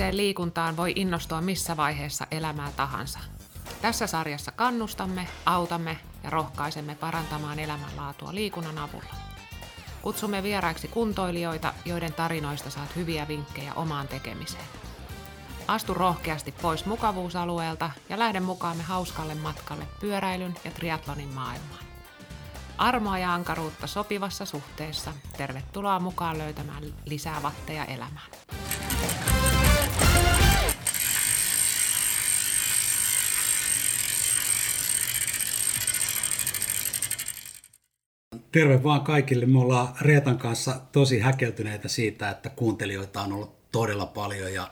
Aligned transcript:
Fyysiseen 0.00 0.16
liikuntaan 0.16 0.76
voi 0.76 0.92
innostua 0.96 1.40
missä 1.40 1.76
vaiheessa 1.76 2.26
elämää 2.30 2.72
tahansa. 2.76 3.18
Tässä 3.82 4.06
sarjassa 4.06 4.52
kannustamme, 4.52 5.26
autamme 5.46 5.98
ja 6.24 6.30
rohkaisemme 6.30 6.94
parantamaan 6.94 7.58
elämänlaatua 7.58 8.34
liikunnan 8.34 8.78
avulla. 8.78 9.14
Kutsumme 10.02 10.42
vieraiksi 10.42 10.88
kuntoilijoita, 10.88 11.74
joiden 11.84 12.12
tarinoista 12.12 12.70
saat 12.70 12.96
hyviä 12.96 13.28
vinkkejä 13.28 13.74
omaan 13.74 14.08
tekemiseen. 14.08 14.64
Astu 15.68 15.94
rohkeasti 15.94 16.52
pois 16.52 16.86
mukavuusalueelta 16.86 17.90
ja 18.08 18.18
lähde 18.18 18.40
mukaamme 18.40 18.82
hauskalle 18.82 19.34
matkalle 19.34 19.86
pyöräilyn 20.00 20.54
ja 20.64 20.70
triatlonin 20.70 21.34
maailmaan. 21.34 21.84
Armoa 22.78 23.18
ja 23.18 23.34
ankaruutta 23.34 23.86
sopivassa 23.86 24.44
suhteessa. 24.44 25.12
Tervetuloa 25.36 26.00
mukaan 26.00 26.38
löytämään 26.38 26.82
lisää 27.06 27.42
vatteja 27.42 27.84
elämään. 27.84 28.30
Terve 38.52 38.82
vaan 38.82 39.00
kaikille. 39.00 39.46
Me 39.46 39.58
ollaan 39.58 39.94
Reetan 40.00 40.38
kanssa 40.38 40.80
tosi 40.92 41.18
häkeltyneitä 41.18 41.88
siitä, 41.88 42.30
että 42.30 42.48
kuuntelijoita 42.50 43.22
on 43.22 43.32
ollut 43.32 43.70
todella 43.72 44.06
paljon 44.06 44.54
ja 44.54 44.70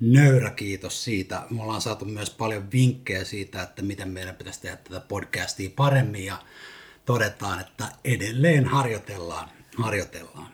nöyrä 0.00 0.50
kiitos 0.50 1.04
siitä. 1.04 1.42
Me 1.50 1.62
ollaan 1.62 1.80
saatu 1.80 2.04
myös 2.04 2.30
paljon 2.30 2.72
vinkkejä 2.72 3.24
siitä, 3.24 3.62
että 3.62 3.82
miten 3.82 4.08
meidän 4.08 4.34
pitäisi 4.34 4.60
tehdä 4.60 4.76
tätä 4.76 5.00
podcastia 5.00 5.70
paremmin 5.76 6.24
ja 6.24 6.38
todetaan, 7.04 7.60
että 7.60 7.84
edelleen 8.04 8.64
harjoitellaan. 8.64 9.48
harjoitellaan. 9.76 10.52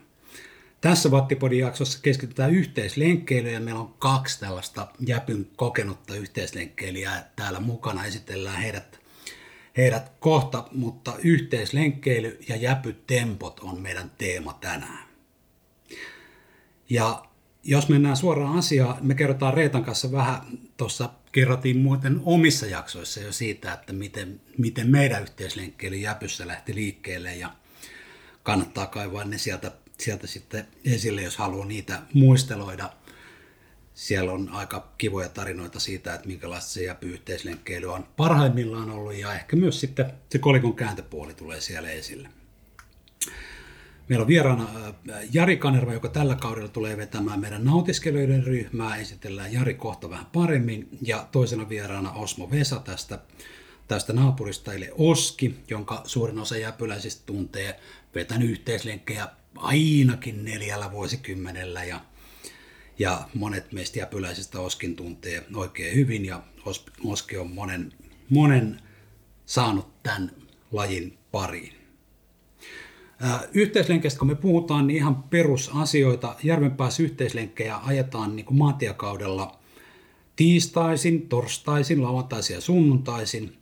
Tässä 0.80 1.10
Vattipodin 1.10 1.58
jaksossa 1.58 1.98
keskitytään 2.02 2.50
yhteislenkkeilyyn 2.50 3.54
ja 3.54 3.60
meillä 3.60 3.80
on 3.80 3.94
kaksi 3.98 4.40
tällaista 4.40 4.86
Jäpyn 5.06 5.46
kokenutta 5.56 6.14
yhteislenkkeilijää 6.14 7.30
täällä 7.36 7.60
mukana. 7.60 8.04
Esitellään 8.04 8.62
heidät, 8.62 8.97
heidät 9.78 10.12
kohta, 10.20 10.68
mutta 10.72 11.14
yhteislenkkeily 11.22 12.40
ja 12.48 12.56
jäpytempot 12.56 13.60
on 13.60 13.80
meidän 13.80 14.10
teema 14.18 14.58
tänään. 14.60 15.08
Ja 16.90 17.24
jos 17.64 17.88
mennään 17.88 18.16
suoraan 18.16 18.58
asiaan, 18.58 18.96
me 19.00 19.14
kerrotaan 19.14 19.54
Reetan 19.54 19.84
kanssa 19.84 20.12
vähän, 20.12 20.40
tuossa 20.76 21.10
kerrottiin 21.32 21.78
muuten 21.78 22.20
omissa 22.24 22.66
jaksoissa 22.66 23.20
jo 23.20 23.32
siitä, 23.32 23.72
että 23.72 23.92
miten, 23.92 24.40
miten 24.58 24.90
meidän 24.90 25.22
yhteislenkkeily 25.22 25.96
Jäpyssä 25.96 26.46
lähti 26.46 26.74
liikkeelle 26.74 27.34
ja 27.34 27.50
kannattaa 28.42 28.86
kaivaa 28.86 29.24
ne 29.24 29.38
sieltä, 29.38 29.72
sieltä 29.98 30.26
sitten 30.26 30.66
esille, 30.84 31.22
jos 31.22 31.36
haluaa 31.36 31.66
niitä 31.66 32.02
muisteloida. 32.14 32.92
Siellä 33.98 34.32
on 34.32 34.48
aika 34.48 34.88
kivoja 34.98 35.28
tarinoita 35.28 35.80
siitä, 35.80 36.14
että 36.14 36.26
minkälaista 36.26 36.70
se 36.70 36.84
Jäpy-yhteislenkkeily 36.84 37.92
on 37.92 38.06
parhaimmillaan 38.16 38.90
ollut 38.90 39.14
ja 39.14 39.34
ehkä 39.34 39.56
myös 39.56 39.80
sitten 39.80 40.12
se 40.30 40.38
kolikon 40.38 40.74
kääntöpuoli 40.74 41.34
tulee 41.34 41.60
siellä 41.60 41.90
esille. 41.90 42.28
Meillä 44.08 44.22
on 44.22 44.28
vieraana 44.28 44.62
äh, 44.64 44.94
Jari 45.32 45.56
Kanerva, 45.56 45.92
joka 45.92 46.08
tällä 46.08 46.34
kaudella 46.34 46.68
tulee 46.68 46.96
vetämään 46.96 47.40
meidän 47.40 47.64
nautiskelijoiden 47.64 48.44
ryhmää. 48.44 48.96
Esitellään 48.96 49.52
Jari 49.52 49.74
kohta 49.74 50.10
vähän 50.10 50.26
paremmin. 50.26 50.88
Ja 51.02 51.28
toisena 51.32 51.68
vieraana 51.68 52.12
Osmo 52.12 52.50
Vesa 52.50 52.80
tästä, 52.80 53.18
tästä 53.88 54.12
naapurista, 54.12 54.72
eli 54.72 54.90
Oski, 54.98 55.54
jonka 55.70 56.02
suurin 56.04 56.38
osa 56.38 56.56
jäpyläisistä 56.56 57.22
tuntee 57.26 57.80
vetänyt 58.14 58.50
yhteislenkkejä 58.50 59.28
ainakin 59.56 60.44
neljällä 60.44 60.90
vuosikymmenellä. 60.90 61.84
Ja, 61.84 62.00
ja 62.98 63.28
monet 63.34 63.72
meistä 63.72 63.98
jäpyläisistä 63.98 64.60
Oskin 64.60 64.96
tuntee 64.96 65.44
oikein 65.54 65.94
hyvin. 65.94 66.24
Ja 66.24 66.42
Oski 67.04 67.36
on 67.36 67.50
monen, 67.50 67.92
monen 68.30 68.80
saanut 69.46 70.02
tämän 70.02 70.30
lajin 70.72 71.18
pariin. 71.30 71.72
Yhteislenkeistä 73.52 74.18
kun 74.18 74.28
me 74.28 74.34
puhutaan, 74.34 74.86
niin 74.86 74.96
ihan 74.96 75.22
perusasioita. 75.22 76.36
Järvenpäässä 76.42 77.02
yhteislenkkejä 77.02 77.76
ajetaan 77.76 78.36
niin 78.36 78.46
kuin 78.46 78.58
maatiakaudella 78.58 79.58
tiistaisin, 80.36 81.28
torstaisin, 81.28 82.02
lauantaisin 82.02 82.54
ja 82.54 82.60
sunnuntaisin. 82.60 83.54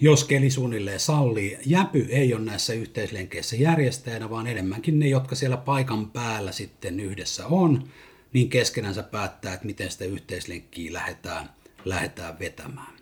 Jos 0.00 0.24
keli 0.24 0.50
suunnilleen 0.50 1.00
sallii, 1.00 1.58
Jäpy 1.66 2.06
ei 2.10 2.34
ole 2.34 2.44
näissä 2.44 2.72
yhteislenkeissä 2.72 3.56
järjestäjänä, 3.56 4.30
vaan 4.30 4.46
enemmänkin 4.46 4.98
ne, 4.98 5.08
jotka 5.08 5.34
siellä 5.34 5.56
paikan 5.56 6.10
päällä 6.10 6.52
sitten 6.52 7.00
yhdessä 7.00 7.46
on, 7.46 7.88
niin 8.32 8.48
keskenänsä 8.48 9.02
päättää, 9.02 9.54
että 9.54 9.66
miten 9.66 9.90
sitä 9.90 10.04
yhteislenkkiä 10.04 10.92
lähdetään, 10.92 11.50
lähdetään 11.84 12.38
vetämään. 12.38 13.00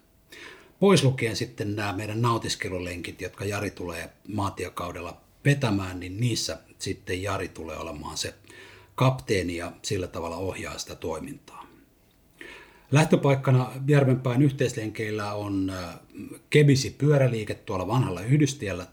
Pois 0.81 1.05
lukien 1.05 1.37
sitten 1.37 1.77
nämä 1.77 1.93
meidän 1.93 2.23
nautiskelulenkit, 2.23 3.21
jotka 3.21 3.45
Jari 3.45 3.71
tulee 3.71 4.11
maatiakaudella 4.29 5.21
vetämään, 5.45 6.01
niin 6.01 6.21
niissä 6.21 6.59
sitten 6.79 7.23
Jari 7.23 7.49
tulee 7.49 7.77
olemaan 7.77 8.17
se 8.17 8.35
kapteeni 8.95 9.57
ja 9.57 9.73
sillä 9.83 10.07
tavalla 10.07 10.37
ohjaa 10.37 10.79
sitä 10.79 10.95
toimintaa. 10.95 11.67
Lähtöpaikkana 12.91 13.73
Järvenpään 13.87 14.43
yhteislenkeillä 14.43 15.35
on 15.35 15.71
äh, 15.71 15.95
Kebisi 16.51 16.91
pyöräliike 16.91 17.55
tuolla 17.55 17.87
vanhalla 17.87 18.21
yhdystiellä, 18.21 18.87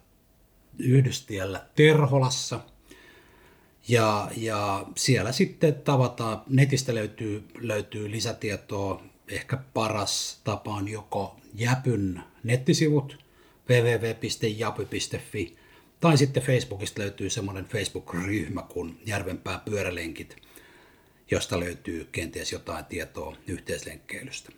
yhdystiellä 0.77 1.65
Terholassa. 1.75 2.59
Ja, 3.87 4.31
ja 4.37 4.85
siellä 4.95 5.31
sitten 5.31 5.75
tavataan, 5.75 6.41
netistä 6.49 6.95
löytyy, 6.95 7.43
löytyy 7.59 8.11
lisätietoa, 8.11 9.03
ehkä 9.27 9.57
paras 9.73 10.41
tapa 10.43 10.75
on 10.75 10.87
joko 10.87 11.39
Jäpyn 11.53 12.23
nettisivut 12.43 13.25
www.japy.fi 13.69 15.57
tai 15.99 16.17
sitten 16.17 16.43
Facebookista 16.43 17.01
löytyy 17.01 17.29
semmoinen 17.29 17.65
Facebook-ryhmä 17.65 18.61
kuin 18.61 19.01
Järvenpää 19.05 19.61
pyörälenkit, 19.65 20.35
josta 21.31 21.59
löytyy 21.59 22.09
kenties 22.11 22.51
jotain 22.51 22.85
tietoa 22.85 23.35
yhteislenkkeilystä. 23.47 24.51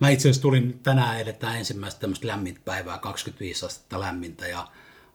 Mä 0.00 0.10
itse 0.10 0.28
asiassa 0.28 0.42
tulin 0.42 0.80
tänään 0.82 1.20
edetään 1.20 1.58
ensimmäistä 1.58 2.00
tämmöistä 2.00 2.26
lämmintä 2.26 2.60
päivää, 2.64 2.98
25 2.98 3.66
astetta 3.66 4.00
lämmintä 4.00 4.48
ja 4.48 4.68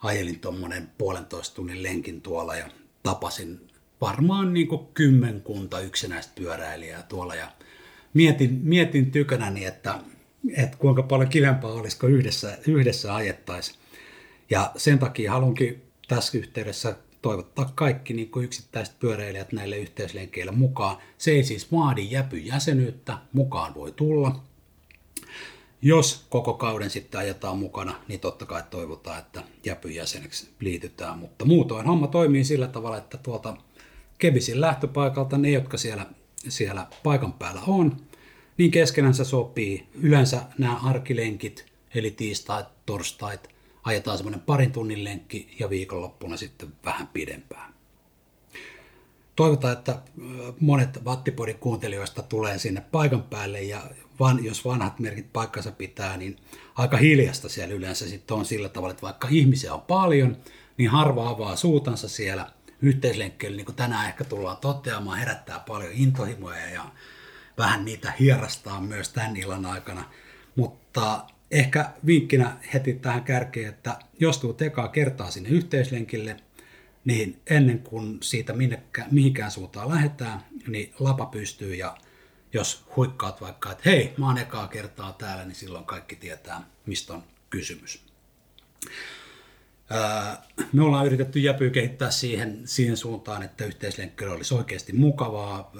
ajelin 0.03 0.39
tuommoinen 0.39 0.91
puolentoista 0.97 1.55
tunnin 1.55 1.83
lenkin 1.83 2.21
tuolla 2.21 2.55
ja 2.55 2.69
tapasin 3.05 3.67
varmaan 4.01 4.53
niin 4.53 4.67
kuin 4.67 4.87
kymmenkunta 4.93 5.79
yksinäistä 5.79 6.33
pyöräilijää 6.35 7.03
tuolla 7.03 7.35
ja 7.35 7.51
mietin, 8.13 8.59
mietin 8.63 9.11
tykönäni, 9.11 9.65
että, 9.65 9.99
että 10.55 10.77
kuinka 10.77 11.03
paljon 11.03 11.29
kivempaa 11.29 11.71
olisiko 11.71 12.07
yhdessä, 12.07 12.57
yhdessä 12.67 13.15
ajettaisiin 13.15 13.77
ja 14.49 14.71
sen 14.77 14.99
takia 14.99 15.31
haluankin 15.31 15.83
tässä 16.07 16.37
yhteydessä 16.37 16.95
toivottaa 17.21 17.71
kaikki 17.75 18.13
niin 18.13 18.31
kuin 18.31 18.45
yksittäiset 18.45 18.99
pyöräilijät 18.99 19.51
näille 19.51 19.77
yhteislenkeille 19.77 20.51
mukaan. 20.51 20.97
Se 21.17 21.31
ei 21.31 21.43
siis 21.43 21.71
vaadi 21.71 22.07
jäpyjäsenyyttä, 22.11 23.17
mukaan 23.33 23.75
voi 23.75 23.91
tulla. 23.91 24.43
Jos 25.81 26.25
koko 26.29 26.53
kauden 26.53 26.89
sitten 26.89 27.19
ajetaan 27.19 27.57
mukana, 27.57 27.95
niin 28.07 28.19
totta 28.19 28.45
kai 28.45 28.63
toivotaan, 28.69 29.19
että 29.19 29.43
jäpyjäseneksi 29.65 30.49
liitytään. 30.59 31.19
Mutta 31.19 31.45
muutoin 31.45 31.85
homma 31.85 32.07
toimii 32.07 32.43
sillä 32.43 32.67
tavalla, 32.67 32.97
että 32.97 33.17
tuolta 33.17 33.57
Kebisin 34.17 34.61
lähtöpaikalta 34.61 35.37
ne, 35.37 35.49
jotka 35.49 35.77
siellä, 35.77 36.05
siellä 36.47 36.87
paikan 37.03 37.33
päällä 37.33 37.61
on, 37.67 37.97
niin 38.57 38.71
keskenänsä 38.71 39.23
sopii 39.23 39.87
yleensä 39.93 40.41
nämä 40.57 40.79
arkilenkit, 40.83 41.65
eli 41.95 42.11
tiistait, 42.11 42.65
torstait, 42.85 43.49
ajetaan 43.83 44.17
semmoinen 44.17 44.41
parin 44.41 44.71
tunnin 44.71 45.03
lenkki 45.03 45.55
ja 45.59 45.69
viikonloppuna 45.69 46.37
sitten 46.37 46.73
vähän 46.85 47.07
pidempään. 47.07 47.73
Toivotaan, 49.35 49.73
että 49.73 49.99
monet 50.59 51.05
Vattipodin 51.05 51.59
kuuntelijoista 51.59 52.21
tulee 52.21 52.57
sinne 52.57 52.81
paikan 52.91 53.23
päälle 53.23 53.61
ja 53.61 53.81
van, 54.19 54.45
jos 54.45 54.65
vanhat 54.65 54.99
merkit 54.99 55.33
paikkansa 55.33 55.71
pitää, 55.71 56.17
niin 56.17 56.37
aika 56.75 56.97
hiljasta 56.97 57.49
siellä 57.49 57.75
yleensä 57.75 58.09
sitten 58.09 58.37
on 58.37 58.45
sillä 58.45 58.69
tavalla, 58.69 58.91
että 58.91 59.01
vaikka 59.01 59.27
ihmisiä 59.31 59.73
on 59.73 59.81
paljon, 59.81 60.37
niin 60.77 60.89
harva 60.89 61.29
avaa 61.29 61.55
suutansa 61.55 62.09
siellä 62.09 62.51
yhteislenkkeillä, 62.81 63.57
niin 63.57 63.65
kuin 63.65 63.75
tänään 63.75 64.07
ehkä 64.07 64.23
tullaan 64.23 64.57
toteamaan, 64.57 65.19
herättää 65.19 65.59
paljon 65.59 65.91
intohimoja 65.93 66.69
ja 66.69 66.85
vähän 67.57 67.85
niitä 67.85 68.13
hierastaa 68.19 68.81
myös 68.81 69.09
tämän 69.09 69.37
illan 69.37 69.65
aikana. 69.65 70.03
Mutta 70.55 71.25
ehkä 71.51 71.89
vinkkinä 72.05 72.57
heti 72.73 72.93
tähän 72.93 73.23
kärkeen, 73.23 73.69
että 73.69 73.99
jos 74.19 74.37
tuut 74.37 74.61
ekaa 74.61 74.87
kertaa 74.87 75.31
sinne 75.31 75.49
yhteislenkille, 75.49 76.37
niin 77.05 77.41
ennen 77.49 77.79
kuin 77.79 78.17
siitä 78.21 78.53
minnekään, 78.53 79.07
mihinkään 79.11 79.51
suuntaan 79.51 79.89
lähdetään, 79.89 80.39
niin 80.67 80.93
lapa 80.99 81.25
pystyy 81.25 81.75
ja 81.75 81.97
jos 82.55 82.85
huikkaat 82.95 83.41
vaikka, 83.41 83.71
että 83.71 83.89
hei, 83.89 84.13
mä 84.17 84.25
oon 84.25 84.37
ekaa 84.37 84.67
kertaa 84.67 85.13
täällä, 85.13 85.45
niin 85.45 85.55
silloin 85.55 85.85
kaikki 85.85 86.15
tietää, 86.15 86.61
mistä 86.85 87.13
on 87.13 87.23
kysymys. 87.49 88.05
Me 90.73 90.83
ollaan 90.83 91.05
yritetty 91.05 91.39
Jäpyä 91.39 91.69
kehittää 91.69 92.11
siihen, 92.11 92.61
siihen 92.65 92.97
suuntaan, 92.97 93.43
että 93.43 93.65
yhteislenkkeily 93.65 94.33
olisi 94.33 94.53
oikeasti 94.53 94.93
mukavaa. 94.93 95.71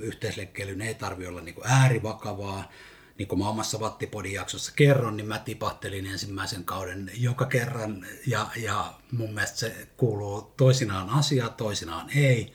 Yhteislenkkeilyn 0.00 0.80
ei 0.80 0.94
tarvitse 0.94 1.28
olla 1.28 1.40
niin 1.40 1.54
äärivakavaa. 1.64 2.72
Niin 3.18 3.28
kuin 3.28 3.38
mä 3.38 3.48
omassa 3.48 3.80
Vattipodin 3.80 4.32
jaksossa 4.32 4.72
kerron, 4.76 5.16
niin 5.16 5.26
mä 5.26 5.38
tipahtelin 5.38 6.06
ensimmäisen 6.06 6.64
kauden 6.64 7.10
joka 7.14 7.46
kerran 7.46 8.06
ja, 8.26 8.46
ja 8.56 8.94
mun 9.12 9.34
mielestä 9.34 9.58
se 9.58 9.88
kuuluu 9.96 10.52
toisinaan 10.56 11.10
asiaa, 11.10 11.48
toisinaan 11.48 12.10
ei. 12.16 12.52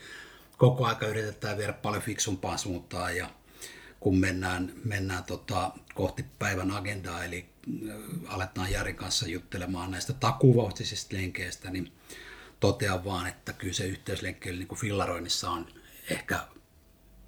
Koko 0.56 0.86
aika 0.86 1.06
yritetään 1.06 1.58
viedä 1.58 1.72
paljon 1.72 2.02
fiksumpaan 2.02 2.58
suuntaan 2.58 3.16
ja 3.16 3.30
kun 4.02 4.18
mennään, 4.18 4.72
mennään 4.84 5.24
tota, 5.24 5.70
kohti 5.94 6.24
päivän 6.38 6.70
agendaa, 6.70 7.24
eli 7.24 7.48
äh, 7.88 7.96
aletaan 8.26 8.72
Jarin 8.72 8.96
kanssa 8.96 9.28
juttelemaan 9.28 9.90
näistä 9.90 10.12
takuvauhtisista 10.12 11.16
lenkeistä, 11.16 11.70
niin 11.70 11.92
totean 12.60 13.04
vaan, 13.04 13.26
että 13.26 13.52
kyllä 13.52 13.72
se 13.72 13.86
yhteyslenkkeily 13.86 14.58
niin 14.58 14.68
kuin 14.68 14.78
fillaroinnissa 14.78 15.50
on 15.50 15.66
ehkä 16.10 16.40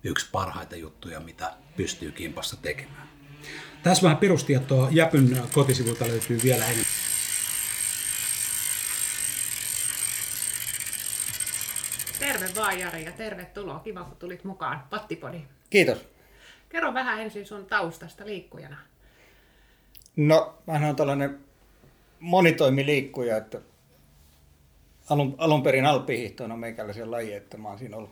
yksi 0.05 0.29
parhaita 0.32 0.76
juttuja, 0.76 1.21
mitä 1.21 1.53
pystyy 1.76 2.12
kimpassa 2.12 2.56
tekemään. 2.56 3.09
Tässä 3.82 4.03
vähän 4.03 4.17
perustietoa. 4.17 4.88
Jäpyn 4.91 5.43
kotisivulta 5.53 6.09
löytyy 6.09 6.41
vielä 6.43 6.65
enemmän. 6.65 6.85
Terve 12.19 12.50
vaan 12.56 12.81
Jari 12.81 13.05
ja 13.05 13.12
tervetuloa. 13.12 13.79
Kiva 13.79 14.05
kun 14.05 14.17
tulit 14.17 14.44
mukaan 14.44 14.82
Pattipodi. 14.91 15.41
Kiitos. 15.70 16.14
Kerro 16.75 16.94
vähän 16.94 17.21
ensin 17.21 17.47
sun 17.47 17.67
taustasta 17.67 18.26
liikkujana. 18.26 18.76
No, 20.17 20.55
mä 20.67 20.88
on 20.88 20.97
tällainen 20.97 21.38
monitoimiliikkuja, 22.21 23.37
että 23.37 23.61
alun, 25.11 25.35
alun 25.38 25.62
perin 25.62 25.87
alppihiihto 25.87 26.44
on 26.44 26.59
meikäläisen 26.59 27.11
laji, 27.11 27.32
että 27.32 27.56
mä 27.56 27.69
oon 27.69 27.79
siinä 27.79 27.97
ollut 27.97 28.11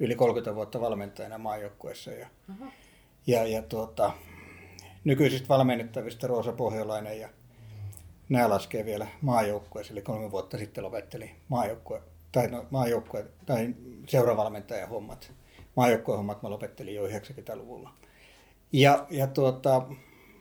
yli 0.00 0.14
30 0.14 0.54
vuotta 0.54 0.80
valmentajana 0.80 1.38
maajoukkueessa. 1.38 2.10
Ja, 2.10 2.26
uh-huh. 2.50 2.72
ja, 3.26 3.46
ja 3.46 3.62
tuota, 3.62 4.12
nykyisistä 5.04 5.48
valmennettavista 5.48 6.26
Roosa 6.26 6.52
Pohjolainen 6.52 7.20
ja 7.20 7.28
nämä 8.28 8.48
laskee 8.48 8.84
vielä 8.84 9.06
maajoukkueessa, 9.20 9.92
eli 9.92 10.02
kolme 10.02 10.30
vuotta 10.30 10.58
sitten 10.58 10.84
lopetteli 10.84 11.30
maajoukkue, 11.48 12.02
tai, 12.32 12.48
no, 12.48 12.66
maajoukkue, 12.70 13.26
tai 13.46 13.74
seuravalmentajan 14.06 14.88
hommat 14.88 15.32
maajoukkuehommat 15.76 16.42
mä 16.42 16.50
lopettelin 16.50 16.94
jo 16.94 17.06
90-luvulla. 17.06 17.90
Ja, 18.72 19.06
ja 19.10 19.26
tuota, 19.26 19.82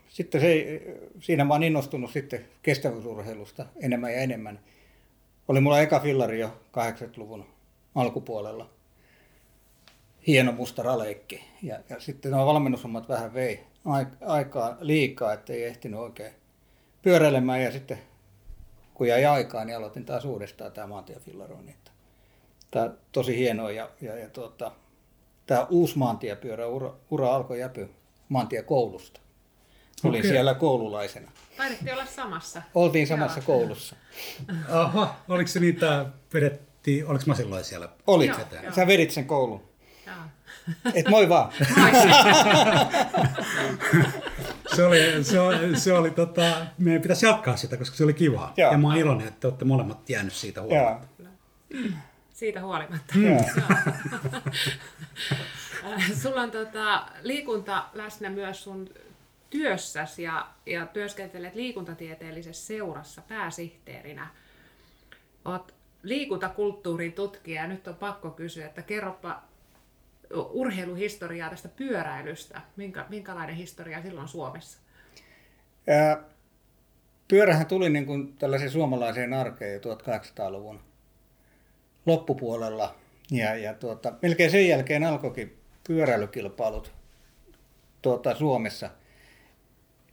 sitten 0.07 0.41
se, 0.41 0.81
siinä 1.19 1.43
mä 1.43 1.53
oon 1.53 1.63
innostunut 1.63 2.11
sitten 2.11 2.45
kestävyysurheilusta 2.63 3.65
enemmän 3.81 4.13
ja 4.13 4.19
enemmän. 4.19 4.59
Oli 5.47 5.61
mulla 5.61 5.79
eka 5.79 5.99
fillari 5.99 6.39
jo 6.39 6.47
80-luvun 6.77 7.45
alkupuolella. 7.95 8.69
Hieno 10.27 10.51
musta 10.51 10.83
raleikki. 10.83 11.43
Ja, 11.63 11.79
ja 11.89 11.99
sitten 11.99 12.31
nuo 12.31 12.45
valmennushommat 12.45 13.09
vähän 13.09 13.33
vei 13.33 13.59
aikaa 14.21 14.77
liikaa, 14.79 15.33
ettei 15.33 15.63
ehtinyt 15.63 15.99
oikein 15.99 16.33
pyöräilemään. 17.01 17.63
Ja 17.63 17.71
sitten 17.71 17.99
kun 18.93 19.07
jäi 19.07 19.25
aikaa, 19.25 19.65
niin 19.65 19.77
aloitin 19.77 20.05
taas 20.05 20.25
uudestaan 20.25 20.71
tämä 20.71 20.87
maantiefillarointi. 20.87 21.75
Tämä 22.71 22.89
tosi 23.11 23.37
hienoa 23.37 23.71
ja, 23.71 23.89
ja, 24.01 24.17
ja 24.17 24.29
tuota, 24.29 24.71
tämä 25.51 25.67
uusi 25.69 25.97
maantiepyörä 25.97 26.67
ura, 26.67 26.93
ura 27.09 27.35
alkoi 27.35 27.59
Jäpy 27.59 27.89
maantiekoulusta. 28.29 29.21
Olin 30.03 30.19
okay. 30.19 30.31
siellä 30.31 30.53
koululaisena. 30.53 31.31
Taidettiin 31.57 31.93
olla 31.93 32.05
samassa. 32.05 32.61
Oltiin 32.75 33.07
samassa 33.07 33.39
Joo. 33.39 33.45
koulussa. 33.45 33.95
Aha, 34.69 35.15
oliko 35.29 35.47
se 35.47 35.59
niitä 35.59 36.05
vedettiin, 36.33 37.07
oliko 37.07 37.23
mä 37.27 37.35
silloin 37.35 37.63
siellä? 37.63 37.89
Olit. 38.07 38.31
Joo, 38.61 38.73
Sä 38.75 38.87
vedit 38.87 39.11
sen 39.11 39.25
koulun. 39.25 39.63
Joo. 40.07 40.15
Et 40.93 41.09
moi 41.09 41.29
vaan. 41.29 41.51
se 44.75 44.85
oli, 44.85 45.23
se 45.23 45.39
oli, 45.39 45.79
se 45.79 45.93
oli 45.93 46.11
tota, 46.11 46.65
meidän 46.77 47.01
pitäisi 47.01 47.25
jatkaa 47.25 47.57
sitä, 47.57 47.77
koska 47.77 47.95
se 47.95 48.03
oli 48.03 48.13
kiva. 48.13 48.53
Ja 48.57 48.77
mä 48.77 48.87
oon 48.87 48.97
iloinen, 48.97 49.27
että 49.27 49.47
olette 49.47 49.65
molemmat 49.65 50.09
jäänyt 50.09 50.33
siitä 50.33 50.61
huolimatta. 50.61 51.23
Siitä 52.41 52.61
huolimatta. 52.61 53.13
Mm. 53.15 53.37
Sulla 56.21 56.41
on 56.41 56.51
tota, 56.51 57.07
liikunta 57.21 57.85
läsnä 57.93 58.29
myös 58.29 58.63
sun 58.63 58.89
työssäsi 59.49 60.23
ja, 60.23 60.47
ja 60.65 60.85
työskentelet 60.85 61.55
liikuntatieteellisessä 61.55 62.67
seurassa 62.67 63.21
pääsihteerinä. 63.21 64.27
Olet 65.45 65.73
liikuntakulttuurin 66.03 67.13
tutkija 67.13 67.61
ja 67.61 67.67
nyt 67.67 67.87
on 67.87 67.95
pakko 67.95 68.29
kysyä, 68.29 68.65
että 68.65 68.81
kerropa 68.81 69.43
urheiluhistoriaa 70.33 71.49
tästä 71.49 71.69
pyöräilystä. 71.69 72.61
Minkä, 72.75 73.05
minkälainen 73.09 73.55
historia 73.55 74.01
silloin 74.01 74.27
Suomessa? 74.27 74.79
Ää, 75.87 76.23
pyörähän 77.27 77.65
tuli 77.65 77.89
niin 77.89 78.05
kuin 78.05 78.37
tällaiseen 78.37 78.71
suomalaiseen 78.71 79.33
arkeen 79.33 79.73
jo 79.73 79.79
1800-luvun 79.79 80.90
loppupuolella. 82.05 82.95
Ja, 83.31 83.55
ja 83.55 83.73
tuota, 83.73 84.13
melkein 84.21 84.51
sen 84.51 84.67
jälkeen 84.67 85.03
alkoikin 85.03 85.57
pyöräilykilpailut 85.87 86.93
tuota, 88.01 88.35
Suomessa. 88.35 88.89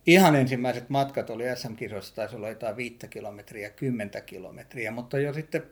Ihan 0.07 0.37
ensimmäiset 0.37 0.89
matkat 0.89 1.31
oli 1.31 1.45
SM-kisoissa, 1.57 2.15
taisi 2.15 2.37
olla 2.37 2.49
jotain 2.49 2.77
5 2.77 3.09
kilometriä, 3.11 3.71
10 3.71 4.11
kilometriä, 4.27 4.91
mutta 4.91 5.19
jo 5.19 5.33
sitten 5.33 5.63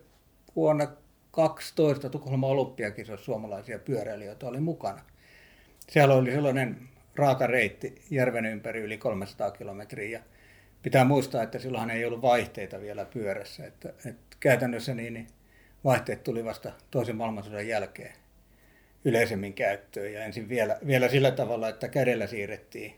vuonna 0.55 0.87
12 1.31 2.09
Tukholman 2.09 2.49
olympiakisoissa 2.49 3.25
suomalaisia 3.25 3.79
pyöräilijöitä 3.79 4.47
oli 4.47 4.59
mukana. 4.59 5.01
Siellä 5.89 6.15
oli 6.15 6.31
sellainen 6.31 6.89
raaka 7.15 7.47
reitti 7.47 8.01
järven 8.09 8.45
ympäri 8.45 8.81
yli 8.81 8.97
300 8.97 9.51
kilometriä. 9.51 10.23
pitää 10.83 11.05
muistaa, 11.05 11.43
että 11.43 11.59
silloinhan 11.59 11.91
ei 11.91 12.05
ollut 12.05 12.21
vaihteita 12.21 12.81
vielä 12.81 13.05
pyörässä. 13.05 13.65
Että, 13.65 13.89
että 13.89 14.37
käytännössä 14.39 14.93
niin, 14.93 15.13
niin 15.13 15.27
vaihteet 15.87 16.23
tuli 16.23 16.45
vasta 16.45 16.71
toisen 16.91 17.15
maailmansodan 17.15 17.67
jälkeen 17.67 18.13
yleisemmin 19.05 19.53
käyttöön 19.53 20.13
ja 20.13 20.23
ensin 20.23 20.49
vielä, 20.49 20.77
vielä 20.87 21.09
sillä 21.09 21.31
tavalla, 21.31 21.69
että 21.69 21.87
kädellä 21.87 22.27
siirrettiin 22.27 22.95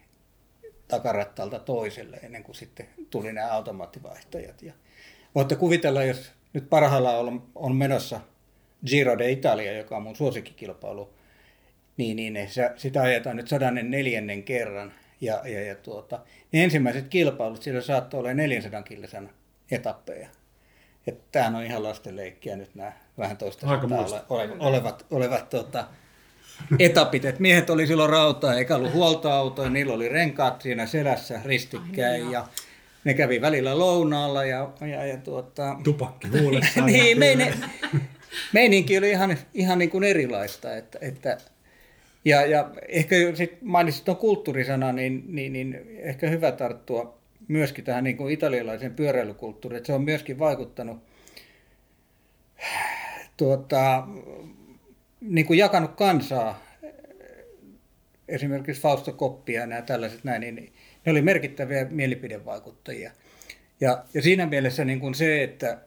takarattalta 0.88 1.60
toiselle 1.60 2.20
ennen 2.24 2.44
kuin 2.44 2.56
sitten 2.56 2.88
tuli 3.10 3.34
nämä 3.34 3.52
automaattivaihtajat. 3.52 4.62
Ja 4.62 4.74
voitte 5.36 5.56
kuvitella, 5.56 6.04
jos 6.04 6.32
nyt 6.54 6.70
parhaillaan 6.70 7.42
on, 7.56 7.76
menossa 7.76 8.22
Giro 8.86 9.18
de 9.18 9.32
Italia, 9.32 9.78
joka 9.78 9.98
on 9.98 10.04
mun 10.04 10.16
suosikkikilpailu, 10.16 11.14
niin, 11.98 12.16
niin 12.16 12.50
se, 12.50 12.72
sitä 12.76 13.02
ajetaan 13.02 13.36
nyt 13.36 13.48
104. 13.48 14.22
kerran. 14.46 14.94
Ja, 15.22 15.42
ja, 15.46 15.62
ja 15.62 15.76
tuota, 15.76 16.20
niin 16.52 16.64
ensimmäiset 16.64 17.08
kilpailut, 17.08 17.62
siellä 17.62 17.82
saattoi 17.82 18.20
olla 18.20 18.34
400 18.34 18.84
kilsan 18.84 19.30
etappeja. 19.72 20.30
Että 21.10 21.24
tämähän 21.32 21.56
on 21.56 21.64
ihan 21.64 21.84
lastenleikkiä 21.84 22.56
nyt 22.56 22.76
nämä 22.76 22.92
vähän 23.18 23.38
toista 23.38 23.68
olevat, 24.30 24.56
olevat, 24.60 25.06
olevat 25.12 25.50
tuota, 25.50 25.88
etapit. 26.80 27.26
Et 27.26 27.40
miehet 27.40 27.70
oli 27.70 27.88
silloin 27.88 28.10
rautaa, 28.10 28.54
eikä 28.54 28.76
ollut 28.76 28.94
huoltoautoja, 28.94 29.70
niillä 29.70 29.94
oli 29.94 30.10
renkaat 30.10 30.62
siinä 30.62 30.86
selässä 30.86 31.42
ristikkäin 31.46 32.32
ja 32.32 32.48
ne 33.04 33.14
kävi 33.14 33.42
välillä 33.42 33.80
lounaalla 33.80 34.46
ja, 34.46 34.70
ja, 34.82 35.06
ja 35.06 35.18
tuota... 35.18 35.76
Tupakki 35.84 36.28
huulessa. 36.28 36.86
niin, 36.86 37.20
meine, 37.20 37.54
meininki 38.54 38.98
oli 38.98 39.10
ihan, 39.10 39.38
ihan 39.54 39.80
niin 39.80 39.90
kuin 39.90 40.04
erilaista. 40.04 40.76
Että, 40.76 41.00
että, 41.02 41.38
ja, 42.26 42.46
ja 42.46 42.70
ehkä 42.88 43.16
sit 43.34 43.62
mainitsit 43.62 44.06
tuon 44.06 44.18
kulttuurisana, 44.18 44.92
niin, 44.92 45.24
niin, 45.28 45.54
niin 45.54 46.00
ehkä 46.00 46.30
hyvä 46.30 46.52
tarttua 46.52 47.19
myöskin 47.50 47.86
tähän 47.86 48.04
niin 48.04 48.18
kuin 48.18 48.34
italialaisen 48.34 48.94
pyöräilykulttuuriin, 48.94 49.78
että 49.78 49.88
se 49.88 49.94
on 49.94 50.04
myöskin 50.04 50.40
vaikuttanut 50.40 51.04
tuota, 53.38 54.08
niin 55.22 55.46
kuin 55.46 55.60
jakanut 55.60 55.96
kansaa, 55.96 56.64
esimerkiksi 58.28 58.82
Fausto 58.82 59.14
Koppi 59.14 59.54
ja 59.54 59.68
nämä 59.68 59.82
tällaiset 59.82 60.24
näin, 60.24 60.42
niin 60.42 60.74
ne 61.06 61.12
oli 61.12 61.22
merkittäviä 61.22 61.86
mielipidevaikuttajia. 61.90 63.12
Ja, 63.82 64.04
ja 64.14 64.22
siinä 64.22 64.46
mielessä 64.46 64.86
niin 64.86 65.00
kuin 65.00 65.16
se, 65.16 65.44
että 65.44 65.78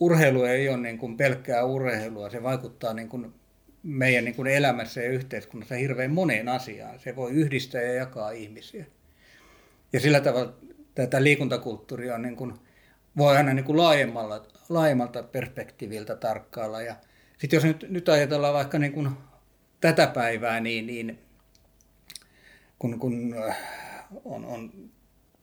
urheilu 0.00 0.42
ei 0.42 0.68
ole 0.68 0.76
niin 0.76 0.98
kuin 0.98 1.16
pelkkää 1.16 1.64
urheilua, 1.64 2.30
se 2.30 2.42
vaikuttaa 2.42 2.94
niin 2.94 3.08
kuin 3.08 3.34
meidän 3.82 4.24
niin 4.24 4.34
kuin 4.34 4.48
elämässä 4.48 5.02
ja 5.02 5.10
yhteiskunnassa 5.10 5.74
hirveän 5.74 6.10
moneen 6.10 6.48
asiaan. 6.48 7.00
Se 7.00 7.16
voi 7.16 7.32
yhdistää 7.32 7.82
ja 7.82 7.92
jakaa 7.92 8.30
ihmisiä. 8.30 8.86
Ja 9.92 10.00
sillä 10.00 10.20
tavalla 10.20 10.54
tätä 11.02 11.22
liikuntakulttuuria 11.22 12.14
on 12.14 12.22
niin 12.22 12.36
kuin, 12.36 12.54
voi 13.16 13.36
aina 13.36 13.54
niin 13.54 13.64
kuin 13.64 13.78
laajemmalla, 13.78 14.46
laajemmalta 14.68 15.22
perspektiiviltä 15.22 16.16
tarkkailla. 16.16 16.82
Ja 16.82 16.96
sitten 17.38 17.56
jos 17.56 17.64
nyt, 17.64 17.86
nyt 17.88 18.08
ajatellaan 18.08 18.54
vaikka 18.54 18.78
niin 18.78 18.92
kuin 18.92 19.10
tätä 19.80 20.06
päivää, 20.06 20.60
niin, 20.60 20.86
niin 20.86 21.18
kun, 22.78 22.98
kun 22.98 23.34
äh, 23.48 23.58
on, 24.24 24.44
on 24.44 24.90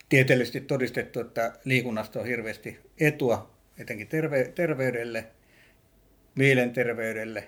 tieteellisesti 0.09 0.61
todistettu, 0.61 1.19
että 1.19 1.53
liikunnasta 1.65 2.19
on 2.19 2.25
hirveästi 2.25 2.79
etua 2.99 3.55
etenkin 3.77 4.07
terve, 4.07 4.51
terveydelle, 4.55 5.27
mielenterveydelle. 6.35 7.47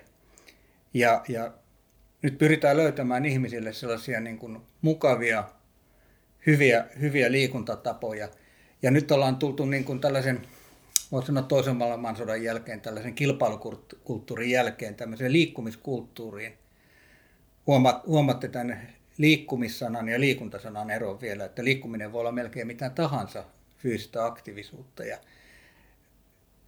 Ja, 0.94 1.24
ja 1.28 1.52
nyt 2.22 2.38
pyritään 2.38 2.76
löytämään 2.76 3.24
ihmisille 3.24 3.72
sellaisia 3.72 4.20
niin 4.20 4.38
kuin 4.38 4.58
mukavia, 4.82 5.57
hyviä, 6.48 6.84
hyviä 7.00 7.32
liikuntatapoja. 7.32 8.28
Ja 8.82 8.90
nyt 8.90 9.10
ollaan 9.10 9.36
tultu 9.36 9.66
niin 9.66 9.84
kuin 9.84 10.00
tällaisen, 10.00 10.40
voisi 11.12 11.26
sanoa 11.26 11.42
toisen 11.42 11.76
maailmansodan 11.76 12.42
jälkeen, 12.42 12.80
tällaisen 12.80 13.14
kilpailukulttuurin 13.14 14.50
jälkeen, 14.50 14.94
tämmöiseen 14.94 15.32
liikkumiskulttuuriin. 15.32 16.52
Huomaatte 18.06 18.48
tämän 18.48 18.88
liikkumissanan 19.18 20.08
ja 20.08 20.20
liikuntasanan 20.20 20.90
eron 20.90 21.20
vielä, 21.20 21.44
että 21.44 21.64
liikkuminen 21.64 22.12
voi 22.12 22.20
olla 22.20 22.32
melkein 22.32 22.66
mitä 22.66 22.90
tahansa 22.90 23.44
fyysistä 23.78 24.24
aktiivisuutta. 24.24 25.04
Ja 25.04 25.18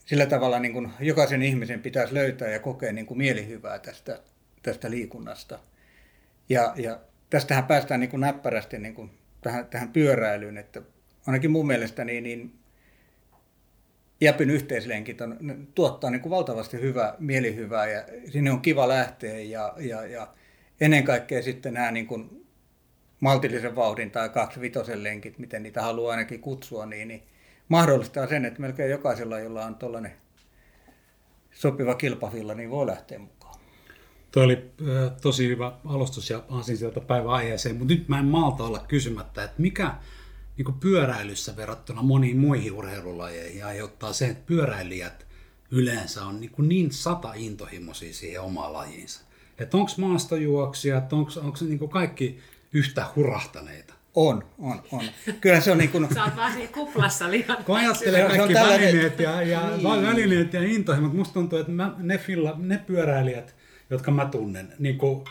sillä 0.06 0.26
tavalla 0.26 0.58
niin 0.58 0.72
kuin 0.72 0.90
jokaisen 1.00 1.42
ihmisen 1.42 1.80
pitäisi 1.80 2.14
löytää 2.14 2.48
ja 2.48 2.58
kokea 2.58 2.92
niin 2.92 3.06
kuin 3.06 3.18
mielihyvää 3.18 3.78
tästä, 3.78 4.20
tästä 4.62 4.90
liikunnasta. 4.90 5.58
Ja, 6.48 6.72
ja 6.76 7.00
tästähän 7.30 7.64
päästään 7.64 8.00
niin 8.00 8.10
kuin 8.10 8.20
näppärästi 8.20 8.78
niin 8.78 8.94
kuin 8.94 9.19
tähän, 9.40 9.66
tähän 9.66 9.88
pyöräilyyn, 9.88 10.58
että 10.58 10.82
ainakin 11.26 11.50
mun 11.50 11.66
mielestä 11.66 12.04
niin, 12.04 12.24
niin 12.24 12.60
Jäpyn 14.20 14.50
yhteislenkit 14.50 15.20
on, 15.20 15.38
tuottaa 15.74 16.10
niin 16.10 16.20
kuin 16.20 16.30
valtavasti 16.30 16.80
hyvää, 16.80 17.14
mielihyvää 17.18 17.86
ja 17.86 18.04
sinne 18.30 18.50
on 18.50 18.60
kiva 18.60 18.88
lähteä 18.88 19.40
ja, 19.40 19.74
ja, 19.78 20.06
ja 20.06 20.28
ennen 20.80 21.04
kaikkea 21.04 21.42
sitten 21.42 21.74
nämä 21.74 21.90
niin 21.90 22.06
kuin 22.06 22.46
maltillisen 23.20 23.76
vauhdin 23.76 24.10
tai 24.10 24.28
kaksivitosen 24.28 25.02
lenkit, 25.02 25.38
miten 25.38 25.62
niitä 25.62 25.82
haluaa 25.82 26.10
ainakin 26.10 26.40
kutsua, 26.40 26.86
niin, 26.86 27.08
niin 27.08 27.22
mahdollistaa 27.68 28.26
sen, 28.26 28.44
että 28.44 28.60
melkein 28.60 28.90
jokaisella, 28.90 29.38
jolla 29.38 29.66
on 29.66 29.74
tuollainen 29.74 30.12
sopiva 31.50 31.94
kilpavilla, 31.94 32.54
niin 32.54 32.70
voi 32.70 32.86
lähteä 32.86 33.18
mukaan. 33.18 33.39
Tuo 34.32 34.42
oli 34.42 34.52
äh, 34.52 35.12
tosi 35.22 35.48
hyvä 35.48 35.72
alustus 35.84 36.30
ja 36.30 36.42
aasin 36.48 36.76
sieltä 36.76 37.00
päivän 37.00 37.30
aiheeseen, 37.30 37.76
mutta 37.76 37.94
nyt 37.94 38.08
mä 38.08 38.18
en 38.18 38.24
malta 38.24 38.64
olla 38.64 38.84
kysymättä, 38.88 39.44
että 39.44 39.62
mikä 39.62 39.94
niin 40.56 40.64
kuin 40.64 40.80
pyöräilyssä 40.80 41.56
verrattuna 41.56 42.02
moniin 42.02 42.36
muihin 42.36 42.72
urheilulajeihin 42.72 43.64
aiheuttaa 43.64 44.12
sen, 44.12 44.30
että 44.30 44.46
pyöräilijät 44.46 45.26
yleensä 45.70 46.24
on 46.24 46.40
niin, 46.40 46.50
kuin 46.50 46.68
niin 46.68 46.92
sata 46.92 47.32
intohimoisia 47.34 48.14
siihen 48.14 48.40
omaan 48.40 48.72
lajiinsa. 48.72 49.20
Että 49.58 49.76
onko 49.76 49.92
maastojuoksijat, 49.96 51.12
onko, 51.12 51.30
onko 51.42 51.58
niin 51.60 51.88
kaikki 51.88 52.38
yhtä 52.72 53.06
hurahtaneita? 53.16 53.94
On, 54.14 54.44
on, 54.58 54.82
on. 54.92 55.04
Kyllä 55.40 55.60
se 55.60 55.72
on 55.72 55.78
niin 55.78 55.90
kuin... 55.90 56.08
Sä 56.14 56.24
oot 56.24 56.36
vaan 56.36 56.52
siinä 56.52 56.68
kuplassa 56.68 57.30
liian. 57.30 57.64
Kun 57.64 57.76
ajattelee 57.76 58.28
kaikki 58.28 58.54
tällainen... 58.54 58.88
välineet 58.88 59.18
ja, 59.18 59.42
ja 59.42 59.76
niin. 59.76 60.02
välineet 60.02 60.52
ja 60.52 60.62
intohimot, 60.62 61.12
musta 61.12 61.34
tuntuu, 61.34 61.58
että 61.58 61.72
mä, 61.72 61.94
ne, 61.98 62.18
filla, 62.18 62.54
ne 62.58 62.78
pyöräilijät, 62.86 63.54
jotka 63.90 64.10
mä 64.10 64.26
tunnen, 64.26 64.72
niin 64.78 64.98
kuin, 64.98 65.24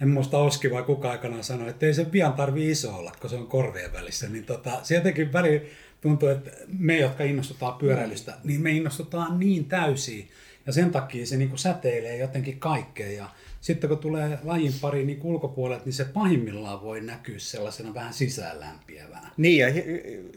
en 0.00 0.08
muista 0.08 0.38
Oski 0.38 0.70
vai 0.70 0.82
kuka 0.82 1.10
aikana 1.10 1.42
sanoi, 1.42 1.68
että 1.68 1.86
ei 1.86 1.94
se 1.94 2.04
pian 2.04 2.32
tarvi 2.32 2.70
iso 2.70 2.96
olla, 2.96 3.12
kun 3.20 3.30
se 3.30 3.36
on 3.36 3.46
korvien 3.46 3.92
välissä, 3.92 4.28
niin 4.28 4.44
tota, 4.44 4.70
se 4.82 4.94
jotenkin 4.94 5.32
väli 5.32 5.70
tuntuu, 6.00 6.28
että 6.28 6.50
me, 6.78 6.98
jotka 6.98 7.24
innostutaan 7.24 7.78
pyöräilystä, 7.78 8.34
niin 8.44 8.60
me 8.60 8.70
innostutaan 8.70 9.38
niin 9.38 9.64
täysin, 9.64 10.28
ja 10.66 10.72
sen 10.72 10.90
takia 10.90 11.26
se 11.26 11.36
niin 11.36 11.48
kuin 11.48 11.58
säteilee 11.58 12.16
jotenkin 12.16 12.58
kaikkeen, 12.58 13.16
ja 13.16 13.30
sitten 13.60 13.88
kun 13.88 13.98
tulee 13.98 14.38
lajin 14.42 14.72
pari 14.80 15.04
niin 15.04 15.20
ulkopuolelta, 15.22 15.84
niin 15.84 15.92
se 15.92 16.04
pahimmillaan 16.04 16.82
voi 16.82 17.00
näkyä 17.00 17.38
sellaisena 17.38 17.94
vähän 17.94 18.14
sisäänlämpiävänä. 18.14 19.30
Niin, 19.36 19.58
ja 19.58 19.68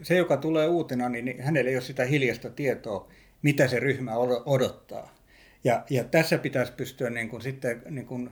se, 0.02 0.16
joka 0.16 0.36
tulee 0.36 0.68
uutena, 0.68 1.08
niin 1.08 1.42
hänellä 1.42 1.70
ei 1.70 1.76
ole 1.76 1.82
sitä 1.82 2.04
hiljasta 2.04 2.50
tietoa, 2.50 3.08
mitä 3.42 3.68
se 3.68 3.80
ryhmä 3.80 4.12
odottaa. 4.46 5.17
Ja, 5.68 5.82
ja 5.90 6.04
tässä 6.04 6.38
pitäisi 6.38 6.72
pystyä 6.72 7.10
niin 7.10 7.28
kuin 7.28 7.42
sitten 7.42 7.82
niin 7.90 8.06
kuin 8.06 8.30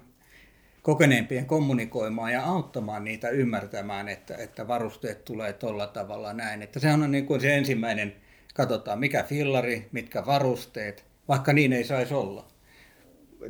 kokeneempien 0.83 1.47
kommunikoimaan 1.47 2.33
ja 2.33 2.45
auttamaan 2.45 3.05
niitä 3.05 3.29
ymmärtämään, 3.29 4.09
että, 4.09 4.37
että 4.37 4.69
varusteet 4.69 5.25
tulee 5.25 5.53
tuolla 5.53 5.87
tavalla 5.87 6.33
näin. 6.33 6.63
Että 6.63 6.81
se 6.81 6.93
on 6.93 7.11
niin 7.11 7.27
kuin 7.27 7.41
se 7.41 7.57
ensimmäinen, 7.57 8.17
katsotaan 8.55 8.99
mikä 8.99 9.23
fillari, 9.23 9.89
mitkä 9.93 10.27
varusteet, 10.27 11.05
vaikka 11.29 11.53
niin 11.53 11.73
ei 11.73 11.85
saisi 11.85 12.15
olla 12.15 12.47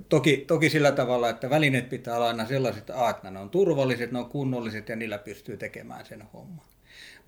toki, 0.09 0.45
toki 0.47 0.71
sillä 0.71 0.93
tavalla, 0.93 1.31
että 1.31 1.51
välineet 1.51 1.89
pitää 1.89 2.17
olla 2.17 2.29
aina 2.29 2.47
sellaiset, 2.47 2.91
että 2.91 3.31
ne 3.31 3.39
on 3.39 3.51
turvalliset, 3.51 4.13
ne 4.13 4.19
on 4.19 4.31
kunnolliset 4.31 4.89
ja 4.89 4.97
niillä 4.97 5.19
pystyy 5.19 5.57
tekemään 5.57 6.07
sen 6.07 6.23
homman. 6.33 6.67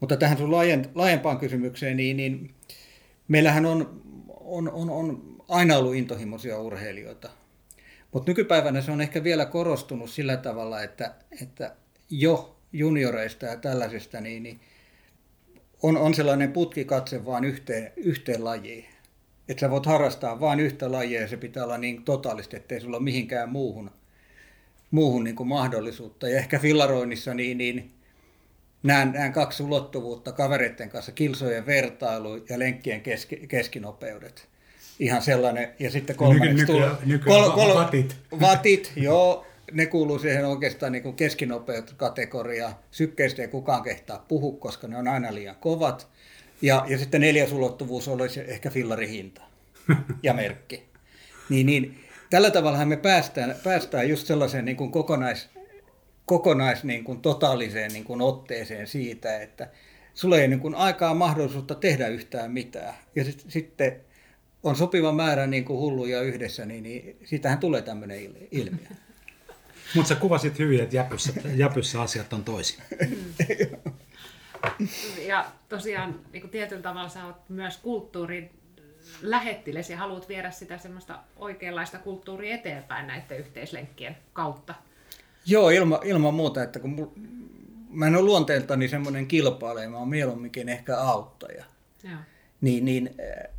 Mutta 0.01 0.17
tähän 0.17 0.39
sun 0.39 0.53
laajempaan 0.95 1.39
kysymykseen, 1.39 1.97
niin, 1.97 2.17
niin 2.17 2.55
meillähän 3.29 3.67
on, 3.67 4.03
on, 4.29 4.73
on, 4.73 4.91
on 4.91 5.28
aina 5.49 5.77
ollut 5.77 5.95
intohimoisia 5.95 6.59
urheilijoita. 6.59 7.31
Mutta 8.13 8.31
nykypäivänä 8.31 8.81
se 8.81 8.93
on 8.93 9.01
ehkä 9.01 9.25
vielä 9.25 9.47
korostunut 9.47 10.11
sillä 10.11 10.37
tavalla, 10.37 10.83
että, 10.83 11.15
että 11.43 11.75
jo 12.11 12.57
junioreista 12.73 13.47
ja 13.47 13.57
tällaisista, 13.57 14.21
niin, 14.21 14.43
niin 14.43 14.61
on, 15.83 15.97
on 15.97 16.15
sellainen 16.15 16.53
putkikatse 16.53 17.25
vain 17.25 17.45
yhteen, 17.45 17.93
yhteen 17.97 18.45
lajiin 18.45 18.87
että 19.49 19.61
sä 19.61 19.71
voit 19.71 19.87
harrastaa 19.87 20.41
vain 20.41 20.61
yhtä 20.61 20.93
lajia 20.93 21.21
ja 21.21 21.29
se 21.29 21.37
pitää 21.37 21.65
olla 21.65 21.79
niin 21.79 22.05
totaalisesti, 22.05 22.57
ettei 22.57 22.81
sulla 22.81 22.97
ole 22.97 23.05
mihinkään 23.05 23.49
muuhun, 23.49 23.91
muuhun 24.91 25.25
niin 25.25 25.37
kuin 25.37 25.49
mahdollisuutta. 25.49 26.29
Ja 26.29 26.39
ehkä 26.39 26.59
fillaroinnissa 26.59 27.35
niin, 27.35 27.59
niin 27.59 27.91
näen, 28.83 29.13
näen 29.13 29.33
kaksi 29.33 29.63
ulottuvuutta 29.63 30.33
kavereiden 30.33 30.89
kanssa, 30.89 31.13
kilsojen 31.13 31.67
vertailu 31.67 32.45
ja 32.49 32.59
lenkkien 32.59 33.01
keski, 33.01 33.37
keskinopeudet. 33.37 34.49
Ihan 34.99 35.23
sellainen, 35.23 35.69
ja 35.79 35.91
sitten 35.91 36.17
kolmanneksi 36.17 36.55
nyky, 36.55 36.73
tulee... 36.73 36.91
Nykyään 37.05 37.43
kol, 37.43 37.51
kol, 37.51 37.75
vatit. 37.75 38.17
Vatit, 38.41 38.93
joo, 38.97 39.47
ne 39.73 39.87
kuuluu 39.87 40.19
siihen 40.19 40.45
oikeastaan 40.45 40.93
niin 40.93 41.15
keskinopeuskategoriaan. 41.15 42.75
Sykkeistä 42.91 43.43
ei 43.43 43.49
kukaan 43.49 43.83
kehtaa 43.83 44.25
puhu, 44.29 44.53
koska 44.53 44.89
ne 44.89 44.99
on 44.99 45.09
aina 45.09 45.35
liian 45.35 45.57
kovat. 45.61 46.09
Ja, 46.63 46.85
ja 46.89 46.99
sitten 46.99 47.21
neljäs 47.21 47.53
ulottuvuus 47.53 48.09
olisi 48.09 48.41
ehkä 48.41 48.71
fillarihinta 48.71 49.41
ja 50.23 50.35
merkki. 50.35 50.89
Niin, 51.49 51.67
niin, 51.67 52.05
tällä 52.31 52.51
tavalla 52.51 52.85
me 52.85 52.97
päästään, 52.97 53.55
päästään 53.65 54.09
just 54.09 54.27
sellaiseen 54.27 54.65
niin 54.65 54.77
kuin 54.77 54.93
kokonais, 54.93 55.49
kokonais 56.25 56.85
niin 56.85 57.05
kuin 57.05 57.21
totaaliseen 57.21 57.93
niin 57.93 58.05
kuin 58.05 58.21
otteeseen 58.21 58.87
siitä, 58.87 59.41
että 59.41 59.69
sulla 60.15 60.39
ei 60.39 60.49
niin 60.49 60.61
kuin 60.61 60.75
aikaa 60.75 61.15
mahdollisuutta 61.15 61.75
tehdä 61.75 62.09
yhtään 62.09 62.53
mitään. 62.53 62.95
Ja 63.15 63.25
sit, 63.25 63.45
sitten 63.49 64.01
on 64.63 64.77
sopiva 64.77 65.13
määrä 65.13 65.47
niin 65.47 65.65
kuin 65.65 65.79
hulluja 65.79 66.23
yhdessä, 66.23 66.67
niin, 66.67 66.83
niin 66.83 67.17
siitähän 67.25 67.59
tulee 67.59 67.83
tämmöinen 67.83 68.19
ilmiö. 68.51 68.87
Mutta 69.95 70.09
sä 70.09 70.15
kuvasit 70.15 70.59
hyvin, 70.59 70.81
että 70.81 70.97
jäpyssä, 70.97 71.33
jäpyssä 71.55 72.03
asiat 72.03 72.33
on 72.33 72.45
toisin. 72.45 72.83
Ja 75.27 75.47
tosiaan 75.69 76.21
niin 76.33 76.41
kuin 76.41 76.51
tietyllä 76.51 76.83
tavalla 76.83 77.09
sä 77.09 77.25
oot 77.25 77.49
myös 77.49 77.77
kulttuurin 77.77 78.51
lähettiles 79.23 79.91
ja 79.91 79.97
haluat 79.97 80.29
viedä 80.29 80.51
sitä 80.51 80.79
semmoista 80.79 81.19
oikeanlaista 81.37 81.99
kulttuuria 81.99 82.55
eteenpäin 82.55 83.07
näiden 83.07 83.39
yhteislenkkien 83.39 84.17
kautta. 84.33 84.75
Joo, 85.47 85.71
ilma, 85.71 86.01
ilman 86.05 86.35
muuta, 86.35 86.63
että 86.63 86.79
kun 86.79 86.91
mul, 86.91 87.07
mä 87.91 88.07
en 88.07 88.17
ole 88.17 88.25
luonteeltani 88.25 88.89
semmoinen 88.89 89.27
kilpailija, 89.27 89.91
mä 89.91 89.99
oon 89.99 90.09
mieluumminkin 90.09 90.69
ehkä 90.69 90.99
auttaja. 90.99 91.65
Joo. 92.05 92.19
Niin, 92.61 92.85
niin 92.85 93.15
äh, 93.21 93.58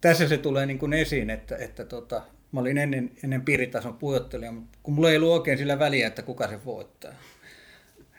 tässä 0.00 0.28
se 0.28 0.38
tulee 0.38 0.66
niin 0.66 0.78
kuin 0.78 0.92
esiin, 0.92 1.30
että, 1.30 1.56
että 1.56 1.84
tota, 1.84 2.22
mä 2.52 2.60
olin 2.60 2.78
ennen, 2.78 3.10
ennen 3.24 3.42
piiritason 3.42 3.96
puhuttelija, 3.96 4.52
mutta 4.52 4.78
kun 4.82 4.94
mulla 4.94 5.10
ei 5.10 5.16
ollut 5.16 5.32
oikein 5.32 5.58
sillä 5.58 5.78
väliä, 5.78 6.06
että 6.06 6.22
kuka 6.22 6.48
se 6.48 6.64
voittaa. 6.64 7.12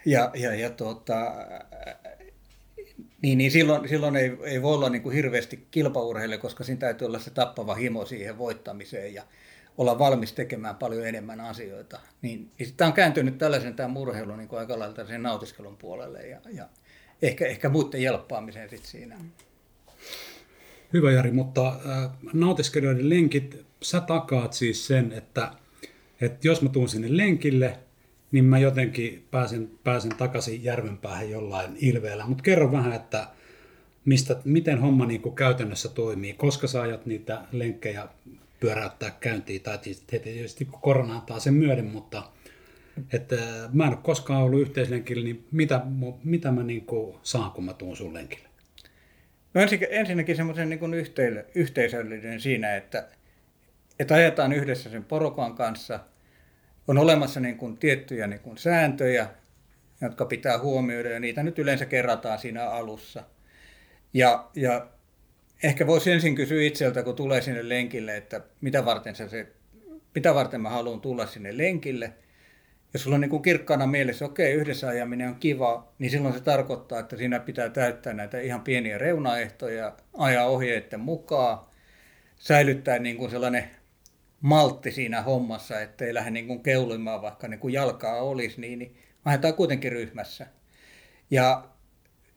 Ja, 0.05 0.31
ja, 0.33 0.55
ja 0.55 0.69
tota, 0.69 1.33
niin, 3.21 3.38
niin 3.38 3.51
silloin, 3.51 3.89
silloin 3.89 4.15
ei, 4.15 4.38
ei 4.43 4.62
voi 4.62 4.74
olla 4.74 4.89
niin 4.89 5.01
kuin 5.01 5.15
hirveästi 5.15 5.67
kilpaurheille, 5.71 6.38
koska 6.38 6.63
siinä 6.63 6.79
täytyy 6.79 7.07
olla 7.07 7.19
se 7.19 7.31
tappava 7.31 7.75
himo 7.75 8.05
siihen 8.05 8.38
voittamiseen 8.38 9.13
ja 9.13 9.24
olla 9.77 10.00
valmis 10.00 10.33
tekemään 10.33 10.75
paljon 10.75 11.07
enemmän 11.07 11.41
asioita. 11.41 12.00
Niin, 12.21 12.51
niin 12.59 12.74
tämä 12.77 12.88
on 12.88 12.93
kääntynyt 12.93 13.38
tällaisen 13.38 13.75
tämä 13.75 13.89
murheilu 13.89 14.36
niin 14.36 14.48
kuin 14.48 14.59
aika 14.59 14.79
lailla 14.79 15.05
sen 15.05 15.24
nautiskelun 15.24 15.77
puolelle 15.77 16.27
ja, 16.27 16.41
ja 16.53 16.69
ehkä, 17.21 17.48
ehkä 17.48 17.69
muiden 17.69 18.01
jelppaamiseen 18.01 18.69
sitten 18.69 18.91
siinä. 18.91 19.17
Hyvä 20.93 21.12
Jari, 21.12 21.31
mutta 21.31 21.67
äh, 21.67 22.12
nautiskelijoiden 22.34 23.10
lenkit, 23.10 23.65
sä 23.81 24.01
takaat 24.01 24.53
siis 24.53 24.88
sen, 24.88 25.12
että, 25.12 25.51
että 26.22 26.48
jos 26.48 26.62
mä 26.62 26.69
tuun 26.69 26.89
sinne 26.89 27.17
lenkille– 27.17 27.79
niin 28.31 28.46
mä 28.46 28.60
jotenkin 28.60 29.27
pääsen, 29.31 29.72
pääsen 29.84 30.15
takaisin 30.17 30.63
järvenpäähän 30.63 31.29
jollain 31.29 31.77
ilveellä. 31.81 32.25
Mutta 32.25 32.43
kerro 32.43 32.72
vähän, 32.72 32.93
että 32.93 33.27
mistä, 34.05 34.41
miten 34.46 34.79
homma 34.79 35.05
niin 35.05 35.22
kuin 35.22 35.36
käytännössä 35.36 35.89
toimii, 35.89 36.34
koska 36.34 36.67
sä 36.67 36.81
ajat 36.81 37.05
niitä 37.05 37.41
lenkkejä 37.51 38.08
pyöräyttää 38.60 39.12
käyntiin, 39.19 39.62
tai 39.62 39.77
tietysti 40.08 40.67
korona 40.81 41.15
antaa 41.15 41.39
sen 41.39 41.53
myöden, 41.53 41.86
mutta 41.86 42.24
että 43.13 43.36
mä 43.74 43.84
en 43.84 43.89
ole 43.89 44.00
koskaan 44.03 44.43
ollut 44.43 44.62
yhteislenkillä, 44.62 45.24
niin 45.24 45.46
mitä, 45.51 45.81
mitä 46.24 46.51
mä 46.51 46.63
niin 46.63 46.86
kuin 46.86 47.15
saan, 47.24 47.51
kun 47.51 47.65
mä 47.65 47.74
tuun 47.74 47.98
sun 47.98 48.13
lenkille? 48.13 48.48
No 49.53 49.61
ensinnäkin 49.89 50.35
semmoisen 50.35 50.69
niin 50.69 50.79
yhteisöllinen 51.55 52.41
siinä, 52.41 52.75
että, 52.75 53.07
että 53.99 54.15
ajetaan 54.15 54.53
yhdessä 54.53 54.89
sen 54.89 55.05
porukan 55.05 55.55
kanssa. 55.55 55.99
On 56.87 56.97
olemassa 56.97 57.39
niin 57.39 57.57
kuin 57.57 57.77
tiettyjä 57.77 58.27
niin 58.27 58.39
kuin 58.39 58.57
sääntöjä, 58.57 59.27
jotka 60.01 60.25
pitää 60.25 60.59
huomioida 60.59 61.09
ja 61.09 61.19
niitä 61.19 61.43
nyt 61.43 61.59
yleensä 61.59 61.85
kerrataan 61.85 62.39
siinä 62.39 62.69
alussa. 62.69 63.23
Ja, 64.13 64.49
ja 64.55 64.87
ehkä 65.63 65.87
voisi 65.87 66.11
ensin 66.11 66.35
kysyä 66.35 66.61
itseltä, 66.61 67.03
kun 67.03 67.15
tulee 67.15 67.41
sinne 67.41 67.69
lenkille, 67.69 68.17
että 68.17 68.41
mitä 68.61 68.85
varten, 68.85 69.15
se, 69.15 69.47
mitä 70.15 70.35
varten 70.35 70.61
mä 70.61 70.69
haluan 70.69 71.01
tulla 71.01 71.25
sinne 71.25 71.57
lenkille. 71.57 72.13
Jos 72.93 73.03
sulla 73.03 73.15
on 73.15 73.22
niin 73.22 73.29
kuin 73.29 73.41
kirkkaana 73.41 73.88
mielessä, 73.88 74.25
okei, 74.25 74.53
yhdessä 74.53 74.88
ajaminen 74.88 75.29
on 75.29 75.36
kiva, 75.36 75.93
niin 76.00 76.12
silloin 76.12 76.34
se 76.34 76.39
tarkoittaa, 76.39 77.00
että 77.00 77.17
siinä 77.17 77.39
pitää 77.39 77.69
täyttää 77.69 78.13
näitä 78.13 78.39
ihan 78.39 78.62
pieniä 78.62 78.98
reunaehtoja, 78.98 79.96
ajaa 80.17 80.46
ohjeiden 80.46 81.00
mukaan, 81.00 81.60
säilyttää 82.36 83.00
niin 83.00 83.17
kuin 83.17 83.31
sellainen 83.31 83.69
maltti 84.41 84.91
siinä 84.91 85.22
hommassa, 85.22 85.81
ettei 85.81 86.13
lähde 86.13 86.31
niin 86.31 86.48
kuin 86.48 86.63
keulimaan, 86.63 87.22
vaikka 87.22 87.48
niin 87.48 87.60
kuin 87.60 87.74
jalkaa 87.74 88.22
olisi, 88.22 88.62
niin, 88.62 88.79
niin 88.79 88.98
ajetaan 89.25 89.53
kuitenkin 89.53 89.91
ryhmässä. 89.91 90.48
Ja 91.31 91.69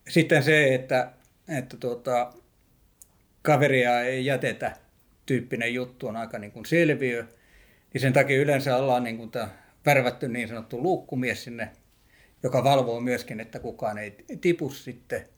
sitten 0.09 0.43
se, 0.43 0.75
että, 0.75 1.13
että 1.49 1.77
tuota, 1.77 2.33
kaveria 3.43 4.01
ei 4.01 4.27
jätetä 4.27 4.77
tyyppinen 5.27 5.75
juttu 5.75 6.07
on 6.07 6.17
aika 6.17 6.39
niin 6.39 6.53
kuin 6.53 6.67
selviö. 6.67 7.27
Niin 7.93 8.01
sen 8.01 8.13
takia 8.13 8.41
yleensä 8.41 8.77
ollaan 8.77 9.05
niin 9.05 9.17
kuin 9.17 9.31
värvätty 9.87 10.29
niin 10.29 10.49
sanottu 10.49 10.83
luukkumies 10.83 11.45
sinne, 11.45 11.71
joka 12.43 12.65
valvoo 12.65 13.01
myöskin, 13.01 13.41
että 13.41 13.59
kukaan 13.59 13.99
ei 13.99 14.17
tipu 14.41 14.71
sitten. 14.71 15.29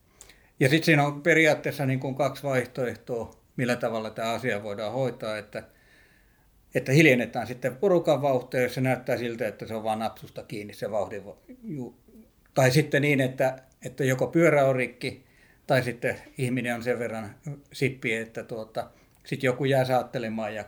Ja 0.59 0.69
sitten 0.69 0.85
siinä 0.85 1.05
on 1.05 1.21
periaatteessa 1.21 1.85
niin 1.85 1.99
kuin 1.99 2.15
kaksi 2.15 2.43
vaihtoehtoa, 2.43 3.35
millä 3.57 3.75
tavalla 3.75 4.09
tämä 4.09 4.31
asia 4.31 4.63
voidaan 4.63 4.93
hoitaa, 4.93 5.37
että, 5.37 5.63
että 6.75 6.91
hiljennetään 6.91 7.47
sitten 7.47 7.75
porukan 7.75 8.21
vauhtia, 8.21 8.61
jos 8.61 8.73
se 8.73 8.81
näyttää 8.81 9.17
siltä, 9.17 9.47
että 9.47 9.67
se 9.67 9.75
on 9.75 9.83
vain 9.83 9.99
napsusta 9.99 10.43
kiinni 10.43 10.73
se 10.73 10.91
vauhdin. 10.91 11.23
Tai 12.53 12.71
sitten 12.71 13.01
niin, 13.01 13.21
että, 13.21 13.59
että 13.85 14.03
joko 14.03 14.27
pyörä 14.27 14.65
on 14.65 14.75
rikki, 14.75 15.25
tai 15.67 15.83
sitten 15.83 16.17
ihminen 16.37 16.75
on 16.75 16.83
sen 16.83 16.99
verran 16.99 17.35
sippi, 17.73 18.13
että 18.13 18.43
tuota, 18.43 18.89
sitten 19.25 19.47
joku 19.47 19.65
jää 19.65 19.85
saattelemaan 19.85 20.55
ja 20.55 20.65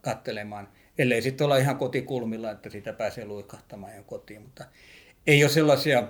kattelemaan, 0.00 0.68
ellei 0.98 1.22
sitten 1.22 1.44
olla 1.44 1.56
ihan 1.56 1.76
kotikulmilla, 1.76 2.50
että 2.50 2.70
sitä 2.70 2.92
pääsee 2.92 3.24
luikahtamaan 3.24 3.96
jo 3.96 4.02
kotiin, 4.02 4.42
mutta 4.42 4.64
ei 5.26 5.44
ole 5.44 5.52
sellaisia 5.52 6.02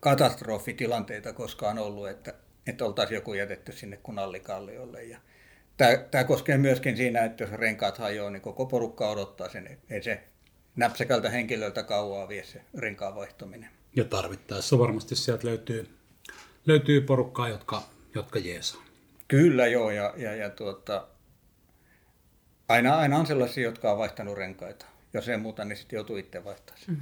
katastrofitilanteita 0.00 1.32
koskaan 1.32 1.78
ollut, 1.78 2.08
että, 2.08 2.34
että 2.66 2.84
oltaisiin 2.84 3.14
joku 3.14 3.34
jätetty 3.34 3.72
sinne 3.72 3.96
kunallikalliolle. 4.02 5.04
Ja 5.04 5.18
tämä, 5.76 5.96
tämä 5.96 6.24
koskee 6.24 6.58
myöskin 6.58 6.96
siinä, 6.96 7.24
että 7.24 7.44
jos 7.44 7.52
renkaat 7.52 7.98
hajoaa, 7.98 8.30
niin 8.30 8.42
koko 8.42 8.66
porukka 8.66 9.10
odottaa 9.10 9.48
sen. 9.48 9.78
Ei 9.90 10.02
se 10.02 10.24
näpsäkältä 10.76 11.30
henkilöltä 11.30 11.82
kauaa 11.82 12.28
vie 12.28 12.44
se 12.44 12.62
renkaan 12.78 13.14
vaihtaminen. 13.14 13.70
Ja 13.96 14.04
tarvittaessa 14.04 14.78
varmasti 14.78 15.16
sieltä 15.16 15.46
löytyy 15.46 15.88
löytyy 16.66 17.00
porukkaa, 17.00 17.48
jotka, 17.48 17.82
jotka 18.14 18.38
jeesaa. 18.38 18.84
Kyllä 19.28 19.66
joo, 19.66 19.90
ja, 19.90 20.14
ja, 20.16 20.34
ja 20.34 20.50
tuota, 20.50 21.06
aina, 22.68 22.96
aina 22.96 23.18
on 23.18 23.26
sellaisia, 23.26 23.64
jotka 23.64 23.92
on 23.92 23.98
vaihtanut 23.98 24.36
renkaita. 24.36 24.86
Jos 25.12 25.28
ei 25.28 25.36
muuta, 25.36 25.64
niin 25.64 25.76
sitten 25.76 25.96
joutuu 25.96 26.16
itse 26.16 26.44
vaihtamaan 26.44 26.82
mm. 26.86 26.96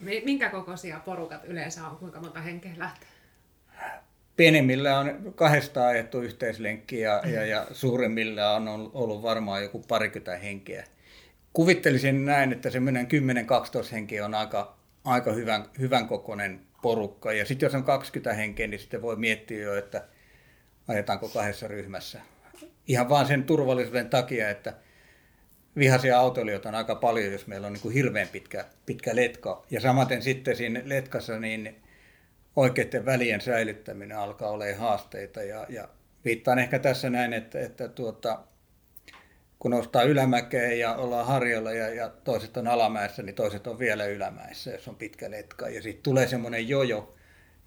Minkä 0.24 0.50
kokoisia 0.50 1.00
porukat 1.04 1.44
yleensä 1.44 1.86
on? 1.86 1.96
Kuinka 1.96 2.20
monta 2.20 2.40
henkeä 2.40 2.72
lähtee? 2.76 3.08
Pienimmillä 4.36 4.98
on 4.98 5.32
kahdesta 5.34 5.86
ajettu 5.86 6.20
yhteislenkki 6.20 7.00
ja, 7.00 7.22
ja, 7.26 7.46
ja 7.46 7.66
suurimmilla 7.72 8.54
on 8.54 8.90
ollut 8.94 9.22
varmaan 9.22 9.62
joku 9.62 9.78
parikymmentä 9.88 10.36
henkeä. 10.36 10.84
Kuvittelisin 11.52 12.24
näin, 12.24 12.52
että 12.52 12.70
semmoinen 12.70 13.06
10-12 13.06 13.92
henkeä 13.92 14.24
on 14.24 14.34
aika, 14.34 14.76
aika 15.04 15.32
hyvän, 15.32 15.64
hyvän 15.78 16.08
kokoinen 16.08 16.60
porukka. 16.82 17.32
Ja 17.32 17.46
sitten 17.46 17.66
jos 17.66 17.74
on 17.74 17.84
20 17.84 18.32
henkeä, 18.32 18.66
niin 18.66 18.80
sitten 18.80 19.02
voi 19.02 19.16
miettiä 19.16 19.62
jo, 19.62 19.76
että 19.76 20.04
ajetaanko 20.88 21.28
kahdessa 21.28 21.68
ryhmässä. 21.68 22.20
Ihan 22.86 23.08
vaan 23.08 23.26
sen 23.26 23.44
turvallisuuden 23.44 24.10
takia, 24.10 24.50
että 24.50 24.74
vihaisia 25.76 26.18
autoilijoita 26.18 26.68
on 26.68 26.74
aika 26.74 26.94
paljon, 26.94 27.32
jos 27.32 27.46
meillä 27.46 27.66
on 27.66 27.72
niin 27.72 27.82
kuin 27.82 27.94
hirveän 27.94 28.28
pitkä, 28.28 28.64
pitkä 28.86 29.16
letka. 29.16 29.64
Ja 29.70 29.80
samaten 29.80 30.22
sitten 30.22 30.56
siinä 30.56 30.82
letkassa 30.84 31.38
niin 31.38 31.82
oikeiden 32.56 33.04
välien 33.04 33.40
säilyttäminen 33.40 34.18
alkaa 34.18 34.50
olla 34.50 34.64
haasteita. 34.78 35.42
Ja, 35.42 35.66
ja 35.68 35.88
viittaan 36.24 36.58
ehkä 36.58 36.78
tässä 36.78 37.10
näin, 37.10 37.32
että, 37.32 37.60
että 37.60 37.88
tuota, 37.88 38.44
kun 39.58 39.70
nostaa 39.70 40.02
ylämäkeen 40.02 40.78
ja 40.78 40.94
ollaan 40.94 41.26
harjoilla 41.26 41.72
ja, 41.72 41.88
ja 41.88 42.08
toiset 42.08 42.56
on 42.56 42.68
alamäessä, 42.68 43.22
niin 43.22 43.34
toiset 43.34 43.66
on 43.66 43.78
vielä 43.78 44.06
ylämäessä, 44.06 44.70
jos 44.70 44.88
on 44.88 44.96
pitkä 44.96 45.30
letka. 45.30 45.68
Ja 45.68 45.82
sitten 45.82 46.02
tulee 46.02 46.28
semmoinen 46.28 46.68
jojo, 46.68 47.14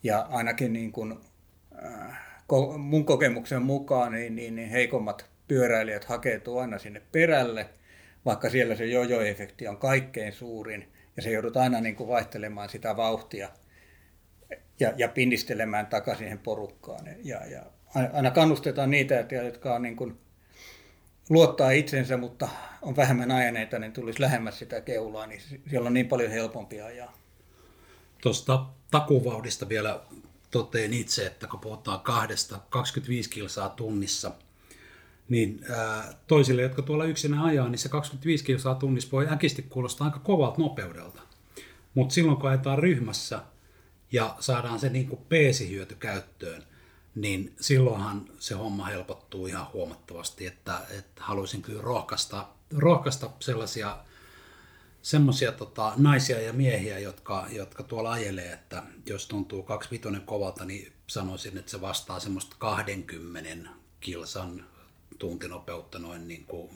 ja 0.04 0.28
ainakin 0.30 0.74
niin 0.74 0.92
kun, 0.92 1.22
äh, 1.86 2.27
mun 2.78 3.06
kokemuksen 3.06 3.62
mukaan 3.62 4.12
niin, 4.12 4.36
niin, 4.36 4.56
niin 4.56 4.70
heikommat 4.70 5.26
pyöräilijät 5.48 6.06
hakeutuu 6.06 6.58
aina 6.58 6.80
sinne 6.80 7.02
perälle, 7.12 7.70
vaikka 8.26 8.50
siellä 8.50 8.76
se 8.76 8.86
jojo-efekti 8.86 9.68
on 9.68 9.78
kaikkein 9.78 10.34
suurin, 10.34 10.92
ja 11.18 11.22
se 11.22 11.32
joudut 11.32 11.58
aina 11.58 11.82
niin 11.82 11.96
kuin 11.96 12.10
vaihtelemaan 12.10 12.70
sitä 12.70 12.98
vauhtia 12.98 13.50
ja, 14.80 14.94
ja 14.98 15.08
pinnistelemään 15.08 15.88
takaisin 15.88 16.26
siihen 16.26 16.40
porukkaan. 16.40 17.06
Ja, 17.24 17.46
ja 17.46 17.64
aina 18.14 18.32
kannustetaan 18.32 18.92
niitä, 18.92 19.26
jotka 19.44 19.76
on 19.76 19.82
niin 19.82 19.96
kuin 19.96 20.18
luottaa 21.30 21.72
itsensä, 21.72 22.18
mutta 22.18 22.50
on 22.82 22.96
vähemmän 22.96 23.32
ajaneita, 23.32 23.80
niin 23.80 23.94
tulisi 23.94 24.22
lähemmäs 24.22 24.60
sitä 24.60 24.82
keulaa, 24.82 25.28
niin 25.28 25.42
siellä 25.70 25.88
on 25.88 25.94
niin 25.94 26.08
paljon 26.08 26.32
helpompi 26.32 26.82
ajaa. 26.82 27.18
Tuosta 28.22 28.66
takuvauhdista 28.92 29.70
vielä 29.70 30.00
toteen 30.52 30.94
itse, 30.94 31.26
että 31.26 31.48
kun 31.48 31.60
puhutaan 31.60 32.00
kahdesta 32.00 32.60
25 32.70 33.30
kilsaa 33.30 33.70
tunnissa, 33.70 34.32
niin 35.30 35.66
ää, 35.70 36.14
toisille, 36.28 36.62
jotka 36.62 36.82
tuolla 36.82 37.06
yksinä 37.06 37.44
ajaa, 37.44 37.70
niin 37.70 37.80
se 37.80 37.90
25 37.90 38.44
kilsaa 38.44 38.76
tunnissa 38.76 39.12
voi 39.12 39.28
äkisti 39.32 39.62
kuulostaa 39.62 40.06
aika 40.06 40.20
kovalta 40.20 40.62
nopeudelta. 40.62 41.22
Mutta 41.94 42.14
silloin 42.14 42.38
kun 42.38 42.50
ajetaan 42.50 42.80
ryhmässä 42.80 43.42
ja 44.12 44.36
saadaan 44.40 44.80
se 44.80 44.90
niin 44.90 45.18
peesihyöty 45.30 45.96
käyttöön, 45.96 46.64
niin 47.16 47.54
silloinhan 47.60 48.26
se 48.40 48.56
homma 48.56 48.86
helpottuu 48.86 49.48
ihan 49.48 49.68
huomattavasti, 49.74 50.46
että, 50.46 50.82
että 50.98 51.24
haluaisin 51.24 51.62
kyllä 51.62 51.82
rohkaista, 51.82 52.48
rohkaista 52.78 53.30
sellaisia 53.40 53.98
semmoisia 55.08 55.52
tota, 55.52 55.94
naisia 55.98 56.42
ja 56.42 56.54
miehiä, 56.54 57.00
jotka, 57.00 57.48
jotka 57.52 57.84
tuolla 57.84 58.12
ajelee, 58.12 58.54
että 58.54 58.84
jos 59.06 59.28
tuntuu 59.28 59.64
kaksi 59.64 59.92
vitonen 59.92 60.22
kovalta, 60.22 60.66
niin 60.66 60.94
sanoisin, 61.08 61.58
että 61.58 61.72
se 61.72 61.82
vastaa 61.82 62.20
semmoista 62.20 62.56
20 62.60 63.70
kilsan 64.00 64.66
tuntinopeutta 65.20 66.00
noin 66.00 66.28
niin 66.28 66.46
kuin 66.46 66.72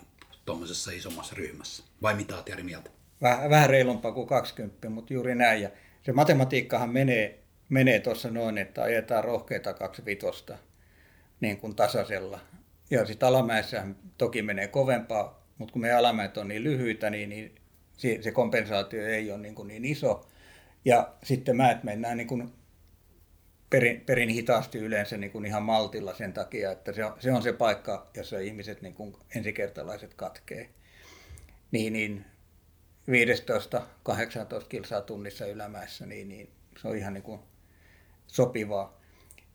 tuommoisessa 0.45 0.91
isommassa 0.91 1.35
ryhmässä. 1.35 1.83
Vai 2.01 2.13
mitä 2.13 2.35
olet 2.35 2.49
Jari 2.49 2.63
mieltä? 2.63 2.89
Vähän, 3.21 3.49
vähän 3.49 3.69
reilumpaa 3.69 4.11
kuin 4.11 4.27
20, 4.27 4.89
mutta 4.89 5.13
juuri 5.13 5.35
näin. 5.35 5.61
Ja 5.61 5.69
se 6.03 6.11
matematiikkahan 6.11 6.89
menee 6.89 7.43
menee 7.69 7.99
tuossa 7.99 8.29
noin, 8.29 8.57
että 8.57 8.83
ajetaan 8.83 9.23
rohkeita 9.23 9.73
kaksi 9.73 10.05
vitosta 10.05 10.57
niin 11.39 11.57
kuin 11.57 11.75
tasaisella. 11.75 12.39
Ja 12.89 13.05
sitten 13.05 13.29
alamäessä 13.29 13.85
toki 14.17 14.41
menee 14.41 14.67
kovempaa, 14.67 15.45
mutta 15.57 15.73
kun 15.73 15.81
me 15.81 15.93
alamäet 15.93 16.37
on 16.37 16.47
niin 16.47 16.63
lyhyitä, 16.63 17.09
niin, 17.09 17.29
niin 17.29 17.60
se 18.21 18.31
kompensaatio 18.31 19.07
ei 19.07 19.31
ole 19.31 19.39
niin, 19.39 19.55
kuin 19.55 19.67
niin 19.67 19.85
iso. 19.85 20.27
Ja 20.85 21.13
sitten 21.23 21.57
mäet 21.57 21.83
mennään 21.83 22.17
niin 22.17 22.27
kuin 22.27 22.53
perin, 23.69 24.01
perin 24.01 24.29
hitaasti 24.29 24.77
yleensä 24.77 25.17
niin 25.17 25.31
kuin 25.31 25.45
ihan 25.45 25.63
maltilla 25.63 26.13
sen 26.13 26.33
takia, 26.33 26.71
että 26.71 26.93
se 26.93 27.05
on 27.05 27.13
se, 27.19 27.31
on 27.31 27.43
se 27.43 27.53
paikka, 27.53 28.07
jossa 28.17 28.39
ihmiset 28.39 28.81
niin 28.81 28.93
kuin 28.93 29.15
ensikertalaiset 29.35 30.13
katkee. 30.13 30.69
Niin, 31.71 31.93
niin 31.93 32.25
15-18 33.07 34.65
kilsaa 34.69 35.01
tunnissa 35.01 35.45
ylämäessä, 35.45 36.05
niin, 36.05 36.29
niin 36.29 36.49
se 36.81 36.87
on 36.87 36.97
ihan 36.97 37.13
niin 37.13 37.23
kuin 37.23 37.39
sopivaa. 38.27 39.01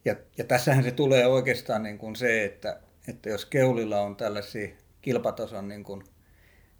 Ja, 0.05 0.17
ja 0.39 0.45
tässähän 0.45 0.85
se 0.85 0.91
tulee 0.91 1.27
oikeastaan 1.27 1.83
niin 1.83 1.99
kuin 1.99 2.17
se, 2.17 2.45
että, 2.45 2.81
että 3.09 3.29
jos 3.29 3.45
keulilla 3.47 4.01
on 4.01 4.17
tällaisia 4.17 4.69
kilpatason 5.03 5.69
niin 5.69 5.85
kuin 5.85 6.05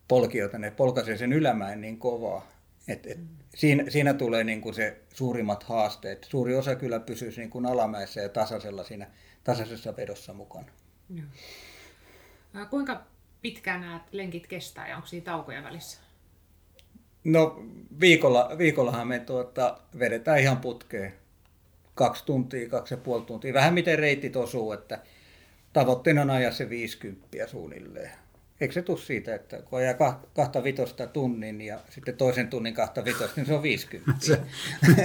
polkijoita, 0.09 0.59
ne 0.59 0.71
polkaisee 0.71 1.17
sen 1.17 1.33
ylämäen 1.33 1.81
niin 1.81 1.99
kovaa. 1.99 2.47
Et, 2.89 3.07
et, 3.07 3.19
siinä, 3.55 3.85
siinä 3.91 4.15
tulee 4.15 4.45
niin 4.45 4.61
kuin 4.61 4.75
se 4.75 5.01
suurimmat 5.15 5.63
haasteet. 5.63 6.25
Suuri 6.25 6.55
osa 6.55 6.75
kyllä 6.75 7.01
pysyisi 7.01 7.41
niin 7.41 7.51
kuin 7.51 7.67
alamäessä 7.67 8.21
ja 8.21 8.29
tasaisella 8.29 8.85
siinä 8.85 9.07
tasaisessa 9.45 9.97
vedossa 9.97 10.33
mukana. 10.33 10.69
Joo. 11.15 12.67
Kuinka 12.71 13.03
pitkään 13.43 13.81
nämä 13.81 14.01
lenkit 14.13 14.47
kestää 14.47 14.89
ja 14.89 14.97
onko 14.97 15.07
siinä 15.07 15.25
taukoja 15.25 15.63
välissä? 15.63 16.01
No 17.25 17.63
viikolla, 18.01 18.51
viikollahan 18.59 19.09
me 19.09 19.19
tuota, 19.19 19.79
vedetään 19.99 20.39
ihan 20.39 20.57
putkeen 20.57 21.15
kaksi 21.95 22.27
tuntia, 22.27 22.69
kaksi 22.69 22.95
ja 22.95 22.99
puoli 22.99 23.25
tuntia. 23.25 23.55
Vähän 23.55 23.75
miten 23.75 23.99
reitit 23.99 24.37
osuu, 24.37 24.73
että 24.73 24.99
tavoitteena 25.73 26.23
on 26.23 26.31
ajaa 26.31 26.53
se 26.53 26.69
50 26.69 27.47
suunnilleen. 27.47 28.11
Eikö 28.61 28.75
se 28.75 28.83
tule 28.83 28.99
siitä, 28.99 29.35
että 29.35 29.63
kun 29.63 29.79
ajaa 29.79 30.25
kahta 30.35 30.65
vitosta 30.65 31.07
tunnin 31.07 31.61
ja 31.61 31.79
sitten 31.91 32.17
toisen 32.17 32.49
tunnin 32.49 32.75
kahta 32.75 33.05
vitosta, 33.05 33.33
niin 33.37 33.47
se 33.47 33.55
on 33.55 33.63
50. 33.63 34.13
Se. 34.27 34.41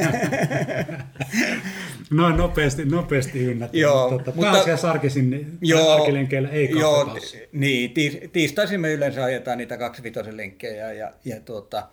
Noin 2.12 2.38
nopeasti, 2.38 2.86
nopeasti 2.86 3.44
ynnät. 3.44 3.74
Joo, 3.74 4.10
tota, 4.10 4.32
mutta 4.36 4.78
sarkisin, 4.78 5.30
niin 5.30 5.58
joo, 5.62 6.08
ei 6.52 6.70
joo, 6.80 7.18
Niin, 7.52 7.92
tiis, 7.94 8.18
tiistaisin 8.32 8.82
me 8.82 8.94
yleensä 8.94 9.24
ajetaan 9.24 9.58
niitä 9.58 9.78
kaksi 9.78 10.04
vitosen 10.04 10.38
lenkkejä 10.38 10.94
ja, 10.94 11.14
ja 11.26 11.40
tuota, 11.40 11.88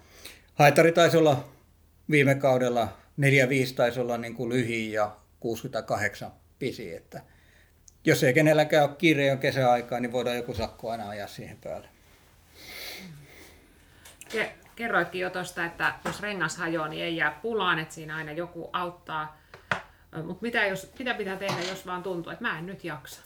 haitari 0.54 0.92
taisi 0.92 1.16
olla 1.16 1.48
viime 2.10 2.34
kaudella 2.34 2.88
4-5 3.20 3.74
taisi 3.76 4.00
olla 4.00 4.18
niin 4.18 4.34
kuin 4.34 4.48
lyhi 4.48 4.92
ja 4.92 5.16
68 5.40 6.30
pisi, 6.58 6.94
että 6.94 7.22
jos 8.04 8.22
ei 8.22 8.34
kenelläkään 8.34 8.84
ole 8.84 8.96
kiire 8.98 9.26
jo 9.26 9.36
kesäaikaa, 9.36 10.00
niin 10.00 10.12
voidaan 10.12 10.36
joku 10.36 10.54
sakko 10.54 10.90
aina 10.90 11.08
ajaa 11.08 11.28
siihen 11.28 11.58
päälle. 11.64 11.88
Kerroitkin 14.76 15.20
jo 15.20 15.30
tuosta, 15.30 15.64
että 15.64 15.94
jos 16.04 16.22
rengas 16.22 16.56
hajoaa, 16.56 16.88
niin 16.88 17.04
ei 17.04 17.16
jää 17.16 17.38
pulaan, 17.42 17.78
että 17.78 17.94
siinä 17.94 18.16
aina 18.16 18.32
joku 18.32 18.70
auttaa. 18.72 19.40
Mutta 20.24 20.42
mitä, 20.42 20.66
jos, 20.66 20.92
mitä 20.98 21.14
pitää 21.14 21.36
tehdä, 21.36 21.60
jos 21.68 21.86
vaan 21.86 22.02
tuntuu, 22.02 22.32
että 22.32 22.44
mä 22.44 22.58
en 22.58 22.66
nyt 22.66 22.84
jaksa? 22.84 23.20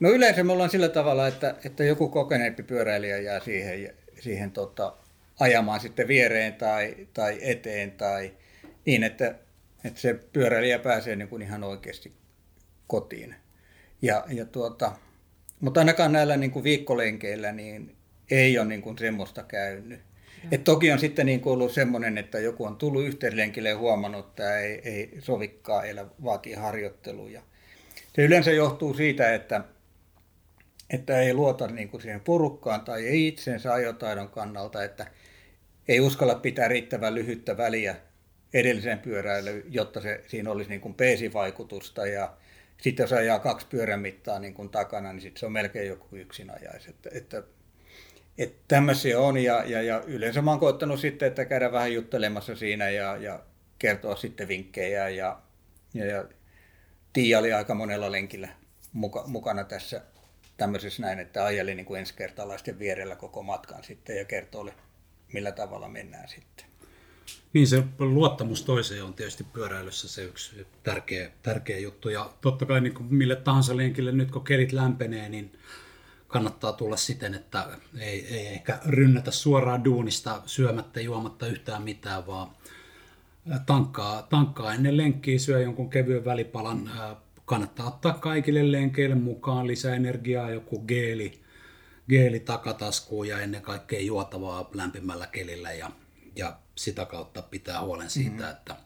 No 0.00 0.10
yleensä 0.10 0.44
me 0.44 0.52
ollaan 0.52 0.70
sillä 0.70 0.88
tavalla, 0.88 1.26
että, 1.26 1.54
että 1.64 1.84
joku 1.84 2.08
kokeneempi 2.08 2.62
pyöräilijä 2.62 3.18
jää 3.18 3.40
siihen, 3.40 3.94
siihen 4.20 4.50
tota, 4.50 4.92
ajamaan 5.40 5.80
sitten 5.80 6.08
viereen 6.08 6.54
tai, 6.54 7.08
tai 7.14 7.38
eteen 7.42 7.90
tai 7.90 8.32
niin, 8.84 9.04
että, 9.04 9.34
että 9.84 10.00
se 10.00 10.14
pyöräilijä 10.32 10.78
pääsee 10.78 11.16
niin 11.16 11.28
kuin 11.28 11.42
ihan 11.42 11.64
oikeasti 11.64 12.12
kotiin. 12.86 13.34
Ja, 14.02 14.24
ja 14.28 14.44
tuota, 14.44 14.92
mutta 15.60 15.80
ainakaan 15.80 16.12
näillä 16.12 16.36
niin 16.36 16.50
kuin 16.50 16.64
viikkolenkeillä 16.64 17.52
niin 17.52 17.96
ei 18.30 18.58
ole 18.58 18.66
niin 18.66 18.82
kuin 18.82 18.98
semmoista 18.98 19.42
käynyt. 19.42 20.00
Et 20.52 20.64
toki 20.64 20.92
on 20.92 20.98
sitten 20.98 21.26
niin 21.26 21.40
kuin 21.40 21.52
ollut 21.52 21.72
semmoinen, 21.72 22.18
että 22.18 22.38
joku 22.38 22.64
on 22.64 22.76
tullut 22.76 23.04
yhteislenkille 23.04 23.68
ja 23.68 23.78
huomannut, 23.78 24.26
että 24.26 24.58
ei, 24.58 24.80
ei 24.84 25.16
sovikkaa, 25.18 25.84
elä 25.84 26.06
vaatii 26.24 26.54
harjoitteluja. 26.54 27.42
Se 28.14 28.22
yleensä 28.22 28.50
johtuu 28.50 28.94
siitä, 28.94 29.34
että, 29.34 29.64
että 30.90 31.20
ei 31.20 31.34
luota 31.34 31.66
niin 31.66 31.88
kuin 31.88 32.00
siihen 32.00 32.20
porukkaan 32.20 32.80
tai 32.80 33.06
ei 33.06 33.26
itsensä 33.26 33.72
ajotaidon 33.72 34.28
kannalta, 34.28 34.84
että 34.84 35.06
ei 35.88 36.00
uskalla 36.00 36.34
pitää 36.34 36.68
riittävän 36.68 37.14
lyhyttä 37.14 37.56
väliä 37.56 37.96
edelliseen 38.54 38.98
pyöräilyyn, 38.98 39.62
jotta 39.70 40.00
se, 40.00 40.24
siinä 40.26 40.50
olisi 40.50 40.70
niin 40.70 40.80
kuin 40.80 40.94
peesivaikutusta 40.94 42.06
ja 42.06 42.32
sitten 42.82 43.04
jos 43.04 43.12
ajaa 43.12 43.38
kaksi 43.38 43.66
pyörän 43.66 44.00
mittaa 44.00 44.38
niin 44.38 44.54
kuin 44.54 44.68
takana, 44.68 45.12
niin 45.12 45.20
sitten 45.22 45.40
se 45.40 45.46
on 45.46 45.52
melkein 45.52 45.88
joku 45.88 46.16
yksin 46.16 46.50
ajais. 46.50 46.86
Että, 46.86 47.10
että, 47.12 47.42
että 48.38 48.64
tämmöisiä 48.68 49.20
on 49.20 49.38
ja, 49.38 49.64
ja, 49.64 49.82
ja 49.82 50.02
yleensä 50.06 50.42
mä 50.42 50.50
oon 50.50 50.60
koettanut 50.60 51.00
sitten, 51.00 51.28
että 51.28 51.44
käydä 51.44 51.72
vähän 51.72 51.92
juttelemassa 51.92 52.56
siinä 52.56 52.90
ja, 52.90 53.16
ja 53.16 53.42
kertoa 53.78 54.16
sitten 54.16 54.48
vinkkejä 54.48 55.08
ja, 55.08 55.40
ja, 55.94 56.06
ja 56.06 56.24
Tiia 57.12 57.38
oli 57.38 57.52
aika 57.52 57.74
monella 57.74 58.12
lenkillä 58.12 58.48
muka, 58.92 59.24
mukana 59.26 59.64
tässä 59.64 60.02
tämmöisessä 60.56 61.02
näin, 61.02 61.18
että 61.18 61.44
ajeli 61.44 61.74
niin 61.74 61.86
kuin 61.86 62.00
ensikertalaisten 62.00 62.78
vierellä 62.78 63.16
koko 63.16 63.42
matkan 63.42 63.84
sitten 63.84 64.16
ja 64.16 64.24
kertoi, 64.24 64.72
millä 65.32 65.52
tavalla 65.52 65.88
mennään 65.88 66.28
sitten. 66.28 66.66
Niin 67.52 67.66
se 67.66 67.84
luottamus 67.98 68.62
toiseen 68.62 69.04
on 69.04 69.14
tietysti 69.14 69.44
pyöräilyssä 69.44 70.08
se 70.08 70.24
yksi 70.24 70.66
tärkeä, 70.82 71.30
tärkeä 71.42 71.78
juttu. 71.78 72.08
Ja 72.08 72.30
totta 72.40 72.66
kai 72.66 72.80
niin 72.80 72.94
kuin 72.94 73.14
mille 73.14 73.36
tahansa 73.36 73.76
lenkille 73.76 74.12
nyt 74.12 74.30
kun 74.30 74.44
kelit 74.44 74.72
lämpenee, 74.72 75.28
niin 75.28 75.52
kannattaa 76.28 76.72
tulla 76.72 76.96
siten, 76.96 77.34
että 77.34 77.66
ei, 77.98 78.26
ei 78.26 78.46
ehkä 78.46 78.78
rynnätä 78.86 79.30
suoraan 79.30 79.84
duunista 79.84 80.42
syömättä 80.46 81.00
juomatta 81.00 81.46
yhtään 81.46 81.82
mitään, 81.82 82.26
vaan 82.26 82.50
tankkaa, 83.66 84.22
tankkaa 84.22 84.74
ennen 84.74 84.96
lenkkiä, 84.96 85.38
syö 85.38 85.60
jonkun 85.60 85.90
kevyen 85.90 86.24
välipalan. 86.24 86.90
Kannattaa 87.44 87.86
ottaa 87.86 88.12
kaikille 88.12 88.72
lenkeille 88.72 89.14
mukaan 89.14 89.66
lisäenergiaa, 89.66 90.50
joku 90.50 90.78
geeli, 90.78 91.40
geeli 92.08 92.40
takataskuun 92.40 93.28
ja 93.28 93.40
ennen 93.40 93.62
kaikkea 93.62 94.00
juotavaa 94.00 94.70
lämpimällä 94.74 95.26
kelillä 95.26 95.72
ja, 95.72 95.90
ja 96.36 96.58
sitä 96.74 97.04
kautta 97.04 97.42
pitää 97.42 97.82
huolen 97.82 98.10
siitä, 98.10 98.30
mm-hmm. 98.30 98.50
että, 98.50 98.76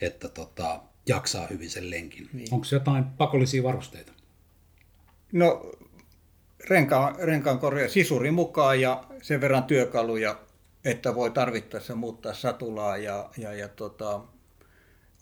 että 0.00 0.28
tota, 0.28 0.80
jaksaa 1.06 1.46
hyvin 1.46 1.70
sen 1.70 1.90
lenkin. 1.90 2.28
Niin. 2.32 2.54
Onko 2.54 2.66
jotain 2.72 3.04
pakollisia 3.04 3.62
varusteita? 3.62 4.12
No 5.32 5.70
renkaan, 6.68 7.16
renkaan 7.18 7.58
korja 7.58 7.88
sisuri 7.88 8.30
mukaan 8.30 8.80
ja 8.80 9.04
sen 9.22 9.40
verran 9.40 9.64
työkaluja, 9.64 10.40
että 10.84 11.14
voi 11.14 11.30
tarvittaessa 11.30 11.94
muuttaa 11.94 12.34
satulaa 12.34 12.96
ja, 12.96 13.30
ja, 13.38 13.52
ja 13.52 13.68
tota, 13.68 14.20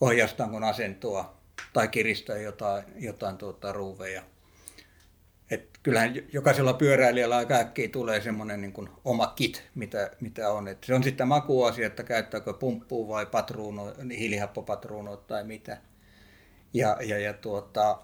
ohjastangon 0.01 0.65
asentoa 0.65 1.39
tai 1.73 1.89
kiristää 1.89 2.39
jotain, 2.39 2.85
jotain 2.97 3.37
tuota, 3.37 3.73
ruuveja 3.73 4.23
kyllähän 5.89 6.15
jokaisella 6.33 6.73
pyöräilijällä 6.75 7.37
aika 7.37 7.55
äkkiä 7.55 7.89
tulee 7.89 8.21
semmoinen 8.21 8.61
niin 8.61 8.89
oma 9.05 9.27
kit, 9.37 9.69
mitä, 9.75 10.11
mitä 10.21 10.51
on. 10.51 10.69
Et 10.69 10.85
se 10.85 10.95
on 10.95 11.03
sitten 11.03 11.29
makuasia, 11.29 11.87
että 11.87 12.03
käyttääkö 12.03 12.53
pumppua 12.53 13.09
vai 13.09 13.27
patruuno, 13.27 13.95
hiilihappopatruunoa 14.19 15.17
tai 15.17 15.45
mitä. 15.45 15.77
Ja, 16.75 16.97
ja, 17.01 17.19
ja 17.19 17.33
tuota, 17.33 17.99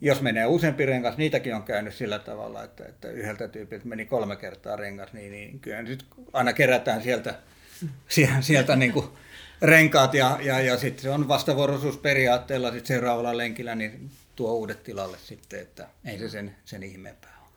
jos 0.00 0.20
menee 0.20 0.46
useampi 0.46 0.86
rengas, 0.86 1.16
niitäkin 1.16 1.54
on 1.54 1.62
käynyt 1.62 1.94
sillä 1.94 2.18
tavalla, 2.18 2.64
että, 2.64 2.84
että 2.84 3.08
yhdeltä 3.10 3.48
tyypiltä 3.48 3.88
meni 3.88 4.06
kolme 4.06 4.36
kertaa 4.36 4.76
rengas, 4.76 5.12
niin, 5.12 5.32
niin 5.32 5.60
kyllä 5.60 5.82
nyt 5.82 6.06
aina 6.32 6.52
kerätään 6.52 7.02
sieltä, 7.02 7.34
sieltä, 8.08 8.40
sieltä 8.40 8.76
niin 8.76 8.92
kuin 8.92 9.06
renkaat 9.62 10.14
ja, 10.14 10.38
ja, 10.42 10.60
ja 10.60 10.78
sitten 10.78 11.02
se 11.02 11.10
on 11.10 11.28
vastavuoroisuusperiaatteella 11.28 12.72
sit 12.72 12.86
seuraavalla 12.86 13.36
lenkillä, 13.36 13.74
niin 13.74 14.10
tuo 14.38 14.52
uudet 14.52 14.84
tilalle 14.84 15.18
sitten, 15.24 15.60
että 15.60 15.88
ei 16.04 16.18
se 16.18 16.28
sen, 16.28 16.56
sen 16.64 16.82
ihmeempää 16.82 17.38
ole. 17.42 17.50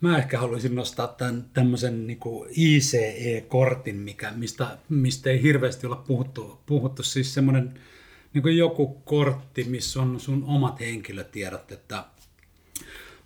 Mä 0.00 0.18
ehkä 0.18 0.38
haluaisin 0.38 0.74
nostaa 0.74 1.08
tämän 1.08 1.50
tämmöisen 1.52 2.06
niin 2.06 2.18
ICE-kortin, 2.50 3.96
mikä, 3.96 4.32
mistä, 4.32 4.78
mistä 4.88 5.30
ei 5.30 5.42
hirveästi 5.42 5.86
olla 5.86 6.04
puhuttu. 6.06 6.60
puhuttu. 6.66 7.02
Siis 7.02 7.34
semmoinen 7.34 7.80
niin 8.34 8.56
joku 8.56 8.86
kortti, 8.86 9.64
missä 9.64 10.02
on 10.02 10.20
sun 10.20 10.44
omat 10.44 10.80
henkilötiedot, 10.80 11.72
että 11.72 12.04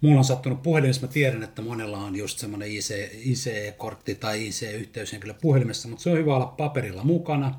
mulla 0.00 0.18
on 0.18 0.24
sattunut 0.24 0.62
puhelimessa, 0.62 1.06
mä 1.06 1.12
tiedän, 1.12 1.42
että 1.42 1.62
monella 1.62 1.98
on 1.98 2.16
just 2.16 2.38
semmoinen 2.38 2.70
IC, 2.70 3.10
ICE-kortti 3.24 4.14
tai 4.14 4.46
IC-yhteyshenkilö 4.46 5.34
puhelimessa, 5.34 5.88
mutta 5.88 6.02
se 6.02 6.10
on 6.10 6.18
hyvä 6.18 6.36
olla 6.36 6.46
paperilla 6.46 7.04
mukana. 7.04 7.54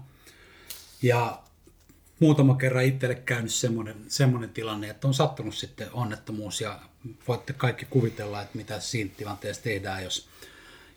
Ja 1.01 1.44
muutama 2.19 2.55
kerran 2.55 2.83
itselle 2.85 3.15
käynyt 3.15 3.53
semmoinen, 3.53 3.95
semmoinen 4.07 4.49
tilanne, 4.49 4.89
että 4.89 5.07
on 5.07 5.13
sattunut 5.13 5.55
sitten 5.55 5.87
onnettomuus 5.93 6.61
ja 6.61 6.79
voitte 7.27 7.53
kaikki 7.53 7.85
kuvitella, 7.89 8.41
että 8.41 8.57
mitä 8.57 8.79
siinä 8.79 9.11
tilanteessa 9.17 9.63
tehdään, 9.63 10.03
jos, 10.03 10.27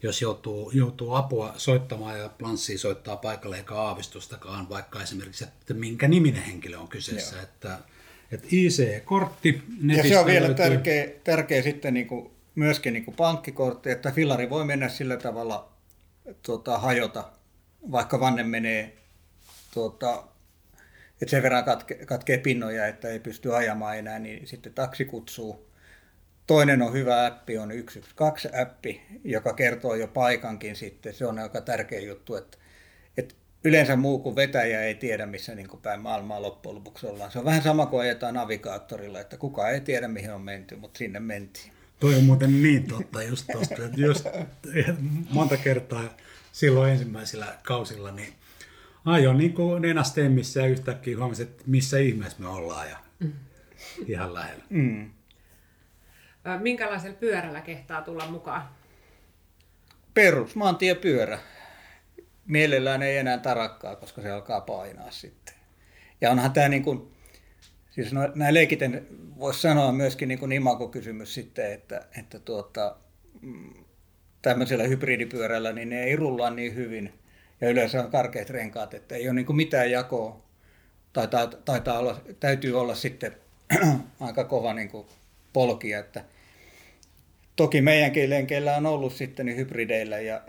jos 0.03 0.23
joutuu, 0.23 0.71
joutuu 0.71 1.15
apua 1.15 1.55
soittamaan 1.57 2.19
ja 2.19 2.29
planssiin 2.29 2.79
soittaa 2.79 3.17
paikalle 3.17 3.57
eikä 3.57 3.75
aavistustakaan, 3.75 4.69
vaikka 4.69 5.03
esimerkiksi, 5.03 5.45
että 5.45 5.75
minkä 5.75 6.09
niminen 6.09 6.43
henkilö 6.43 6.79
on 6.79 6.89
kyseessä. 6.89 7.37
Joo. 7.37 7.43
Että, 7.43 7.79
että 8.33 8.47
IC-kortti. 8.51 9.63
Ja 9.97 10.09
se 10.09 10.19
on 10.19 10.27
vielä 10.27 10.47
löytyy... 10.47 10.65
tärkeä, 10.65 11.09
tärkeä 11.25 11.63
sitten 11.63 11.95
niin 11.95 12.07
kuin, 12.07 12.31
myöskin 12.55 12.93
niin 12.93 13.05
kuin 13.05 13.15
pankkikortti, 13.15 13.91
että 13.91 14.11
filari 14.11 14.51
voi 14.51 14.65
mennä 14.65 14.89
sillä 14.89 15.17
tavalla 15.17 15.69
tuota, 16.43 16.79
hajota, 16.79 17.31
vaikka 17.91 18.21
vanne 18.21 18.43
menee 18.43 18.97
tuota, 19.75 20.25
että 21.23 21.31
sen 21.31 21.43
verran 21.43 21.65
katke, 21.65 21.95
katkee 21.95 22.39
pinnoja, 22.39 22.87
että 22.87 23.09
ei 23.09 23.21
pysty 23.21 23.55
ajamaan 23.55 23.99
enää, 23.99 24.19
niin 24.19 24.47
sitten 24.47 24.75
taksi 24.75 25.05
kutsuu. 25.05 25.69
Toinen 26.47 26.83
on 26.83 26.93
hyvä 26.93 27.27
appi, 27.27 27.59
on 27.59 27.71
112 27.71 28.63
appi, 28.63 29.03
joka 29.25 29.53
kertoo 29.53 29.95
jo 29.95 30.09
paikankin 30.09 30.77
sitten. 30.77 31.15
Se 31.15 31.27
on 31.27 31.39
aika 31.39 31.61
tärkeä 31.61 32.01
juttu, 32.01 32.35
että, 32.35 32.59
että 33.17 33.35
yleensä 33.65 33.97
muu 33.97 34.19
kuin 34.19 34.37
vetäjä 34.37 34.83
ei 34.83 34.95
tiedä, 34.95 35.27
missä 35.27 35.55
niin 35.55 35.69
kuin 35.69 35.83
päin 35.83 36.01
maailmaa 36.01 36.43
loppujen 36.43 36.75
lopuksi 36.75 37.07
ollaan. 37.07 37.31
Se 37.31 37.39
on 37.39 37.45
vähän 37.45 37.63
sama 37.63 37.87
kuin 37.87 38.01
ajetaan 38.01 38.35
navigaattorilla, 38.35 39.21
että 39.21 39.37
kukaan 39.37 39.73
ei 39.73 39.81
tiedä, 39.81 40.09
mihin 40.09 40.33
on 40.33 40.41
menty, 40.41 40.77
mutta 40.77 40.99
sinne 40.99 41.21
mentiin. 41.21 41.73
Toi 42.01 42.15
on 42.15 42.25
muuten 42.25 42.63
niin 42.63 42.89
totta 42.89 43.23
just 43.23 43.47
tosta, 43.53 43.85
että 43.85 44.01
just 44.01 44.27
monta 45.31 45.57
kertaa 45.57 46.17
silloin 46.53 46.93
ensimmäisillä 46.93 47.59
kausilla, 47.63 48.11
niin 48.11 48.33
ajoin 49.09 49.39
niin 49.39 49.55
kuin 49.55 49.83
nenastemmissä 49.83 50.61
ja 50.61 50.67
yhtäkkiä 50.67 51.17
huomasin, 51.17 51.47
että 51.47 51.65
missä 51.67 51.99
ihmeessä 51.99 52.41
me 52.41 52.49
ollaan 52.49 52.91
ja 52.91 52.97
mm. 53.21 53.33
ihan 54.07 54.35
lähellä. 54.35 54.65
Mm. 54.71 55.11
Minkälaisella 56.59 57.17
pyörällä 57.17 57.61
kehtaa 57.61 58.03
tulla 58.03 58.27
mukaan? 58.27 58.69
Perus 60.15 60.57
maantiepyörä. 60.57 61.39
mielellään 62.47 63.03
ei 63.03 63.17
enää 63.17 63.39
tarakkaa, 63.39 63.97
koska 63.97 64.23
se 64.23 64.31
alkaa 64.31 64.61
painaa 64.61 65.11
sitten. 65.11 65.55
Ja 66.21 66.31
onhan 66.31 66.53
tämä 66.53 66.69
niin 66.69 66.83
kuin, 66.83 67.13
siis 67.91 68.13
no, 68.13 68.21
näin 68.35 68.55
leikiten 68.55 69.07
voisi 69.39 69.61
sanoa 69.61 69.93
myöskin 69.93 70.29
niin 70.29 70.39
kuin 70.39 70.53
imakokysymys 70.53 71.35
sitten, 71.35 71.73
että, 71.73 72.07
että 72.19 72.39
tuota, 72.39 72.97
mm, 73.41 73.75
tämmöisellä 74.43 74.85
hybridipyörällä 74.85 75.73
niin 75.73 75.89
ne 75.89 76.05
ei 76.05 76.17
rullaa 76.17 76.51
niin 76.51 76.75
hyvin 76.75 77.13
ja 77.61 77.69
yleensä 77.71 78.05
on 78.05 78.11
karkeat 78.11 78.51
renkaat, 78.51 78.95
että 78.95 79.15
ei 79.15 79.29
ole 79.29 79.35
niin 79.35 79.47
kuin 79.47 79.57
mitään 79.57 79.91
jakoa. 79.91 80.43
Taitaa, 81.13 81.47
taitaa 81.47 81.99
olla, 81.99 82.21
täytyy 82.41 82.81
olla 82.81 82.95
sitten 82.95 83.37
aika 84.21 84.45
kova 84.45 84.75
niin 84.75 84.89
kuin 84.89 85.07
polkia, 85.53 85.99
että 85.99 86.25
toki 87.57 87.81
meidänkin 87.81 88.31
lenkeillä 88.31 88.77
on 88.77 88.87
ollut 88.87 89.13
sitten 89.13 89.47
niin 89.47 89.57
hybrideillä 89.57 90.19
ja 90.19 90.41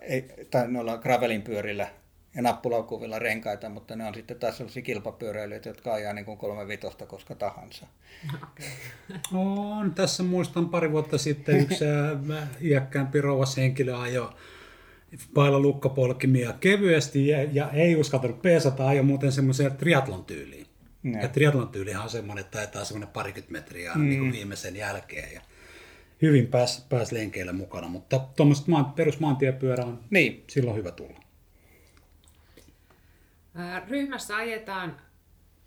tai 0.51 0.67
noilla 0.67 0.97
gravelin 0.97 1.41
pyörillä 1.41 1.87
ja 2.35 2.41
nappulaukuvilla 2.41 3.19
renkaita, 3.19 3.69
mutta 3.69 3.95
ne 3.95 4.05
on 4.05 4.13
sitten 4.13 4.39
taas 4.39 4.57
sellaisia 4.57 4.81
kilpapyöräilijöitä, 4.81 5.69
jotka 5.69 5.93
ajaa 5.93 6.13
niin 6.13 6.25
kuin 6.25 6.37
kolme 6.37 6.67
vitosta 6.67 7.05
koska 7.05 7.35
tahansa. 7.35 7.87
On. 9.33 9.93
Tässä 9.93 10.23
muistan 10.23 10.69
pari 10.69 10.91
vuotta 10.91 11.17
sitten 11.17 11.59
yksi 11.59 11.85
iäkkäämpi 12.61 13.21
rouvas 13.21 13.57
henkilö 13.57 13.97
ajoi 14.01 14.29
pailla 15.33 15.59
lukkopolkimia 15.59 16.53
kevyesti 16.53 17.27
ja, 17.27 17.43
ja 17.43 17.71
ei 17.71 17.95
uskaltanut 17.95 18.41
peesata, 18.41 18.87
ajoi 18.87 19.03
muuten 19.03 19.31
semmoiseen 19.31 19.77
triatlon 19.77 20.25
tyyliin. 20.25 20.65
Ne. 21.03 21.21
Ja 21.21 21.27
triatlon 21.27 21.69
tyylihan 21.69 22.03
on 22.03 22.09
semmoinen, 22.09 22.45
että 22.45 22.57
taitaa 22.57 22.85
semmoinen 22.85 23.13
parikymmentä 23.13 23.51
metriä 23.51 23.93
mm. 23.95 24.09
niin 24.09 24.19
kuin 24.19 24.31
viimeisen 24.31 24.75
jälkeen. 24.75 25.33
Ja 25.33 25.41
hyvin 26.21 26.47
pääsi 26.47 26.83
pääs 26.89 27.11
lenkeillä 27.11 27.53
mukana, 27.53 27.87
mutta 27.87 28.19
tuommoista 28.35 28.71
maan, 28.71 28.85
perusmaantiepyörä 28.85 29.85
on 29.85 29.99
niin. 30.09 30.43
silloin 30.47 30.77
hyvä 30.77 30.91
tulla. 30.91 31.19
Ryhmässä 33.87 34.35
ajetaan, 34.35 35.01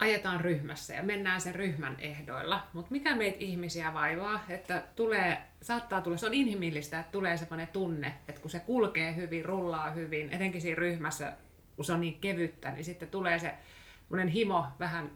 ajetaan 0.02 0.40
ryhmässä 0.40 0.94
ja 0.94 1.02
mennään 1.02 1.40
sen 1.40 1.54
ryhmän 1.54 1.96
ehdoilla, 1.98 2.66
mutta 2.72 2.90
mikä 2.90 3.16
meitä 3.16 3.36
ihmisiä 3.40 3.94
vaivaa, 3.94 4.44
että 4.48 4.82
tulee, 4.96 5.38
saattaa 5.62 6.00
tulla, 6.00 6.16
se 6.16 6.26
on 6.26 6.34
inhimillistä, 6.34 7.00
että 7.00 7.12
tulee 7.12 7.36
sellainen 7.36 7.68
tunne, 7.68 8.14
että 8.28 8.40
kun 8.40 8.50
se 8.50 8.60
kulkee 8.60 9.16
hyvin, 9.16 9.44
rullaa 9.44 9.90
hyvin, 9.90 10.30
etenkin 10.32 10.60
siinä 10.60 10.76
ryhmässä, 10.76 11.32
kun 11.76 11.84
se 11.84 11.92
on 11.92 12.00
niin 12.00 12.20
kevyttä, 12.20 12.70
niin 12.70 12.84
sitten 12.84 13.08
tulee 13.08 13.38
se 13.38 13.54
himo 14.32 14.66
vähän 14.78 15.10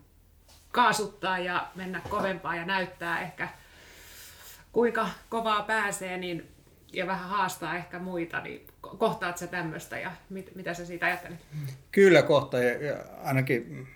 kaasuttaa 0.73 1.39
ja 1.39 1.67
mennä 1.75 2.01
kovempaa 2.09 2.57
ja 2.57 2.65
näyttää 2.65 3.21
ehkä 3.21 3.49
kuinka 4.73 5.09
kovaa 5.29 5.63
pääsee 5.63 6.17
niin, 6.17 6.49
ja 6.93 7.07
vähän 7.07 7.29
haastaa 7.29 7.77
ehkä 7.77 7.99
muita, 7.99 8.41
niin 8.41 8.67
kohtaat 8.99 9.39
sä 9.39 9.47
tämmöistä 9.47 9.99
ja 9.99 10.13
mit, 10.31 10.55
mitä 10.55 10.75
sä 10.75 10.87
siitä 10.87 11.07
ajattelet? 11.07 11.39
Kyllä 11.93 12.23
kohta 12.23 12.59
ja 12.59 12.97
ainakin 13.25 13.89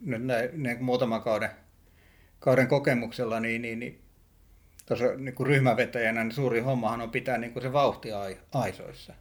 nyt 0.00 0.24
näin, 0.24 0.62
näin 0.62 0.84
muutaman 0.84 1.22
kauden, 1.22 1.50
kauden 2.38 2.68
kokemuksella, 2.68 3.40
niin, 3.40 3.62
niin, 3.62 3.78
niin 3.78 4.00
tuossa 4.86 5.06
niin 5.16 5.34
kuin 5.34 5.46
ryhmävetäjänä 5.46 6.24
niin 6.24 6.34
suuri 6.34 6.60
hommahan 6.60 7.00
on 7.00 7.10
pitää 7.10 7.38
niin 7.38 7.52
kuin 7.52 7.62
se 7.62 7.72
vauhti 7.72 8.08
aisoissa. 8.52 9.14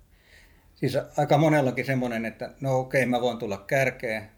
Siis 0.76 0.98
aika 1.18 1.38
monellakin 1.38 1.86
semmoinen, 1.86 2.26
että 2.26 2.50
no 2.62 2.80
okei, 2.80 3.02
okay, 3.02 3.10
mä 3.10 3.22
voin 3.22 3.38
tulla 3.38 3.58
kärkeen. 3.58 4.30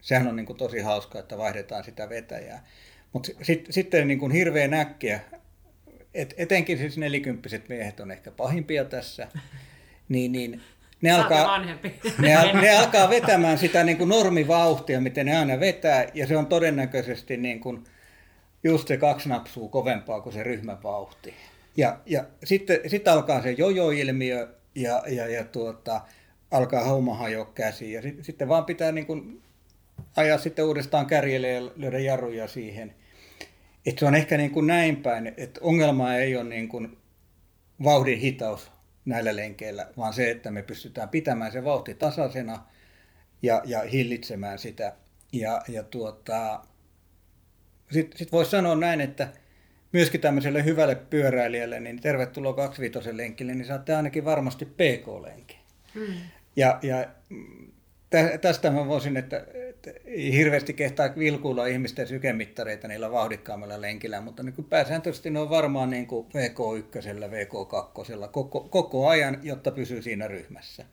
Sehän 0.00 0.28
on 0.28 0.36
niin 0.36 0.46
kuin 0.46 0.56
tosi 0.56 0.80
hauska, 0.80 1.18
että 1.18 1.38
vaihdetaan 1.38 1.84
sitä 1.84 2.08
vetäjää. 2.08 2.66
Mutta 3.12 3.30
sit, 3.42 3.66
sitten 3.70 4.08
niin 4.08 4.18
kuin 4.18 4.32
hirveän 4.32 4.74
äkkiä, 4.74 5.20
et, 6.14 6.34
etenkin 6.36 6.78
siis 6.78 6.98
nelikymppiset 6.98 7.68
miehet 7.68 8.00
on 8.00 8.10
ehkä 8.10 8.30
pahimpia 8.30 8.84
tässä, 8.84 9.28
niin, 10.08 10.32
niin 10.32 10.60
ne 11.02 11.10
alkaa, 11.10 11.58
ne, 12.18 12.52
ne 12.60 12.76
alkaa 12.76 13.10
vetämään 13.10 13.58
sitä 13.58 13.84
niin 13.84 13.98
kuin 13.98 14.08
normivauhtia, 14.08 15.00
miten 15.00 15.26
ne 15.26 15.38
aina 15.38 15.60
vetää, 15.60 16.06
ja 16.14 16.26
se 16.26 16.36
on 16.36 16.46
todennäköisesti 16.46 17.36
niin 17.36 17.60
kuin 17.60 17.84
just 18.64 18.88
se 18.88 18.96
kaksi 18.96 19.28
napsua 19.28 19.68
kovempaa 19.68 20.20
kuin 20.20 20.32
se 20.32 20.42
ryhmän 20.42 20.82
vauhti. 20.82 21.34
Ja, 21.76 21.98
ja 22.06 22.24
sitten, 22.44 22.80
sitten 22.86 23.12
alkaa 23.12 23.42
se 23.42 23.50
jojo-ilmiö, 23.50 24.48
ja, 24.74 25.02
ja, 25.06 25.28
ja 25.28 25.44
tuota, 25.44 26.00
alkaa 26.50 26.84
homma 26.84 27.14
hajoa 27.14 27.52
käsiin, 27.54 27.92
ja 27.92 28.02
sit, 28.02 28.24
sitten 28.24 28.48
vaan 28.48 28.64
pitää 28.64 28.92
niin 28.92 29.06
kuin 29.06 29.42
ajaa 30.16 30.38
sitten 30.38 30.64
uudestaan 30.64 31.06
kärjelle 31.06 31.48
ja 31.48 31.70
lyödä 31.76 31.98
jarruja 31.98 32.48
siihen. 32.48 32.94
Et 33.86 33.98
se 33.98 34.06
on 34.06 34.14
ehkä 34.14 34.36
niin 34.36 34.50
kuin 34.50 34.66
näin 34.66 34.96
päin, 34.96 35.32
että 35.36 35.60
ongelma 35.62 36.14
ei 36.14 36.36
ole 36.36 36.44
niin 36.44 36.68
kuin 36.68 36.98
vauhdin 37.84 38.18
hitaus 38.18 38.70
näillä 39.04 39.36
lenkeillä, 39.36 39.86
vaan 39.96 40.12
se, 40.12 40.30
että 40.30 40.50
me 40.50 40.62
pystytään 40.62 41.08
pitämään 41.08 41.52
se 41.52 41.64
vauhti 41.64 41.94
tasaisena 41.94 42.64
ja, 43.42 43.62
ja 43.64 43.80
hillitsemään 43.80 44.58
sitä. 44.58 44.92
Ja, 45.32 45.62
ja 45.68 45.82
tuota, 45.82 46.60
sitten 47.92 48.18
sit 48.18 48.32
voisi 48.32 48.50
sanoa 48.50 48.74
näin, 48.74 49.00
että 49.00 49.28
myöskin 49.92 50.20
tämmöiselle 50.20 50.64
hyvälle 50.64 50.94
pyöräilijälle, 50.94 51.80
niin 51.80 52.00
tervetuloa 52.00 52.52
25 52.52 53.16
lenkille, 53.16 53.54
niin 53.54 53.66
saatte 53.66 53.94
ainakin 53.94 54.24
varmasti 54.24 54.64
PK-lenki. 54.64 55.58
Hmm. 55.94 56.14
Ja, 56.56 56.78
ja 56.82 57.08
tästä 58.40 58.70
mä 58.70 58.86
voisin, 58.86 59.16
että, 59.16 59.46
että 59.86 60.00
hirveästi 60.32 60.72
kehtaa 60.72 61.08
vilkuilla 61.18 61.66
ihmisten 61.66 62.06
sykemittareita 62.06 62.88
niillä 62.88 63.10
vauhdikkaammilla 63.10 63.80
lenkillä, 63.80 64.20
mutta 64.20 64.42
niin 64.42 64.66
pääsääntöisesti 64.70 65.30
ne 65.30 65.40
on 65.40 65.50
varmaan 65.50 65.90
niin 65.90 66.06
kuin 66.06 66.26
VK1, 66.26 67.30
VK2 67.30 68.28
koko, 68.30 68.60
koko 68.60 69.08
ajan, 69.08 69.38
jotta 69.42 69.70
pysyy 69.70 70.02
siinä 70.02 70.28
ryhmässä. 70.28 70.84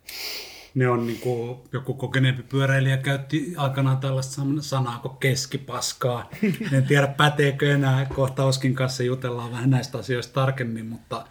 Ne 0.76 0.90
on 0.90 1.08
niin 1.08 1.20
kuin, 1.20 1.58
joku 1.74 1.94
kokeneempi 1.94 2.44
pyöräilijä 2.44 2.98
käytti 2.98 3.54
aikanaan 3.58 3.98
tällaista 3.98 4.42
sanaa 4.62 5.00
kuin 5.00 5.18
keskipaskaa. 5.18 6.30
En 6.74 6.84
tiedä 6.84 7.08
päteekö 7.08 7.74
enää, 7.74 8.08
kohta 8.16 8.46
Oskin 8.46 8.76
kanssa 8.76 9.04
jutellaan 9.04 9.52
vähän 9.52 9.70
näistä 9.70 9.98
asioista 9.98 10.34
tarkemmin, 10.34 10.86
mutta 10.86 11.28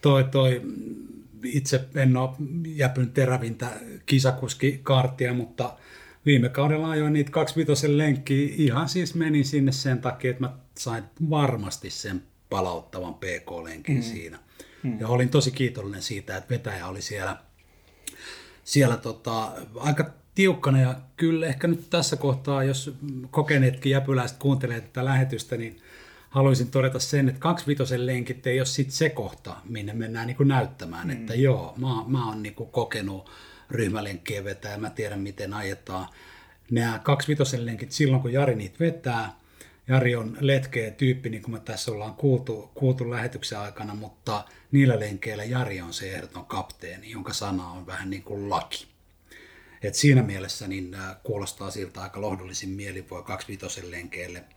toi, 0.00 0.24
toi 0.24 0.62
itse 1.44 1.84
en 1.94 2.16
ole 2.16 2.30
jäpyn 2.66 3.10
terävintä 3.10 3.66
kisakuskikaartia, 4.06 5.34
mutta 5.34 5.76
viime 6.26 6.48
kaudella 6.48 6.90
ajoin 6.90 7.12
niitä 7.12 7.30
25 7.30 7.98
lenkkiä. 7.98 8.54
Ihan 8.56 8.88
siis 8.88 9.14
menin 9.14 9.44
sinne 9.44 9.72
sen 9.72 10.00
takia, 10.00 10.30
että 10.30 10.42
mä 10.42 10.52
sain 10.78 11.04
varmasti 11.30 11.90
sen 11.90 12.22
palauttavan 12.50 13.14
PK-lenkin 13.14 13.96
mm. 13.96 14.02
siinä. 14.02 14.38
Mm. 14.82 15.00
Ja 15.00 15.08
olin 15.08 15.28
tosi 15.28 15.50
kiitollinen 15.50 16.02
siitä, 16.02 16.36
että 16.36 16.54
vetäjä 16.54 16.86
oli 16.86 17.02
siellä, 17.02 17.36
siellä 18.64 18.96
tota, 18.96 19.52
aika 19.76 20.10
tiukkana 20.34 20.80
ja 20.80 20.94
kyllä 21.16 21.46
ehkä 21.46 21.66
nyt 21.66 21.90
tässä 21.90 22.16
kohtaa, 22.16 22.64
jos 22.64 22.94
kokeneetkin 23.30 23.92
jäpyläiset 23.92 24.38
kuuntelee 24.38 24.80
tätä 24.80 25.04
lähetystä, 25.04 25.56
niin 25.56 25.80
haluaisin 26.30 26.70
todeta 26.70 26.98
sen, 26.98 27.28
että 27.28 27.40
kaksivitosen 27.40 28.06
lenkit 28.06 28.46
ei 28.46 28.60
ole 28.60 28.66
sit 28.66 28.90
se 28.90 29.08
kohta, 29.10 29.56
minne 29.64 29.92
mennään 29.92 30.26
niin 30.26 30.36
kuin 30.36 30.48
näyttämään, 30.48 31.06
mm. 31.06 31.12
että 31.12 31.34
joo, 31.34 31.74
mä, 31.76 31.88
mä 32.06 32.28
oon 32.28 32.42
niin 32.42 32.54
kuin 32.54 32.70
kokenut 32.70 33.30
ryhmälenkkien 33.70 34.44
vetää 34.44 34.72
ja 34.72 34.78
mä 34.78 34.90
tiedän 34.90 35.20
miten 35.20 35.54
ajetaan. 35.54 36.08
Nämä 36.70 37.00
kaksivitosen 37.04 37.66
lenkit 37.66 37.92
silloin, 37.92 38.22
kun 38.22 38.32
Jari 38.32 38.54
niitä 38.54 38.76
vetää, 38.80 39.32
Jari 39.88 40.16
on 40.16 40.36
letkeä 40.40 40.90
tyyppi, 40.90 41.28
niin 41.28 41.42
kuin 41.42 41.54
me 41.54 41.60
tässä 41.60 41.92
ollaan 41.92 42.14
kuultu, 42.14 42.70
kuultu 42.74 43.10
lähetyksen 43.10 43.58
aikana, 43.58 43.94
mutta 43.94 44.44
niillä 44.72 45.00
lenkeillä 45.00 45.44
Jari 45.44 45.80
on 45.80 45.92
se 45.92 46.14
ehdoton 46.14 46.46
kapteeni, 46.46 47.10
jonka 47.10 47.32
sana 47.32 47.70
on 47.70 47.86
vähän 47.86 48.10
niin 48.10 48.22
kuin 48.22 48.50
laki. 48.50 48.86
Et 49.82 49.94
siinä 49.94 50.22
mielessä 50.22 50.68
niin 50.68 50.94
äh, 50.94 51.16
kuulostaa 51.22 51.70
siltä 51.70 52.00
aika 52.00 52.20
lohdullisin 52.20 52.70
mieli 52.70 53.06
voi 53.10 53.22
kaksivitosen 53.22 53.90
lenkeille– 53.90 54.44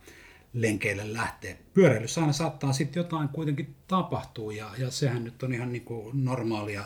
lenkeille 0.52 1.12
lähtee. 1.12 1.58
Pyöräilyssä 1.74 2.20
aina 2.20 2.32
saattaa 2.32 2.72
sitten 2.72 3.00
jotain 3.00 3.28
kuitenkin 3.28 3.74
tapahtua 3.88 4.52
ja, 4.52 4.70
ja 4.78 4.90
sehän 4.90 5.24
nyt 5.24 5.42
on 5.42 5.54
ihan 5.54 5.72
niin 5.72 5.84
kuin 5.84 6.24
normaalia. 6.24 6.84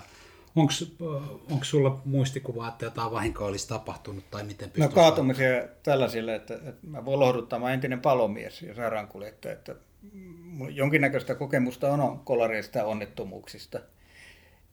Onko 0.56 1.64
sulla 1.64 2.02
muistikuvaa, 2.04 2.68
että 2.68 2.84
jotain 2.84 3.12
vahinkoa 3.12 3.46
olisi 3.46 3.68
tapahtunut 3.68 4.30
tai 4.30 4.44
miten 4.44 4.72
No 4.76 4.88
kaatumisia 4.88 5.48
tällaisille, 5.82 6.34
että, 6.34 6.54
että 6.54 6.86
mä 6.86 7.04
voin 7.04 7.20
lohduttaa, 7.20 7.58
mä 7.58 7.72
entinen 7.72 8.00
palomies 8.00 8.62
ja 8.62 8.74
sairaankuljettaja, 8.74 9.52
että 9.52 9.76
jonkinnäköistä 10.70 11.34
kokemusta 11.34 11.92
on 11.92 12.18
kolareista 12.18 12.84
onnettomuuksista. 12.84 13.80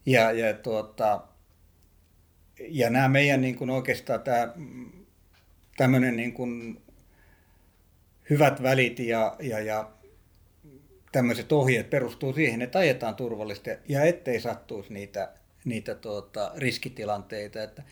Ja, 0.06 0.32
ja, 0.32 0.54
tuota, 0.54 1.22
ja 2.60 2.90
nämä 2.90 3.08
meidän 3.08 3.42
niin 3.42 3.56
kuin 3.56 3.70
oikeastaan 3.70 4.22
tämä 4.22 4.54
tämmöinen 5.78 6.16
niin 6.16 6.34
kuin 6.34 6.82
hyvät 8.30 8.64
välit 8.64 9.00
ja, 9.00 9.36
ja, 9.40 9.60
ja 9.60 9.92
tämmöiset 11.12 11.52
ohjeet 11.52 11.90
perustuu 11.90 12.34
siihen, 12.34 12.62
että 12.62 12.80
ajetaan 12.80 13.16
turvallisesti 13.16 13.70
ja 13.88 14.04
ettei 14.04 14.40
sattuisi 14.40 14.94
niitä, 14.94 15.41
niitä 15.66 15.96
tuota, 15.96 16.52
riskitilanteita. 16.58 17.64
Että 17.64 17.84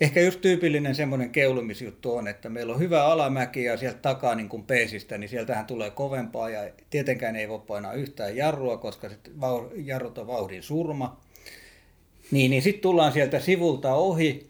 ehkä 0.00 0.20
just 0.20 0.40
tyypillinen 0.40 0.94
semmoinen 0.94 1.30
keulimisjuttu 1.30 2.16
on, 2.16 2.28
että 2.28 2.48
meillä 2.48 2.74
on 2.74 2.80
hyvä 2.80 3.04
alamäki 3.04 3.64
ja 3.64 3.76
sieltä 3.76 3.98
takaa 3.98 4.34
niin 4.34 4.48
kuin 4.48 4.64
peesistä, 4.64 5.18
niin 5.18 5.28
sieltähän 5.28 5.66
tulee 5.66 5.90
kovempaa 5.90 6.50
ja 6.50 6.70
tietenkään 6.90 7.36
ei 7.36 7.48
voi 7.48 7.60
painaa 7.66 7.92
yhtään 7.92 8.36
jarrua, 8.36 8.76
koska 8.76 9.10
jarrut 9.76 10.18
on 10.18 10.26
vauhdin 10.26 10.62
surma. 10.62 11.20
Niin, 12.30 12.50
niin 12.50 12.62
sitten 12.62 12.82
tullaan 12.82 13.12
sieltä 13.12 13.40
sivulta 13.40 13.94
ohi 13.94 14.48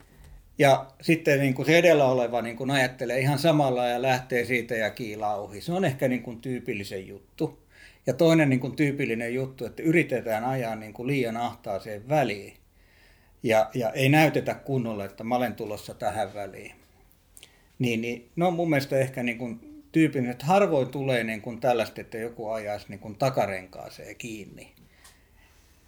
Ja 0.58 0.86
sitten 1.00 1.40
niin 1.40 1.54
kuin 1.54 1.66
se 1.66 1.78
edellä 1.78 2.04
oleva 2.04 2.42
niin 2.42 2.56
kuin 2.56 2.70
ajattelee 2.70 3.18
ihan 3.20 3.38
samalla 3.38 3.86
ja 3.86 4.02
lähtee 4.02 4.44
siitä 4.44 4.74
ja 4.74 4.90
kiilaa 4.90 5.36
ohi. 5.36 5.60
Se 5.60 5.72
on 5.72 5.84
ehkä 5.84 6.08
niin 6.08 6.22
kuin 6.22 6.40
tyypillisen 6.40 7.08
juttu. 7.08 7.58
Ja 8.06 8.12
toinen 8.14 8.48
niin 8.48 8.60
kuin 8.60 8.76
tyypillinen 8.76 9.34
juttu, 9.34 9.64
että 9.64 9.82
yritetään 9.82 10.44
ajaa 10.44 10.76
niin 10.76 10.92
kuin 10.92 11.06
liian 11.06 11.36
ahtaaseen 11.36 12.08
väliin. 12.08 12.57
Ja, 13.48 13.70
ja 13.74 13.90
ei 13.90 14.08
näytetä 14.08 14.54
kunnolla, 14.54 15.04
että 15.04 15.24
mä 15.24 15.36
olen 15.36 15.54
tulossa 15.54 15.94
tähän 15.94 16.34
väliin. 16.34 16.72
Niin, 17.78 18.00
niin 18.00 18.28
no 18.36 18.50
mun 18.50 18.70
mielestä 18.70 18.98
ehkä 18.98 19.22
niin 19.22 19.38
kuin 19.38 19.82
tyypillinen, 19.92 20.32
että 20.32 20.46
harvoin 20.46 20.88
tulee 20.88 21.24
niin 21.24 21.40
kuin 21.40 21.60
tällaista, 21.60 22.00
että 22.00 22.18
joku 22.18 22.50
ajaisi 22.50 22.86
niin 22.88 23.00
kuin 23.00 23.14
takarenkaaseen 23.14 24.16
kiinni. 24.16 24.72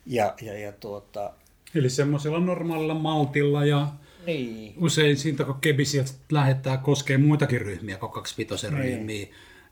Ja, 0.07 0.35
ja, 0.43 0.59
ja 0.59 0.73
tuota, 0.73 1.33
Eli 1.75 1.91
semmoisella 1.91 2.41
normaalilla 2.41 2.95
maltilla 2.95 3.65
ja 3.65 3.89
niin. 4.27 4.75
usein 4.77 5.17
siitä, 5.17 5.45
kun 5.45 5.61
kebisiä 5.61 6.05
lähettää 6.33 6.77
koskee 6.77 7.19
muitakin 7.19 7.61
ryhmiä 7.61 7.97
kuin 7.97 8.13
25 8.13 8.67
niin. 8.67 8.79
ryhmiä, 8.79 9.27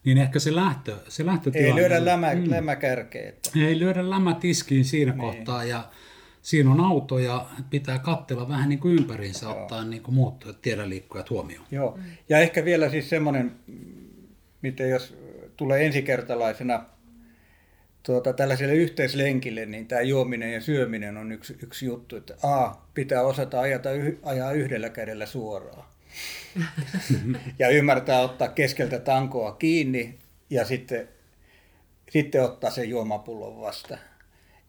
niin 0.05 0.19
ehkä 0.19 0.39
se 0.39 0.55
lähtö, 0.55 0.97
se 1.09 1.27
lähtötilanne... 1.27 1.83
Ei 1.83 1.89
lyödä 1.89 2.05
lämä, 2.05 2.35
mm. 2.35 2.51
lämäkärkeä. 2.51 3.29
Että... 3.29 3.51
Ei 3.67 3.79
lyödä 3.79 4.11
lämä 4.11 4.35
tiskiin 4.35 4.85
siinä 4.85 5.13
niin. 5.13 5.21
kohtaa 5.21 5.65
ja 5.65 5.85
siinä 6.49 6.71
on 6.71 6.81
auto 6.81 7.19
ja 7.19 7.47
pitää 7.71 7.99
katsella 7.99 8.49
vähän 8.49 8.69
niin 8.69 8.79
kuin 8.79 8.99
ympäriinsä, 8.99 9.47
Joo. 9.47 9.61
ottaa 9.61 9.85
niin 9.85 10.03
kuin 10.03 10.15
muut 10.15 10.59
tiedänliikkujat 10.63 11.31
huomioon. 11.31 11.67
Joo, 11.71 11.99
ja 12.29 12.39
ehkä 12.39 12.65
vielä 12.65 12.91
siis 12.91 13.11
semmoinen, 13.11 13.57
miten 14.63 14.91
jos 14.91 15.17
tulee 15.57 15.87
ensikertalaisena 15.87 16.85
tuota, 18.03 18.33
tällaiselle 18.33 18.75
yhteislenkille, 18.75 19.67
niin 19.67 19.87
tämä 19.87 20.01
juominen 20.01 20.53
ja 20.53 20.61
syöminen 20.61 21.17
on 21.17 21.33
yksi, 21.33 21.57
yksi 21.63 21.87
juttu, 21.87 22.17
että 22.17 22.35
A, 22.43 22.75
pitää 22.95 23.23
osata 23.23 23.61
ajata, 23.61 23.89
ajaa 24.23 24.53
yhdellä 24.53 24.91
kädellä 24.91 25.27
suoraan. 25.27 25.85
ja 27.59 27.69
ymmärtää 27.69 28.21
ottaa 28.21 28.49
keskeltä 28.49 28.99
tankoa 28.99 29.53
kiinni 29.53 30.19
ja 30.51 30.65
sitten, 30.65 31.09
sitten 32.11 32.45
ottaa 32.45 32.71
sen 32.71 32.91
juomapullon 32.91 33.61
vasta. 33.61 33.99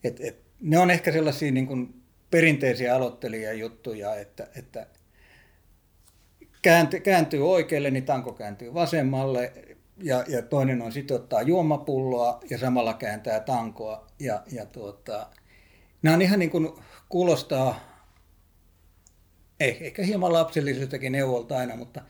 Et, 0.03 0.19
et, 0.21 0.48
ne 0.61 0.79
on 0.79 0.91
ehkä 0.91 1.11
sellaisia 1.11 1.51
niin 1.51 1.67
kuin 1.67 2.03
perinteisiä 2.31 2.95
aloittelijajuttuja, 2.95 4.15
että, 4.15 4.47
että 4.55 4.87
kääntyy, 6.61 6.99
kääntyy 6.99 7.51
oikealle, 7.51 7.91
niin 7.91 8.05
tanko 8.05 8.33
kääntyy 8.33 8.73
vasemmalle, 8.73 9.53
ja, 10.03 10.23
ja 10.27 10.41
toinen 10.41 10.81
on 10.81 10.91
sitten 10.91 11.15
ottaa 11.15 11.41
juomapulloa 11.41 12.39
ja 12.49 12.57
samalla 12.57 12.93
kääntää 12.93 13.39
tankoa. 13.39 14.07
Ja, 14.19 14.43
ja 14.51 14.65
tuota, 14.65 15.27
nämä 16.01 16.15
on 16.15 16.21
ihan 16.21 16.39
niin 16.39 16.51
kuin 16.51 16.69
kuulostaa, 17.09 17.79
ei, 19.59 19.77
ehkä 19.81 20.03
hieman 20.03 20.33
lapsellisiltakin 20.33 21.11
neuvolta 21.11 21.57
aina, 21.57 21.75
mutta 21.75 22.01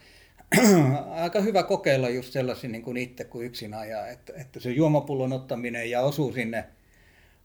aika 1.12 1.42
hyvä 1.42 1.64
kokeilla 1.64 2.10
just 2.10 2.34
sellaisia 2.34 2.70
niin 2.70 2.82
kuin 2.82 2.98
itse 2.98 3.24
kuin 3.24 3.46
yksin 3.46 3.74
ajaa, 3.74 4.08
että, 4.08 4.34
että 4.36 4.60
se 4.60 4.72
juomapullon 4.72 5.34
ottaminen 5.34 5.92
ja 5.92 6.02
osuu 6.02 6.32
sinne, 6.32 6.66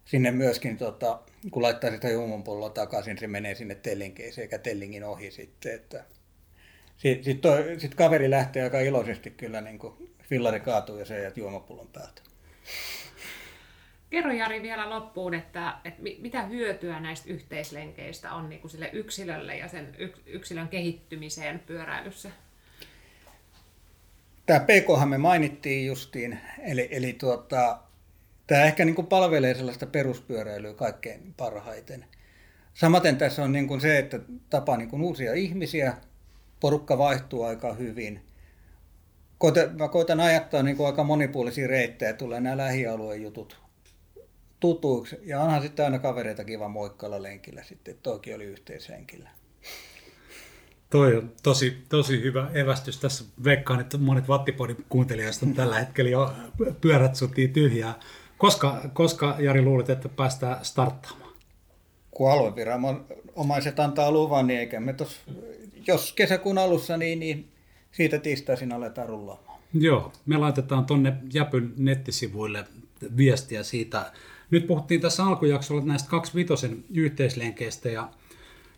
sinne 0.05 0.31
myöskin, 0.31 0.79
tota, 0.79 1.21
kun 1.51 1.63
laittaa 1.63 1.91
sitä 1.91 2.09
juomapulloa 2.09 2.71
takaisin, 2.71 3.19
se 3.19 3.27
menee 3.27 3.55
sinne 3.55 3.75
tellinkeeseen 3.75 4.43
eikä 4.43 4.59
tellingin 4.59 5.05
ohi 5.05 5.31
sitten, 5.31 5.75
että 5.75 6.05
sitten 6.97 7.25
sit, 7.25 7.81
sit 7.81 7.95
kaveri 7.95 8.31
lähtee 8.31 8.63
aika 8.63 8.81
iloisesti 8.81 9.31
kyllä 9.31 9.61
niin 9.61 9.79
kuin 9.79 10.15
fillari 10.23 10.61
kaatuu 10.61 10.99
ja 10.99 11.05
se 11.05 11.23
jäät 11.23 11.37
juomapullon 11.37 11.89
päältä. 11.93 12.23
Kerro 14.11 14.33
Jari 14.33 14.63
vielä 14.63 14.91
loppuun, 14.91 15.35
että, 15.35 15.75
että 15.85 16.03
mitä 16.19 16.43
hyötyä 16.43 17.01
näistä 17.01 17.31
yhteislenkeistä 17.31 18.33
on 18.33 18.49
niin 18.49 18.61
kuin 18.61 18.71
sille 18.71 18.91
yksilölle 18.93 19.57
ja 19.57 19.69
sen 19.69 19.97
yksilön 20.27 20.69
kehittymiseen 20.69 21.59
pyöräilyssä? 21.59 22.31
Tämä 24.47 24.61
PK 24.61 25.09
me 25.09 25.19
mainittiin 25.19 25.87
justiin, 25.87 26.39
eli, 26.63 26.89
eli 26.91 27.13
tuota, 27.13 27.79
tämä 28.47 28.65
ehkä 28.65 28.85
niin 28.85 28.95
kuin 28.95 29.07
palvelee 29.07 29.55
sellaista 29.55 29.87
peruspyöräilyä 29.87 30.75
kaikkein 30.75 31.35
parhaiten. 31.37 32.05
Samaten 32.75 33.17
tässä 33.17 33.45
on 33.45 33.53
niin 33.53 33.69
kuin 33.69 33.81
se, 33.81 33.99
että 33.99 34.21
tapaa 34.51 34.77
niin 34.77 34.91
kuin 34.91 35.03
uusia 35.03 35.35
ihmisiä, 35.35 35.97
porukka 36.61 36.99
vaihtuu 36.99 37.43
aika 37.43 37.75
hyvin– 37.75 38.21
mä 39.79 39.89
koitan 39.89 40.21
ajattaa 40.21 40.63
niin 40.63 40.77
kuin 40.77 40.87
aika 40.87 41.05
monipuolisia 41.05 41.67
reittejä, 41.67 42.13
tulee 42.13 42.41
nämä 42.41 42.57
lähialueen 42.57 43.23
jutut 43.23 43.57
tutuiksi. 44.61 45.17
Ja 45.23 45.41
onhan 45.41 45.63
sitten 45.63 45.85
aina 45.85 45.99
kavereita 45.99 46.45
kiva 46.45 46.69
moikkailla 46.69 47.23
lenkillä 47.23 47.63
sitten, 47.63 47.97
toki 48.03 48.35
oli 48.35 48.45
yhteishenkillä. 48.45 49.31
Toi 50.91 51.17
on 51.17 51.33
tosi, 51.43 51.85
tosi 51.89 52.23
hyvä 52.23 52.51
evästys. 52.55 53.01
Tässä 53.01 53.25
veikkaan, 53.45 53.81
että 53.81 53.99
monet 53.99 54.29
Vattipodin 54.29 54.85
kuuntelijasta 54.89 55.47
tällä 55.57 55.79
hetkellä 55.79 56.11
jo 56.11 56.33
pyörät 56.81 57.15
sutii 57.15 57.49
tyhjää. 57.49 57.95
Koska, 58.39 58.81
koska 58.93 59.37
Jari 59.39 59.63
luulet, 59.63 59.91
että 59.91 60.09
päästään 60.09 60.65
starttaamaan? 60.65 61.33
Kun 62.11 62.33
alueviranomaiset 62.33 63.81
antaa 63.81 64.11
luvan, 64.11 64.47
niin 64.47 64.61
eikä 64.61 64.81
me 64.81 64.93
tos, 64.93 65.21
jos 65.87 66.13
kesäkuun 66.13 66.59
alussa, 66.59 66.97
niin, 66.97 67.21
niin 67.21 67.49
siitä 67.93 68.19
tiistaisin 68.19 68.73
aletaan 68.73 69.09
rullaamaan. 69.09 69.61
Joo, 69.75 70.13
me 70.27 70.37
laitetaan 70.37 70.87
tonne 70.87 71.13
Jäpyn 71.33 71.73
nettisivuille 71.77 72.65
viestiä 73.17 73.63
siitä. 73.63 74.13
Nyt 74.51 74.67
puhuttiin 74.67 75.01
tässä 75.01 75.25
alkujaksolla 75.25 75.85
näistä 75.85 76.09
kaksi 76.09 76.35
vitosen 76.35 76.85
yhteislenkeistä 76.95 77.89
ja 77.89 78.09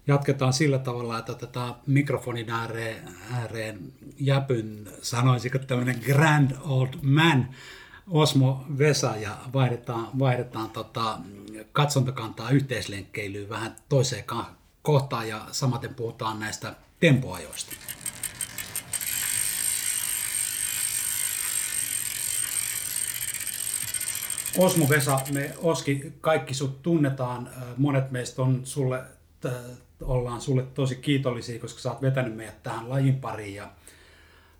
jatketaan 0.06 0.52
sillä 0.52 0.78
tavalla, 0.78 1.18
että 1.18 1.32
otetaan 1.32 1.74
mikrofonin 1.86 2.50
ääreen, 2.50 3.08
ääreen 3.32 3.78
Jäpyn, 4.18 4.88
sanoisiko 5.02 5.58
tämmöinen 5.58 6.00
grand 6.06 6.50
old 6.60 6.94
man, 7.02 7.48
Osmo 8.10 8.64
Vesa 8.78 9.16
ja 9.16 9.36
vaihdetaan, 9.52 10.08
vaihdetaan 10.18 10.70
tota, 10.70 11.18
katsontakantaa 11.72 12.50
yhteislenkkeilyyn 12.50 13.48
vähän 13.48 13.76
toiseen 13.88 14.24
kohtaan 14.82 15.28
ja 15.28 15.46
samaten 15.52 15.94
puhutaan 15.94 16.40
näistä 16.40 16.74
tempoajoista. 17.00 17.72
Osmo 24.58 24.88
Vesa, 24.88 25.20
me 25.32 25.54
Oski, 25.58 26.12
kaikki 26.20 26.54
sut 26.54 26.82
tunnetaan. 26.82 27.48
Monet 27.76 28.10
meistä 28.10 28.42
on 28.42 28.60
sulle, 28.64 29.02
t- 29.40 30.02
ollaan 30.02 30.40
sulle 30.40 30.62
tosi 30.62 30.96
kiitollisia, 30.96 31.60
koska 31.60 31.80
sä 31.80 31.90
oot 31.90 32.02
vetänyt 32.02 32.36
meidät 32.36 32.62
tähän 32.62 32.88
lajin 32.88 33.16
pariin. 33.16 33.54
Ja 33.54 33.70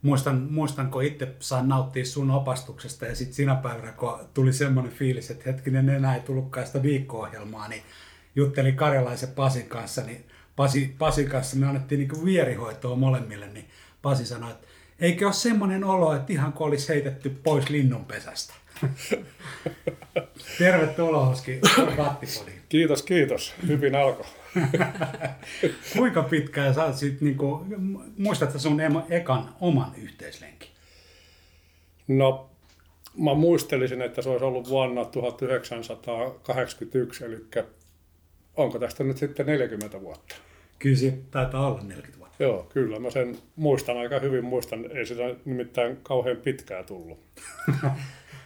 muistan, 0.07 0.47
muistan, 0.51 0.91
kun 0.91 1.05
itse 1.05 1.29
sain 1.41 1.69
nauttia 1.69 2.05
sun 2.05 2.31
opastuksesta 2.31 3.07
ja 3.07 3.15
sitten 3.15 3.35
sinä 3.35 3.55
päivänä, 3.55 3.93
kun 3.93 4.19
tuli 4.35 4.53
semmoinen 4.53 4.93
fiilis, 4.93 5.31
että 5.31 5.45
hetkinen 5.47 5.89
enää 5.89 6.15
ei 6.15 6.21
tullutkaan 6.21 6.67
sitä 6.67 6.83
viikko-ohjelmaa, 6.83 7.69
niin 7.69 7.83
juttelin 8.37 8.77
Karjalaisen 8.77 9.29
Pasin 9.29 9.69
kanssa, 9.69 10.03
niin 10.03 10.25
Pasi, 10.57 10.95
Pasin 10.99 11.29
kanssa 11.29 11.57
me 11.57 11.67
annettiin 11.67 11.99
niin 11.99 12.25
vierihoitoa 12.25 12.97
molemmille, 12.97 13.47
niin 13.47 13.69
Pasi 14.03 14.27
sanoi, 14.27 14.51
että 14.51 14.67
eikö 15.01 15.27
ole 15.27 15.33
semmoinen 15.33 15.85
olo, 15.85 16.15
että 16.15 16.33
ihan 16.33 16.53
kuin 16.53 16.69
olisi 16.69 16.89
heitetty 16.89 17.31
pois 17.31 17.71
linnunpesästä. 17.71 18.55
Tervetuloa 20.59 21.29
Oski 21.29 21.61
Vattipodiin. 21.97 22.63
Kiitos, 22.69 23.03
kiitos. 23.03 23.55
Hyvin 23.67 23.95
alkoi. 23.95 24.27
Kuinka 25.97 26.23
pitkään 26.23 26.75
sä 26.75 26.93
sit, 26.93 27.21
niinku, 27.21 27.67
muistatko 28.19 28.59
sun 28.59 28.81
ekan 29.11 29.55
oman 29.61 29.93
yhteislenkin? 29.97 30.69
No, 32.09 32.51
mä 33.19 33.35
muistelisin, 33.35 34.03
että 34.03 34.23
se 34.23 34.29
olisi 34.29 34.45
ollut 34.45 34.69
vuonna 34.69 35.05
1981, 35.05 37.25
eli 37.25 37.47
onko 38.57 38.79
tästä 38.79 39.05
nyt 39.05 39.17
sitten 39.17 39.47
40 39.47 40.01
vuotta? 40.01 40.37
Kyllä 40.79 40.97
se 40.97 41.19
taitaa 41.31 41.67
olla 41.67 41.83
40 41.83 42.19
vuotta. 42.19 42.43
Joo, 42.43 42.63
kyllä. 42.63 42.99
Mä 42.99 43.11
sen 43.11 43.39
muistan 43.57 43.97
aika 43.97 44.19
hyvin. 44.19 44.45
Muistan, 44.45 44.91
ei 44.91 45.07
sitä 45.07 45.23
nimittäin 45.45 45.99
kauhean 46.03 46.37
pitkää 46.37 46.83
tullut. 46.83 47.19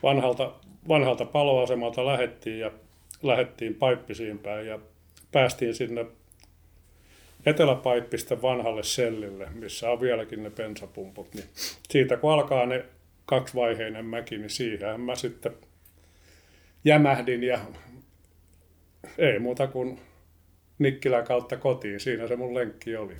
vanhalta, 0.03 0.53
vanhalta 0.89 1.25
paloasemalta 1.25 2.07
lähettiin 2.07 2.59
ja 2.59 2.71
lähettiin 3.23 3.75
paippisiin 3.75 4.39
päin 4.39 4.67
ja 4.67 4.79
päästiin 5.33 5.75
sinne 5.75 6.07
Eteläpaippisten 7.47 8.43
vanhalle 8.43 8.83
sellille, 8.83 9.49
missä 9.51 9.91
on 9.91 10.01
vieläkin 10.01 10.43
ne 10.43 10.51
pensapumput. 10.51 11.35
Niin 11.35 11.47
siitä 11.91 12.17
kun 12.17 12.33
alkaa 12.33 12.67
ne 12.67 12.85
kaksivaiheinen 13.27 14.05
mäki, 14.05 14.39
niin 14.39 14.51
siihen 14.51 15.01
mä 15.01 15.15
sitten 15.15 15.53
jämähdin 16.85 17.43
ja 17.43 17.59
ei 19.19 19.39
muuta 19.39 19.67
kuin 19.67 20.01
Nikkilän 20.79 21.25
kautta 21.25 21.57
kotiin. 21.57 22.01
Siinä 22.01 22.29
se 22.29 22.37
mun 22.37 22.55
lenkki 22.55 22.97
oli. 22.97 23.17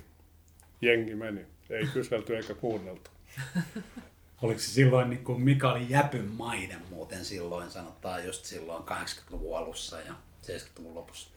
Jengi 0.81 1.15
meni. 1.15 1.45
Ei 1.69 1.87
kyselty 1.93 2.37
eikä 2.37 2.53
kuunneltu. 2.53 3.11
Oliko 4.41 4.59
se 4.59 4.71
silloin, 4.71 5.09
niin 5.09 5.23
kuin 5.23 5.41
mikä 5.41 5.71
oli 5.71 5.85
jäpyn 5.89 6.25
mainen 6.25 6.81
muuten 6.89 7.25
silloin, 7.25 7.71
sanotaan 7.71 8.25
just 8.25 8.45
silloin 8.45 8.83
80-luvun 8.83 9.57
alussa 9.57 10.01
ja 10.01 10.13
70-luvun 10.43 10.95
lopussa? 10.95 11.29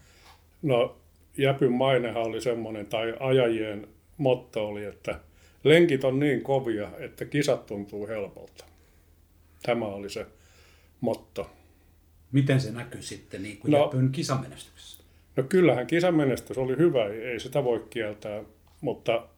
No 0.64 0.96
jäpyn 1.38 1.72
mainehan 1.72 2.22
oli 2.22 2.40
semmoinen, 2.40 2.86
tai 2.86 3.14
ajajien 3.20 3.88
motto 4.16 4.68
oli, 4.68 4.84
että 4.84 5.20
lenkit 5.64 6.04
on 6.04 6.18
niin 6.18 6.42
kovia, 6.42 6.90
että 6.98 7.24
kisat 7.24 7.66
tuntuu 7.66 8.06
helpolta. 8.06 8.64
Tämä 9.62 9.86
oli 9.86 10.10
se 10.10 10.26
motto. 11.00 11.50
Miten 12.32 12.60
se 12.60 12.72
näkyy 12.72 13.02
sitten 13.02 13.42
niin 13.42 13.58
kuin 13.58 13.70
No. 13.70 13.78
Jeppyn 13.82 14.12
kisamenestyksessä? 14.12 15.02
No 15.36 15.42
kyllähän 15.42 15.86
kisamenestys 15.86 16.58
oli 16.58 16.76
hyvä, 16.76 17.06
ei 17.06 17.40
sitä 17.40 17.64
voi 17.64 17.86
kieltää, 17.90 18.42
mutta 18.80 19.28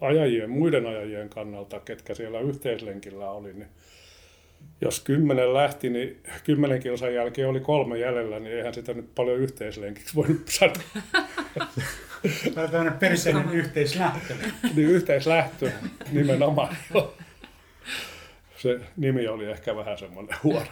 ajajien, 0.00 0.50
muiden 0.50 0.86
ajajien 0.86 1.28
kannalta, 1.28 1.80
ketkä 1.80 2.14
siellä 2.14 2.40
yhteislenkillä 2.40 3.30
oli, 3.30 3.52
niin 3.52 3.68
jos 4.80 5.00
kymmenen 5.00 5.54
lähti, 5.54 5.90
niin 5.90 6.22
kymmenen 6.44 6.82
kilsan 6.82 7.14
jälkeen 7.14 7.48
oli 7.48 7.60
kolme 7.60 7.98
jäljellä, 7.98 8.38
niin 8.38 8.56
eihän 8.56 8.74
sitä 8.74 8.94
nyt 8.94 9.14
paljon 9.14 9.38
yhteislenkiksi 9.38 10.14
voinut 10.14 10.48
sanoa. 10.48 10.76
Tämä 12.54 12.64
on 12.64 12.70
tämmöinen 12.70 12.98
perinteinen 12.98 13.50
yhteislähtö. 13.50 14.34
niin 14.76 14.88
yhteislähtö 14.88 15.70
nimenomaan. 16.12 16.76
Se 18.56 18.80
nimi 18.96 19.28
oli 19.28 19.44
ehkä 19.44 19.76
vähän 19.76 19.98
semmoinen 19.98 20.36
huono. 20.44 20.66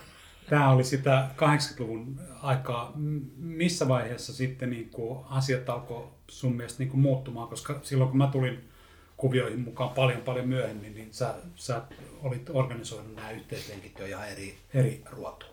Tämä 0.48 0.70
oli 0.70 0.84
sitä 0.84 1.28
80-luvun 1.36 2.20
aikaa. 2.42 2.92
Missä 3.36 3.88
vaiheessa 3.88 4.32
sitten 4.34 4.70
niin 4.70 4.90
kuin 4.90 5.24
asiat 5.30 5.68
alkoi 5.68 6.08
sun 6.28 6.56
mielestä 6.56 6.78
niin 6.78 6.90
kuin 6.90 7.00
muuttumaan? 7.00 7.48
Koska 7.48 7.80
silloin 7.82 8.10
kun 8.10 8.18
mä 8.18 8.28
tulin 8.32 8.68
kuvioihin 9.16 9.60
mukaan 9.60 9.90
paljon 9.90 10.20
paljon 10.20 10.48
myöhemmin, 10.48 10.94
niin 10.94 11.08
sä, 11.10 11.34
sä 11.54 11.82
olit 12.22 12.50
organisoinut 12.50 13.14
nämä 13.14 13.30
yhteislenkit 13.30 13.98
jo 13.98 14.06
ihan 14.06 14.28
eri, 14.28 14.54
eri 14.74 15.02
ruotuun. 15.10 15.52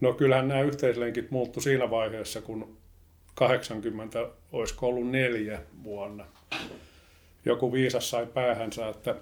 No 0.00 0.12
kyllähän 0.12 0.48
nämä 0.48 0.60
yhteislenkit 0.60 1.30
muuttu 1.30 1.60
siinä 1.60 1.90
vaiheessa, 1.90 2.40
kun 2.40 2.76
80 3.34 4.28
olisiko 4.52 4.86
ollut 4.86 5.10
neljä 5.10 5.62
vuonna. 5.84 6.26
Joku 7.44 7.72
viisas 7.72 8.10
sai 8.10 8.26
päähänsä, 8.26 8.88
että 8.88 9.16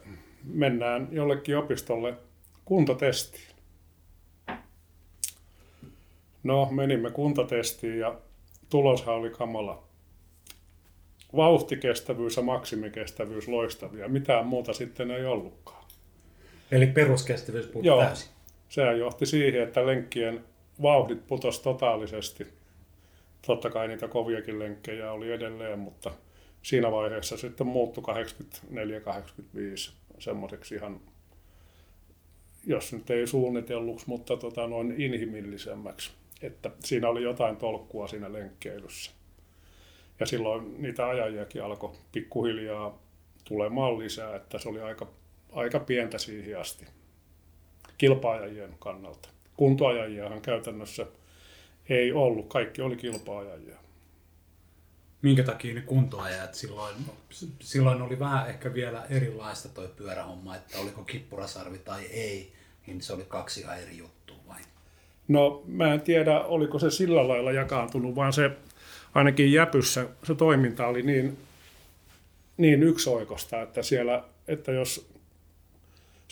mennään 0.44 1.08
jollekin 1.10 1.58
opistolle 1.58 2.14
kuntotestiin. 2.64 3.54
No, 6.42 6.68
menimme 6.70 7.10
kuntotestiin 7.10 7.98
ja 7.98 8.18
tuloshan 8.70 9.14
oli 9.14 9.30
kamala. 9.30 9.82
Vauhtikestävyys 11.36 12.36
ja 12.36 12.42
maksimikestävyys 12.42 13.48
loistavia. 13.48 14.08
Mitään 14.08 14.46
muuta 14.46 14.72
sitten 14.72 15.10
ei 15.10 15.24
ollutkaan. 15.24 15.83
Eli 16.70 16.86
peruskestävyys 16.86 17.68
Joo. 17.82 18.00
täysin. 18.04 18.28
Sehän 18.68 18.98
johti 18.98 19.26
siihen, 19.26 19.62
että 19.62 19.86
lenkkien 19.86 20.44
vauhdit 20.82 21.26
putosi 21.26 21.62
totaalisesti. 21.62 22.46
Totta 23.46 23.70
kai 23.70 23.88
niitä 23.88 24.08
koviakin 24.08 24.58
lenkkejä 24.58 25.12
oli 25.12 25.32
edelleen, 25.32 25.78
mutta 25.78 26.10
siinä 26.62 26.92
vaiheessa 26.92 27.36
sitten 27.36 27.66
muuttui 27.66 28.04
84-85 28.04 29.92
semmoiseksi 30.18 30.74
ihan, 30.74 31.00
jos 32.66 32.92
nyt 32.92 33.10
ei 33.10 33.26
suunnitelluksi, 33.26 34.08
mutta 34.08 34.36
tota 34.36 34.66
noin 34.66 34.94
inhimillisemmäksi. 35.00 36.10
Että 36.42 36.70
siinä 36.84 37.08
oli 37.08 37.22
jotain 37.22 37.56
tolkkua 37.56 38.08
siinä 38.08 38.32
lenkkeilyssä. 38.32 39.10
Ja 40.20 40.26
silloin 40.26 40.82
niitä 40.82 41.08
ajajiakin 41.08 41.62
alkoi 41.62 41.92
pikkuhiljaa 42.12 42.98
tulemaan 43.44 43.98
lisää, 43.98 44.36
että 44.36 44.58
se 44.58 44.68
oli 44.68 44.80
aika, 44.80 45.06
aika 45.54 45.80
pientä 45.80 46.18
siihen 46.18 46.60
asti 46.60 46.86
kilpaajajien 47.98 48.74
kannalta. 48.78 49.28
Kuntoajajiahan 49.56 50.40
käytännössä 50.40 51.06
ei 51.88 52.12
ollut, 52.12 52.48
kaikki 52.48 52.82
oli 52.82 52.96
kilpaajajia. 52.96 53.76
Minkä 55.22 55.42
takia 55.42 55.74
ne 55.74 55.80
kuntoajat 55.80 56.54
silloin, 56.54 56.96
silloin 57.60 58.02
oli 58.02 58.18
vähän 58.18 58.48
ehkä 58.48 58.74
vielä 58.74 59.06
erilaista 59.10 59.68
toi 59.68 59.88
pyörähomma, 59.96 60.56
että 60.56 60.78
oliko 60.78 61.04
kippurasarvi 61.04 61.78
tai 61.78 62.04
ei, 62.04 62.52
niin 62.86 63.02
se 63.02 63.12
oli 63.12 63.24
kaksi 63.28 63.60
ihan 63.60 63.82
eri 63.82 63.98
juttua 63.98 64.36
vai? 64.48 64.60
No 65.28 65.62
mä 65.66 65.94
en 65.94 66.00
tiedä, 66.00 66.40
oliko 66.40 66.78
se 66.78 66.90
sillä 66.90 67.28
lailla 67.28 67.52
jakaantunut, 67.52 68.14
vaan 68.16 68.32
se 68.32 68.50
ainakin 69.14 69.52
Jäpyssä 69.52 70.06
se 70.24 70.34
toiminta 70.34 70.86
oli 70.86 71.02
niin, 71.02 71.38
niin 72.56 72.82
yksioikosta, 72.82 73.62
että 73.62 73.82
siellä, 73.82 74.24
että 74.48 74.72
jos 74.72 75.13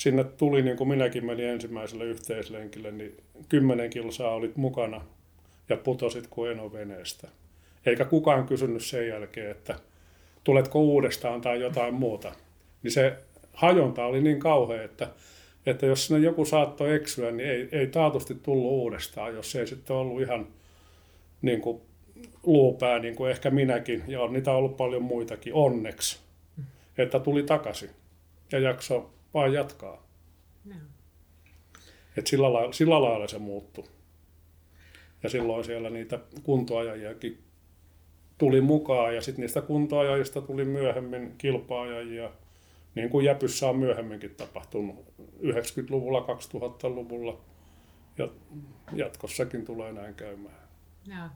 sinne 0.03 0.25
tuli, 0.25 0.63
niin 0.63 0.77
kuin 0.77 0.89
minäkin 0.89 1.27
menin 1.27 1.47
ensimmäiselle 1.47 2.05
yhteislenkille, 2.05 2.91
niin 2.91 3.17
kymmenen 3.49 3.91
kilsaa 3.91 4.35
olit 4.35 4.57
mukana 4.57 5.01
ja 5.69 5.77
putosit 5.77 6.27
kuin 6.27 6.51
eno 6.51 6.73
veneestä. 6.73 7.29
Eikä 7.87 8.05
kukaan 8.05 8.47
kysynyt 8.47 8.85
sen 8.85 9.09
jälkeen, 9.09 9.51
että 9.51 9.75
tuletko 10.45 10.81
uudestaan 10.81 11.41
tai 11.41 11.61
jotain 11.61 11.95
muuta. 11.95 12.33
Niin 12.83 12.91
se 12.91 13.17
hajonta 13.53 14.05
oli 14.05 14.21
niin 14.21 14.41
kauhea, 14.41 14.83
että, 14.83 15.09
että 15.67 15.87
jos 15.87 16.07
sinne 16.07 16.21
joku 16.27 16.45
saattoi 16.45 16.95
eksyä, 16.95 17.31
niin 17.31 17.51
ei, 17.51 17.69
ei 17.73 17.87
taatusti 17.87 18.35
tullut 18.35 18.71
uudestaan, 18.71 19.35
jos 19.35 19.57
ei 19.57 19.67
sitten 19.67 19.97
ollut 19.97 20.23
ihan 20.23 20.47
niin 21.43 21.61
kuin 21.61 21.81
luupää, 22.47 22.99
niin 22.99 23.17
kuin 23.17 23.31
ehkä 23.31 23.51
minäkin, 23.51 24.05
ja 24.07 24.23
on 24.23 24.33
niitä 24.33 24.53
ollut 24.53 24.77
paljon 24.77 25.03
muitakin, 25.03 25.55
onneksi, 25.55 26.21
että 26.99 27.21
tuli 27.21 27.43
takaisin 27.43 27.91
ja 28.53 28.59
jakso 28.59 29.11
vaan 29.35 29.53
jatkaa. 29.53 30.07
Joo. 30.67 30.79
Et 32.17 32.27
sillä, 32.27 32.53
lailla, 32.53 32.73
sillä 32.73 33.03
lailla 33.03 33.29
se 33.29 33.39
muuttui. 33.39 33.85
Ja 35.23 35.31
silloin 35.31 35.65
siellä 35.65 35.91
niitä 35.91 36.19
kuntoajajiakin 36.43 37.43
tuli 38.39 38.61
mukaan, 38.61 39.15
ja 39.15 39.23
sitten 39.23 39.43
niistä 39.43 39.61
kuntoajajista 39.61 40.41
tuli 40.41 40.65
myöhemmin 40.65 41.35
kilpaajajia, 41.39 42.31
niin 42.95 43.11
kuin 43.11 43.27
Jäpyssä 43.27 43.69
on 43.69 43.77
myöhemminkin 43.77 44.35
tapahtunut 44.35 44.97
90-luvulla, 45.43 46.21
2000-luvulla, 46.21 47.41
ja 48.19 48.29
jatkossakin 48.93 49.65
tulee 49.65 49.93
näin 49.93 50.15
käymään. 50.15 50.69
Joo. 51.07 51.29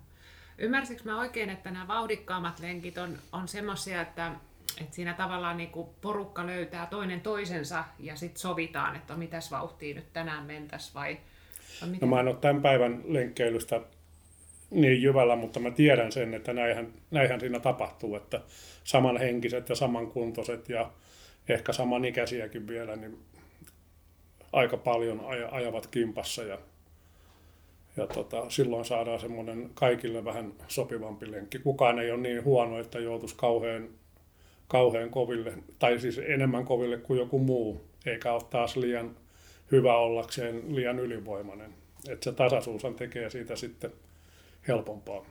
Ymmärsikö 0.59 1.03
mä 1.05 1.21
oikein, 1.21 1.51
että 1.51 1.71
nämä 1.71 1.89
vauhdikkaammat 1.89 2.61
lenkit 2.61 2.99
on, 2.99 3.19
on 3.33 3.49
semmoisia, 3.49 4.03
että, 4.03 4.33
että 4.81 4.95
siinä 4.95 5.15
tavallaan 5.15 5.57
niin 5.57 5.71
kuin 5.71 5.89
porukka 6.01 6.47
löytää 6.47 6.87
toinen 6.87 7.21
toisensa 7.21 7.85
ja 7.99 8.17
sitten 8.17 8.41
sovitaan, 8.41 8.97
että 8.97 9.17
mitäs 9.17 9.51
vauhtia 9.51 9.95
nyt 9.95 10.13
tänään 10.13 10.47
mentäs 10.47 10.95
vai, 10.95 11.19
vai 11.83 11.91
No 12.01 12.07
mä 12.07 12.21
en 12.21 12.29
ole 12.29 12.37
tämän 12.37 12.63
päivän 12.63 13.03
lenkkeilystä 13.05 13.81
niin 14.71 15.03
jyvällä, 15.03 15.37
mutta 15.37 15.61
mä 15.61 15.71
tiedän 15.71 16.13
sen, 16.13 16.35
että 16.35 16.53
näinhän, 16.53 16.93
näinhän 17.11 17.41
siinä 17.41 17.61
tapahtuu, 17.61 18.17
että 18.17 18.41
samanhenkiset 18.85 19.69
ja 19.69 19.75
samankuntoiset 19.75 20.69
ja 20.69 20.91
ehkä 21.49 21.73
samanikäisiäkin 21.73 22.69
vielä, 22.69 22.97
niin 22.97 23.19
aika 24.53 24.77
paljon 24.77 25.21
aj- 25.21 25.55
ajavat 25.55 25.87
kimpassa 25.87 26.43
ja, 26.43 26.59
ja 27.97 28.07
tota, 28.07 28.51
silloin 28.51 28.85
saadaan 28.85 29.21
semmoinen 29.21 29.71
kaikille 29.75 30.25
vähän 30.25 30.53
sopivampi 30.69 31.31
lenkki. 31.31 31.59
Kukaan 31.59 31.99
ei 31.99 32.11
ole 32.11 32.21
niin 32.21 32.45
huono, 32.45 32.79
että 32.79 32.99
joutuisi 32.99 33.37
kauhean, 33.37 33.89
kauhean 34.69 35.11
koville, 35.11 35.53
tai 35.79 35.99
siis 35.99 36.19
enemmän 36.19 36.65
koville 36.65 36.99
kuin 36.99 37.19
joku 37.19 37.39
muu, 37.39 37.81
eikä 38.07 38.33
ole 38.33 38.43
taas 38.51 38.77
liian 38.77 39.17
hyvä 39.73 39.97
ollakseen 39.97 40.77
liian 40.77 40.99
ylivoimainen. 40.99 41.75
Että 42.09 42.25
se 42.25 42.33
tasaisuushan 42.33 42.95
tekee 42.95 43.31
siitä 43.31 43.57
sitten 43.57 43.93
helpompaa. 44.69 45.27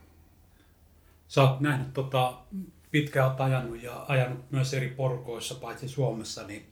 Sä 1.28 1.42
oot 1.42 1.60
nähnyt 1.60 1.94
tota, 1.94 2.34
pitkään 2.90 3.30
oot 3.30 3.40
ajanut 3.40 3.82
ja 3.82 4.04
ajanut 4.08 4.50
myös 4.50 4.74
eri 4.74 4.88
porukoissa, 4.88 5.54
paitsi 5.54 5.88
Suomessa, 5.88 6.46
niin 6.46 6.66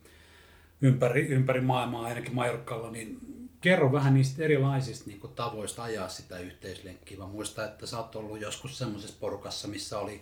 ympäri, 0.83 1.27
ympäri 1.29 1.61
maailmaa, 1.61 2.05
ainakin 2.05 2.35
Majorkalla, 2.35 2.91
niin 2.91 3.19
kerro 3.61 3.93
vähän 3.93 4.15
niistä 4.15 4.43
erilaisista 4.43 5.11
niin 5.11 5.21
tavoista 5.35 5.83
ajaa 5.83 6.09
sitä 6.09 6.39
yhteislenkkiä. 6.39 7.19
Mä 7.19 7.27
muistan, 7.27 7.65
että 7.65 7.87
sä 7.87 7.99
oot 7.99 8.17
ollut 8.17 8.41
joskus 8.41 8.79
semmoisessa 8.79 9.17
porukassa, 9.21 9.69
missä 9.69 9.99
oli 9.99 10.21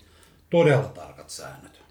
todella 0.51 0.89
tarkat 0.89 1.31
säännöt. 1.31 1.82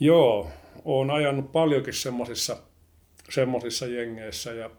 Joo, 0.00 0.50
olen 0.84 1.10
ajanut 1.10 1.52
paljonkin 1.52 1.94
semmoisissa 1.94 2.56
semmosissa 3.30 3.86
jengeissä 3.86 4.52
ja 4.52 4.70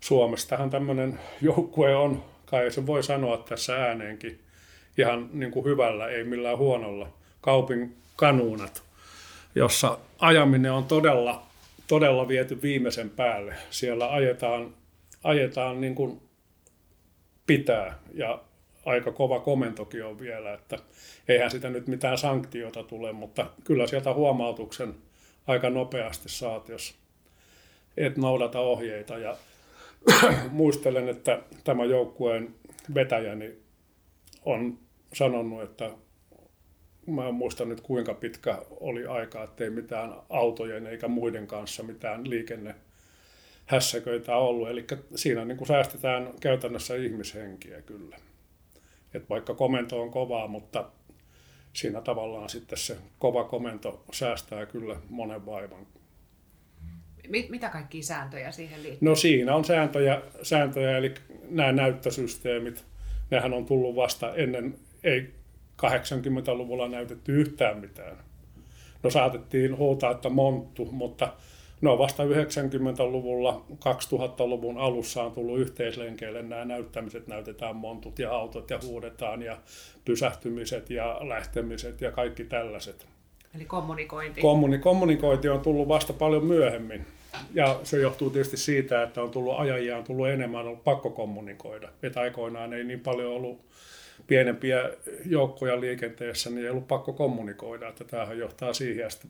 Suomestahan 0.00 0.70
tämmöinen 0.70 1.20
joukkue 1.40 1.96
on, 1.96 2.24
kai 2.46 2.70
se 2.70 2.86
voi 2.86 3.02
sanoa 3.02 3.36
tässä 3.36 3.76
ääneenkin, 3.76 4.40
ihan 4.98 5.30
niin 5.32 5.50
kuin 5.50 5.64
hyvällä, 5.64 6.08
ei 6.08 6.24
millään 6.24 6.58
huonolla, 6.58 7.08
Kaupin 7.40 7.96
kanuunat, 8.16 8.82
jossa 9.54 9.98
ajaminen 10.18 10.72
on 10.72 10.84
todella, 10.84 11.46
todella 11.86 12.28
viety 12.28 12.62
viimeisen 12.62 13.10
päälle. 13.10 13.54
Siellä 13.70 14.12
ajetaan, 14.12 14.74
ajetaan 15.24 15.80
niin 15.80 15.94
kuin 15.94 16.20
pitää 17.46 17.98
ja 18.14 18.42
aika 18.84 19.12
kova 19.12 19.40
komentokin 19.40 20.04
on 20.04 20.18
vielä, 20.18 20.54
että 20.54 20.78
eihän 21.28 21.50
sitä 21.50 21.70
nyt 21.70 21.86
mitään 21.86 22.18
sanktiota 22.18 22.82
tule, 22.82 23.12
mutta 23.12 23.46
kyllä 23.64 23.86
sieltä 23.86 24.14
huomautuksen 24.14 24.94
aika 25.46 25.70
nopeasti 25.70 26.28
saat, 26.28 26.68
jos 26.68 26.94
et 27.96 28.16
noudata 28.16 28.60
ohjeita. 28.60 29.18
Ja 29.18 29.36
muistelen, 30.50 31.08
että 31.08 31.42
tämä 31.64 31.84
joukkueen 31.84 32.54
vetäjäni 32.94 33.54
on 34.44 34.78
sanonut, 35.12 35.62
että 35.62 35.90
mä 37.06 37.28
en 37.28 37.34
muista 37.34 37.64
nyt 37.64 37.80
kuinka 37.80 38.14
pitkä 38.14 38.62
oli 38.70 39.06
aika, 39.06 39.42
ettei 39.44 39.70
mitään 39.70 40.14
autojen 40.30 40.86
eikä 40.86 41.08
muiden 41.08 41.46
kanssa 41.46 41.82
mitään 41.82 42.30
liikenne 42.30 42.74
hässäköitä 43.66 44.36
ollut. 44.36 44.68
Eli 44.68 44.86
siinä 45.14 45.44
niin 45.44 45.56
kuin 45.56 45.68
säästetään 45.68 46.30
käytännössä 46.40 46.94
ihmishenkiä 46.96 47.82
kyllä. 47.82 48.16
Et 49.14 49.30
vaikka 49.30 49.54
komento 49.54 50.02
on 50.02 50.10
kovaa, 50.10 50.48
mutta 50.48 50.90
siinä 51.72 52.00
tavallaan 52.00 52.48
sitten 52.48 52.78
se 52.78 52.96
kova 53.18 53.44
komento 53.44 54.04
säästää 54.12 54.66
kyllä 54.66 54.96
monen 55.10 55.46
vaivan. 55.46 55.86
Mitä 57.48 57.68
kaikkia 57.68 58.02
sääntöjä 58.02 58.52
siihen 58.52 58.82
liittyy? 58.82 59.08
No 59.08 59.14
siinä 59.14 59.54
on 59.54 59.64
sääntöjä, 59.64 60.22
sääntöjä 60.42 60.98
eli 60.98 61.14
nämä 61.50 61.72
näyttösysteemit, 61.72 62.84
nehän 63.30 63.52
on 63.52 63.66
tullut 63.66 63.96
vasta 63.96 64.34
ennen, 64.34 64.74
ei 65.04 65.34
80-luvulla 65.82 66.88
näytetty 66.88 67.40
yhtään 67.40 67.78
mitään. 67.78 68.16
No 69.02 69.10
saatettiin 69.10 69.76
huutaa, 69.76 70.10
että 70.10 70.28
monttu, 70.28 70.84
mutta 70.84 71.32
no 71.80 71.98
vasta 71.98 72.22
90-luvulla, 72.24 73.64
2000-luvun 73.70 74.78
alussa 74.78 75.22
on 75.22 75.32
tullut 75.32 75.58
yhteislenkeille 75.58 76.42
nämä 76.42 76.64
näyttämiset, 76.64 77.26
näytetään 77.26 77.76
montut 77.76 78.18
ja 78.18 78.32
autot 78.32 78.70
ja 78.70 78.78
huudetaan 78.84 79.42
ja 79.42 79.58
pysähtymiset 80.04 80.90
ja 80.90 81.20
lähtemiset 81.28 82.00
ja 82.00 82.12
kaikki 82.12 82.44
tällaiset. 82.44 83.06
Eli 83.54 83.64
kommunikointi. 83.64 84.40
Kommuni- 84.40 84.78
kommunikointi 84.78 85.48
on 85.48 85.60
tullut 85.60 85.88
vasta 85.88 86.12
paljon 86.12 86.44
myöhemmin. 86.44 87.06
Ja 87.54 87.80
se 87.82 88.00
johtuu 88.00 88.30
tietysti 88.30 88.56
siitä, 88.56 89.02
että 89.02 89.22
on 89.22 89.30
tullut 89.30 89.58
ajajia, 89.58 89.98
on 89.98 90.04
tullut 90.04 90.28
enemmän, 90.28 90.60
on 90.60 90.66
ollut 90.66 90.84
pakko 90.84 91.10
kommunikoida. 91.10 91.88
Että 92.02 92.20
aikoinaan 92.20 92.72
ei 92.72 92.84
niin 92.84 93.00
paljon 93.00 93.32
ollut 93.32 93.60
pienempiä 94.26 94.90
joukkoja 95.26 95.80
liikenteessä, 95.80 96.50
niin 96.50 96.64
ei 96.64 96.70
ollut 96.70 96.88
pakko 96.88 97.12
kommunikoida. 97.12 97.88
Että 97.88 98.04
tämähän 98.04 98.38
johtaa 98.38 98.72
siihen, 98.72 99.06
että 99.06 99.28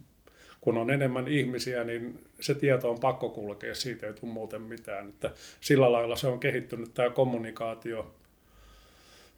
kun 0.64 0.78
on 0.78 0.90
enemmän 0.90 1.28
ihmisiä, 1.28 1.84
niin 1.84 2.24
se 2.40 2.54
tieto 2.54 2.90
on 2.90 3.00
pakko 3.00 3.28
kulkea, 3.28 3.74
siitä 3.74 4.06
ei 4.06 4.12
tule 4.12 4.32
muuten 4.32 4.62
mitään. 4.62 5.08
Että 5.08 5.30
sillä 5.60 5.92
lailla 5.92 6.16
se 6.16 6.26
on 6.26 6.40
kehittynyt 6.40 6.94
tämä 6.94 7.10
kommunikaatio 7.10 8.14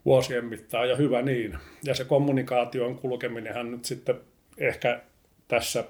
vuosien 0.05 0.45
mittaan 0.45 0.89
ja 0.89 0.97
hyvä 0.97 1.23
niin. 1.23 1.59
Ja 1.85 1.95
se 1.95 2.05
kommunikaation 2.05 2.99
kulkeminenhan 2.99 3.71
nyt 3.71 3.85
sitten 3.85 4.21
ehkä 4.59 5.03
tässä 5.49 5.85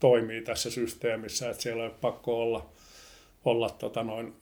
toimii 0.00 0.42
tässä 0.42 0.70
systeemissä, 0.70 1.50
että 1.50 1.62
siellä 1.62 1.82
ei 1.82 1.88
ole 1.88 1.98
pakko 2.00 2.42
olla, 2.42 2.70
olla 3.44 3.70
tota 3.70 4.02
noin 4.02 4.34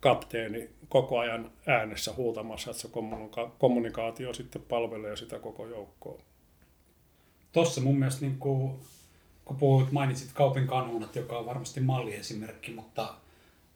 kapteeni 0.00 0.70
koko 0.88 1.18
ajan 1.18 1.52
äänessä 1.66 2.12
huutamassa, 2.16 2.70
että 2.70 2.82
se 2.82 2.88
kommunikaatio 3.58 4.34
sitten 4.34 4.62
palvelee 4.62 5.16
sitä 5.16 5.38
koko 5.38 5.66
joukkoa. 5.66 6.22
Tuossa 7.52 7.80
mun 7.80 7.98
mielestä, 7.98 8.20
niin 8.20 8.38
kuin, 8.38 8.72
kun 9.52 9.58
puhuit, 9.58 9.92
mainitsit 9.92 10.32
Kaupin 10.32 10.66
kanunat, 10.66 11.16
joka 11.16 11.38
on 11.38 11.46
varmasti 11.46 11.80
malliesimerkki, 11.80 12.72
mutta 12.72 13.14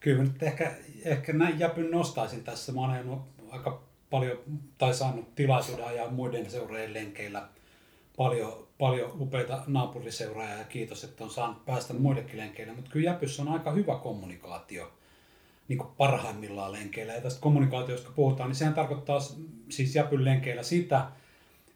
kyllä 0.01 0.23
nyt 0.23 0.43
ehkä, 0.43 0.73
ehkä 1.05 1.33
näin 1.33 1.59
jäpyn 1.59 1.91
nostaisin 1.91 2.45
tässä. 2.45 2.73
Mä 2.73 2.81
oon 2.81 3.25
aika 3.51 3.83
paljon, 4.11 4.39
tai 4.79 4.95
saanut 4.95 5.35
tilaisuuden 5.35 5.87
ajaa 5.87 6.11
muiden 6.11 6.51
seurojen 6.51 6.95
lenkeillä 6.95 7.49
paljon, 8.17 8.67
paljon 8.79 9.13
upeita 9.21 9.63
naapuriseuraajia 9.67 10.59
ja 10.59 10.65
kiitos, 10.65 11.05
että 11.05 11.25
on 11.25 11.31
saanut 11.31 11.65
päästä 11.67 11.95
muillekin 11.95 12.39
lenkeille. 12.39 12.73
Mutta 12.73 12.91
kyllä 12.91 13.11
Jäpyssä 13.11 13.43
on 13.43 13.49
aika 13.49 13.71
hyvä 13.71 13.95
kommunikaatio 13.95 14.93
niin 15.69 15.79
kuin 15.79 15.91
parhaimmillaan 15.97 16.73
lenkeillä. 16.73 17.13
Ja 17.13 17.21
tästä 17.21 17.41
kommunikaatiosta 17.41 18.11
puhutaan, 18.17 18.49
niin 18.49 18.57
sehän 18.57 18.75
tarkoittaa 18.75 19.21
siis 19.69 19.95
Jäpyn 19.95 20.25
lenkeillä 20.25 20.63
sitä, 20.63 21.07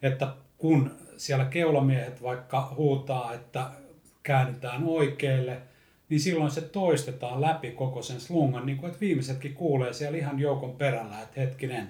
että 0.03 0.35
kun 0.59 0.95
siellä 1.17 1.45
keulamiehet 1.45 2.23
vaikka 2.23 2.75
huutaa, 2.77 3.35
että 3.35 3.71
käännytään 4.23 4.85
oikealle, 4.85 5.59
niin 6.09 6.21
silloin 6.21 6.51
se 6.51 6.61
toistetaan 6.61 7.41
läpi 7.41 7.71
koko 7.71 8.03
sen 8.03 8.21
slungan, 8.21 8.67
niin 8.67 8.79
kuin 8.79 8.89
että 8.89 9.01
viimeisetkin 9.01 9.55
kuulee 9.55 9.93
siellä 9.93 10.19
ihan 10.19 10.39
joukon 10.39 10.77
perällä, 10.77 11.23
että 11.23 11.41
hetkinen, 11.41 11.89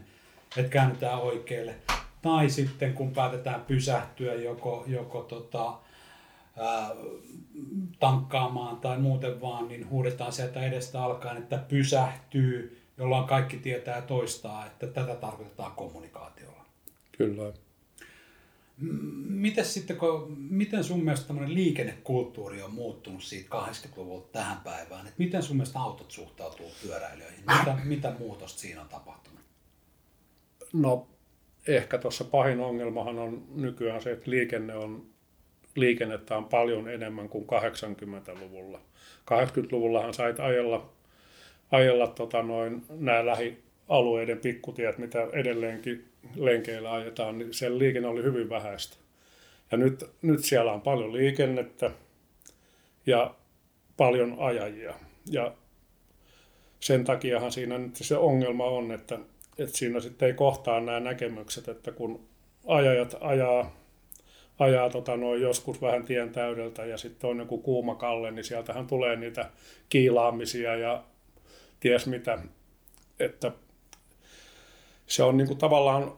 että 0.56 0.70
käännytään 0.70 1.20
oikealle. 1.20 1.74
Tai 2.22 2.50
sitten 2.50 2.94
kun 2.94 3.10
päätetään 3.10 3.60
pysähtyä 3.60 4.34
joko, 4.34 4.84
joko 4.86 5.22
tota, 5.22 5.74
ää, 6.56 6.90
tankkaamaan 7.98 8.76
tai 8.76 8.98
muuten 8.98 9.40
vaan, 9.40 9.68
niin 9.68 9.90
huudetaan 9.90 10.32
sieltä 10.32 10.66
edestä 10.66 11.02
alkaen, 11.02 11.36
että 11.36 11.58
pysähtyy, 11.58 12.80
jolloin 12.98 13.24
kaikki 13.24 13.56
tietää 13.56 13.96
ja 13.96 14.02
toistaa, 14.02 14.66
että 14.66 14.86
tätä 14.86 15.14
tarkoitetaan 15.14 15.72
kommunikaatiolla. 15.72 16.64
Kyllä. 17.18 17.52
Miten, 19.28 19.64
sitten, 19.64 19.96
kun, 19.96 20.36
miten 20.50 20.84
sun 20.84 21.04
mielestä 21.04 21.26
tämmöinen 21.26 21.54
liikennekulttuuri 21.54 22.62
on 22.62 22.74
muuttunut 22.74 23.22
siitä 23.22 23.48
80-luvulta 23.56 24.28
tähän 24.32 24.58
päivään? 24.64 25.06
Et 25.06 25.18
miten 25.18 25.42
sun 25.42 25.56
mielestä 25.56 25.78
autot 25.78 26.10
suhtautuu 26.10 26.70
pyöräilijöihin? 26.82 27.44
Mitä, 27.58 27.76
mitä 27.84 28.12
muutosta 28.18 28.60
siinä 28.60 28.80
on 28.80 28.88
tapahtunut? 28.88 29.40
No 30.72 31.06
ehkä 31.66 31.98
tuossa 31.98 32.24
pahin 32.24 32.60
ongelmahan 32.60 33.18
on 33.18 33.44
nykyään 33.54 34.02
se, 34.02 34.12
että 34.12 34.30
liikenne 34.30 34.74
on, 34.74 35.06
liikennettä 35.74 36.36
on 36.36 36.44
paljon 36.44 36.88
enemmän 36.88 37.28
kuin 37.28 37.46
80-luvulla. 37.46 38.80
80-luvullahan 39.30 40.14
sait 40.14 40.40
ajella, 40.40 40.92
ajella 41.70 42.06
tota 42.06 42.42
noin, 42.42 42.84
nämä 42.88 43.26
lähialueiden 43.26 44.38
pikkutiet, 44.38 44.98
mitä 44.98 45.28
edelleenkin 45.32 46.09
lenkeillä 46.36 46.92
ajetaan, 46.92 47.38
niin 47.38 47.54
siellä 47.54 47.78
liikenne 47.78 48.08
oli 48.08 48.22
hyvin 48.22 48.48
vähäistä. 48.48 48.96
Ja 49.72 49.78
nyt, 49.78 50.04
nyt 50.22 50.44
siellä 50.44 50.72
on 50.72 50.80
paljon 50.80 51.12
liikennettä 51.12 51.90
ja 53.06 53.34
paljon 53.96 54.36
ajajia. 54.38 54.94
Ja 55.30 55.54
sen 56.80 57.04
takiahan 57.04 57.52
siinä 57.52 57.78
nyt 57.78 57.96
se 57.96 58.16
ongelma 58.16 58.64
on, 58.64 58.92
että 58.92 59.18
että 59.62 59.78
siinä 59.78 60.00
sitten 60.00 60.26
ei 60.26 60.34
kohtaa 60.34 60.80
nämä 60.80 61.00
näkemykset, 61.00 61.68
että 61.68 61.92
kun 61.92 62.28
ajajat 62.66 63.16
ajaa, 63.20 63.76
ajaa 64.58 64.90
tota 64.90 65.16
noin 65.16 65.42
joskus 65.42 65.82
vähän 65.82 66.04
tien 66.04 66.32
täydeltä 66.32 66.84
ja 66.84 66.98
sitten 66.98 67.30
on 67.30 67.38
joku 67.38 67.58
kuuma 67.58 67.94
kalle, 67.94 68.30
niin 68.30 68.44
sieltähän 68.44 68.86
tulee 68.86 69.16
niitä 69.16 69.50
kiilaamisia 69.88 70.76
ja 70.76 71.04
ties 71.80 72.06
mitä, 72.06 72.38
että 73.20 73.52
se 75.10 75.22
on 75.22 75.36
niin 75.36 75.46
kuin 75.46 75.58
tavallaan 75.58 76.12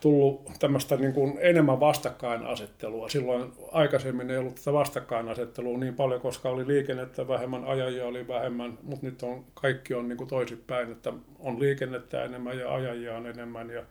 tullut 0.00 0.50
tämmöistä 0.58 0.96
niin 0.96 1.12
kuin 1.12 1.38
enemmän 1.40 1.80
vastakkainasettelua. 1.80 3.08
Silloin 3.08 3.52
aikaisemmin 3.72 4.30
ei 4.30 4.36
ollut 4.36 4.54
tätä 4.54 4.72
vastakkainasettelua 4.72 5.78
niin 5.78 5.94
paljon, 5.94 6.20
koska 6.20 6.48
oli 6.48 6.66
liikennettä 6.66 7.28
vähemmän, 7.28 7.64
ajajia 7.64 8.06
oli 8.06 8.28
vähemmän, 8.28 8.78
mutta 8.82 9.06
nyt 9.06 9.22
on, 9.22 9.44
kaikki 9.54 9.94
on 9.94 10.08
niin 10.08 10.16
kuin 10.16 10.28
toisinpäin, 10.28 10.92
että 10.92 11.12
on 11.38 11.60
liikennettä 11.60 12.24
enemmän 12.24 12.58
ja 12.58 12.74
ajajia 12.74 13.16
on 13.16 13.26
enemmän 13.26 13.70
ja 13.70 13.82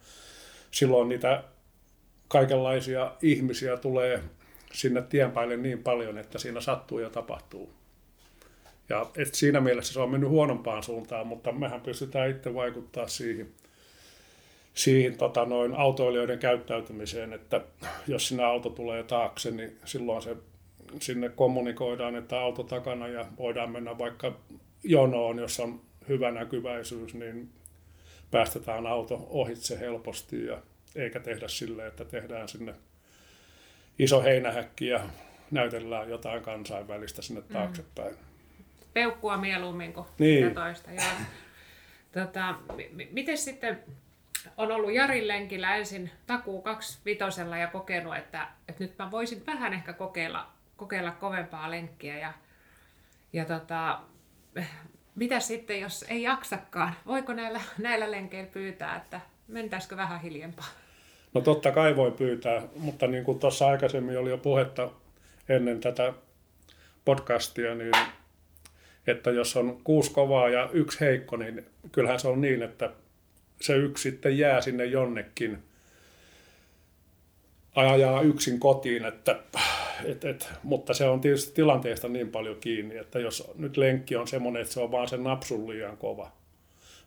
silloin 0.71 1.09
niitä 1.09 1.43
kaikenlaisia 2.27 3.11
ihmisiä 3.21 3.77
tulee 3.77 4.23
sinne 4.73 5.01
tien 5.01 5.31
päälle 5.31 5.57
niin 5.57 5.83
paljon, 5.83 6.17
että 6.17 6.39
siinä 6.39 6.61
sattuu 6.61 6.99
ja 6.99 7.09
tapahtuu. 7.09 7.73
Ja 8.89 9.05
et 9.17 9.35
siinä 9.35 9.61
mielessä 9.61 9.93
se 9.93 9.99
on 9.99 10.11
mennyt 10.11 10.29
huonompaan 10.29 10.83
suuntaan, 10.83 11.27
mutta 11.27 11.51
mehän 11.51 11.81
pystytään 11.81 12.29
itse 12.29 12.53
vaikuttaa 12.53 13.07
siihen– 13.07 13.47
siihen 14.77 15.17
tota, 15.17 15.45
noin 15.45 15.75
autoilijoiden 15.75 16.39
käyttäytymiseen, 16.39 17.33
että 17.33 17.61
jos 18.07 18.27
sinä 18.27 18.47
auto 18.47 18.69
tulee 18.69 19.03
taakse, 19.03 19.51
niin 19.51 19.77
silloin 19.85 20.21
se 20.21 20.35
sinne 21.01 21.29
kommunikoidaan, 21.29 22.15
että 22.15 22.39
auto 22.39 22.63
takana 22.63 23.07
ja 23.07 23.25
voidaan 23.37 23.71
mennä 23.71 23.97
vaikka 23.97 24.33
jonoon, 24.83 25.39
jos 25.39 25.59
on 25.59 25.81
hyvä 26.09 26.31
näkyväisyys, 26.31 27.13
niin 27.13 27.49
päästetään 28.31 28.87
auto 28.87 29.27
ohitse 29.29 29.79
helposti 29.79 30.45
ja 30.45 30.61
eikä 30.95 31.19
tehdä 31.19 31.47
sille, 31.47 31.87
että 31.87 32.05
tehdään 32.05 32.47
sinne 32.47 32.73
iso 33.99 34.21
heinähäkki 34.21 34.87
ja 34.87 34.99
näytellään 35.51 36.09
jotain 36.09 36.41
kansainvälistä 36.43 37.21
sinne 37.21 37.41
mm. 37.41 37.53
taaksepäin. 37.53 38.15
Mm. 38.15 38.65
Peukkua 38.93 39.37
mieluummin 39.37 39.93
kuin 39.93 40.05
niin. 40.19 40.53
toista. 40.53 40.91
Joo. 40.91 41.03
Tota, 42.11 42.51
m- 42.51 43.13
miten 43.13 43.37
sitten 43.37 43.83
on 44.57 44.71
ollut 44.71 44.93
Jarin 44.93 45.27
lenkillä 45.27 45.75
ensin 45.75 46.11
takuu 46.27 46.63
vitosella 47.05 47.57
ja 47.57 47.67
kokenut, 47.67 48.15
että, 48.15 48.47
että 48.67 48.83
nyt 48.83 48.97
mä 48.99 49.11
voisin 49.11 49.43
vähän 49.45 49.73
ehkä 49.73 49.93
kokeilla, 49.93 50.47
kokeilla 50.77 51.11
kovempaa 51.11 51.71
lenkkiä. 51.71 52.17
Ja, 52.17 52.33
ja 53.33 53.45
tota, 53.45 53.99
mitä 55.15 55.39
sitten, 55.39 55.81
jos 55.81 56.05
ei 56.09 56.23
jaksakaan? 56.23 56.93
Voiko 57.05 57.33
näillä, 57.33 57.61
näillä 57.77 58.11
lenkeillä 58.11 58.51
pyytää, 58.51 58.95
että 58.95 59.21
mentäisikö 59.47 59.97
vähän 59.97 60.21
hiljempaa? 60.21 60.67
No 61.33 61.41
totta 61.41 61.71
kai 61.71 61.95
voi 61.95 62.11
pyytää, 62.11 62.61
mutta 62.75 63.07
niin 63.07 63.23
kuin 63.23 63.39
tuossa 63.39 63.67
aikaisemmin 63.67 64.19
oli 64.19 64.29
jo 64.29 64.37
puhetta 64.37 64.89
ennen 65.49 65.79
tätä 65.79 66.13
podcastia, 67.05 67.75
niin 67.75 67.91
että 69.07 69.31
jos 69.31 69.57
on 69.57 69.81
kuusi 69.83 70.11
kovaa 70.11 70.49
ja 70.49 70.69
yksi 70.73 70.99
heikko, 70.99 71.37
niin 71.37 71.65
kyllähän 71.91 72.19
se 72.19 72.27
on 72.27 72.41
niin, 72.41 72.61
että 72.63 72.89
se 73.61 73.75
yksi 73.75 74.09
sitten 74.11 74.37
jää 74.37 74.61
sinne 74.61 74.85
jonnekin 74.85 75.57
ajaa 77.75 78.21
yksin 78.21 78.59
kotiin, 78.59 79.05
että, 79.05 79.39
et, 80.05 80.25
et, 80.25 80.49
mutta 80.63 80.93
se 80.93 81.05
on 81.05 81.21
tietysti 81.21 81.55
tilanteesta 81.55 82.07
niin 82.07 82.31
paljon 82.31 82.57
kiinni, 82.59 82.97
että 82.97 83.19
jos 83.19 83.51
nyt 83.55 83.77
lenkki 83.77 84.15
on 84.15 84.27
semmoinen, 84.27 84.61
että 84.61 84.73
se 84.73 84.79
on 84.79 84.91
vaan 84.91 85.07
se 85.07 85.17
napsun 85.17 85.69
liian 85.69 85.97
kova. 85.97 86.31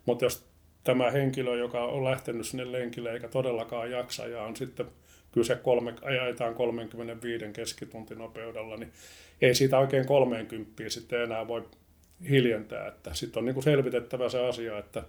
Mutta 0.05 0.25
jos 0.25 0.45
tämä 0.83 1.11
henkilö, 1.11 1.57
joka 1.57 1.85
on 1.85 2.03
lähtenyt 2.03 2.47
sinne 2.47 2.71
lenkille 2.71 3.13
eikä 3.13 3.27
todellakaan 3.27 3.91
jaksa 3.91 4.27
ja 4.27 4.43
on 4.43 4.55
sitten 4.55 4.85
kyse 5.31 5.55
kolme, 5.55 5.93
ajetaan 6.01 6.55
35 6.55 7.45
keskituntinopeudella, 7.53 8.77
niin 8.77 8.91
ei 9.41 9.55
siitä 9.55 9.79
oikein 9.79 10.05
30 10.05 10.83
sitten 10.87 11.21
enää 11.21 11.47
voi 11.47 11.69
hiljentää. 12.29 12.87
Että 12.87 13.13
sitten 13.13 13.39
on 13.39 13.45
niin 13.45 13.53
kuin 13.53 13.63
selvitettävä 13.63 14.29
se 14.29 14.47
asia, 14.47 14.77
että 14.77 15.03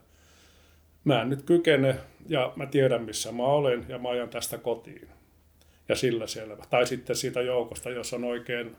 mä 1.05 1.23
en 1.23 1.31
nyt 1.31 1.43
kykene 1.43 1.97
ja 2.29 2.53
mä 2.57 2.67
tiedän 2.67 3.03
missä 3.03 3.33
mä 3.33 3.43
olen 3.43 3.87
ja 3.89 3.99
mä 3.99 4.09
ajan 4.09 4.29
tästä 4.29 4.59
kotiin. 4.59 5.09
Ja 5.89 5.97
sillä 5.97 6.27
selvä. 6.27 6.65
Tai 6.71 6.87
sitten 6.87 7.17
siitä 7.17 7.41
joukosta, 7.41 7.91
jos 7.91 8.13
on 8.13 8.25
oikein, 8.25 8.77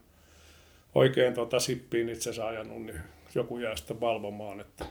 oikein 0.96 1.34
tota 1.34 1.60
sippiin 1.60 2.10
itse 2.10 2.44
ajanut, 2.44 2.82
niin 2.82 3.00
joku 3.36 3.58
jää 3.58 3.76
sitten 3.76 4.02
valvomaan, 4.02 4.60
että, 4.60 4.86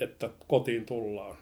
että 0.00 0.30
kotiin 0.48 0.86
tullaan. 0.86 1.36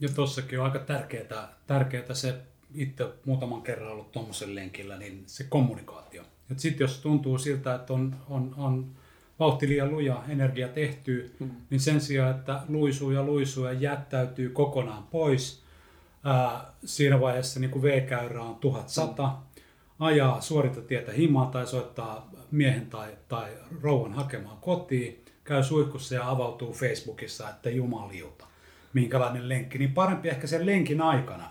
Ja 0.00 0.08
tuossakin 0.08 0.58
on 0.60 0.64
aika 0.64 0.78
tärkeää, 0.78 1.54
tärkeää 1.66 2.14
se, 2.14 2.34
itse 2.74 3.06
muutaman 3.24 3.62
kerran 3.62 3.92
ollut 3.92 4.12
tuommoisen 4.12 4.54
lenkillä, 4.54 4.98
niin 4.98 5.22
se 5.26 5.44
kommunikaatio. 5.48 6.22
Sitten 6.56 6.84
jos 6.84 7.00
tuntuu 7.00 7.38
siltä, 7.38 7.74
että 7.74 7.92
on, 7.92 8.16
on, 8.28 8.54
on 8.56 8.97
vauhti 9.40 9.68
liian 9.68 9.90
luja, 9.90 10.22
energia 10.28 10.68
tehtyy, 10.68 11.36
hmm. 11.40 11.50
niin 11.70 11.80
sen 11.80 12.00
sijaan, 12.00 12.36
että 12.36 12.60
luisuu 12.68 13.10
ja 13.10 13.22
luisuu 13.22 13.64
ja 13.64 13.72
jättäytyy 13.72 14.50
kokonaan 14.50 15.02
pois, 15.02 15.62
ää, 16.24 16.72
siinä 16.84 17.20
vaiheessa 17.20 17.60
niin 17.60 17.70
kuin 17.70 17.82
V-käyrä 17.82 18.42
on 18.42 18.56
1100, 18.56 19.28
hmm. 19.28 19.38
ajaa 19.98 20.40
suorita 20.40 20.80
tietä 20.80 21.12
himaan 21.12 21.50
tai 21.50 21.66
soittaa 21.66 22.30
miehen 22.50 22.86
tai, 22.86 23.16
tai 23.28 23.50
rouvan 23.82 24.12
hakemaan 24.12 24.58
kotiin, 24.60 25.24
käy 25.44 25.62
suihkussa 25.62 26.14
ja 26.14 26.30
avautuu 26.30 26.72
Facebookissa, 26.72 27.50
että 27.50 27.70
jumaliuta, 27.70 28.46
minkälainen 28.92 29.48
lenkki, 29.48 29.78
niin 29.78 29.92
parempi 29.92 30.28
ehkä 30.28 30.46
sen 30.46 30.66
lenkin 30.66 31.00
aikana 31.00 31.50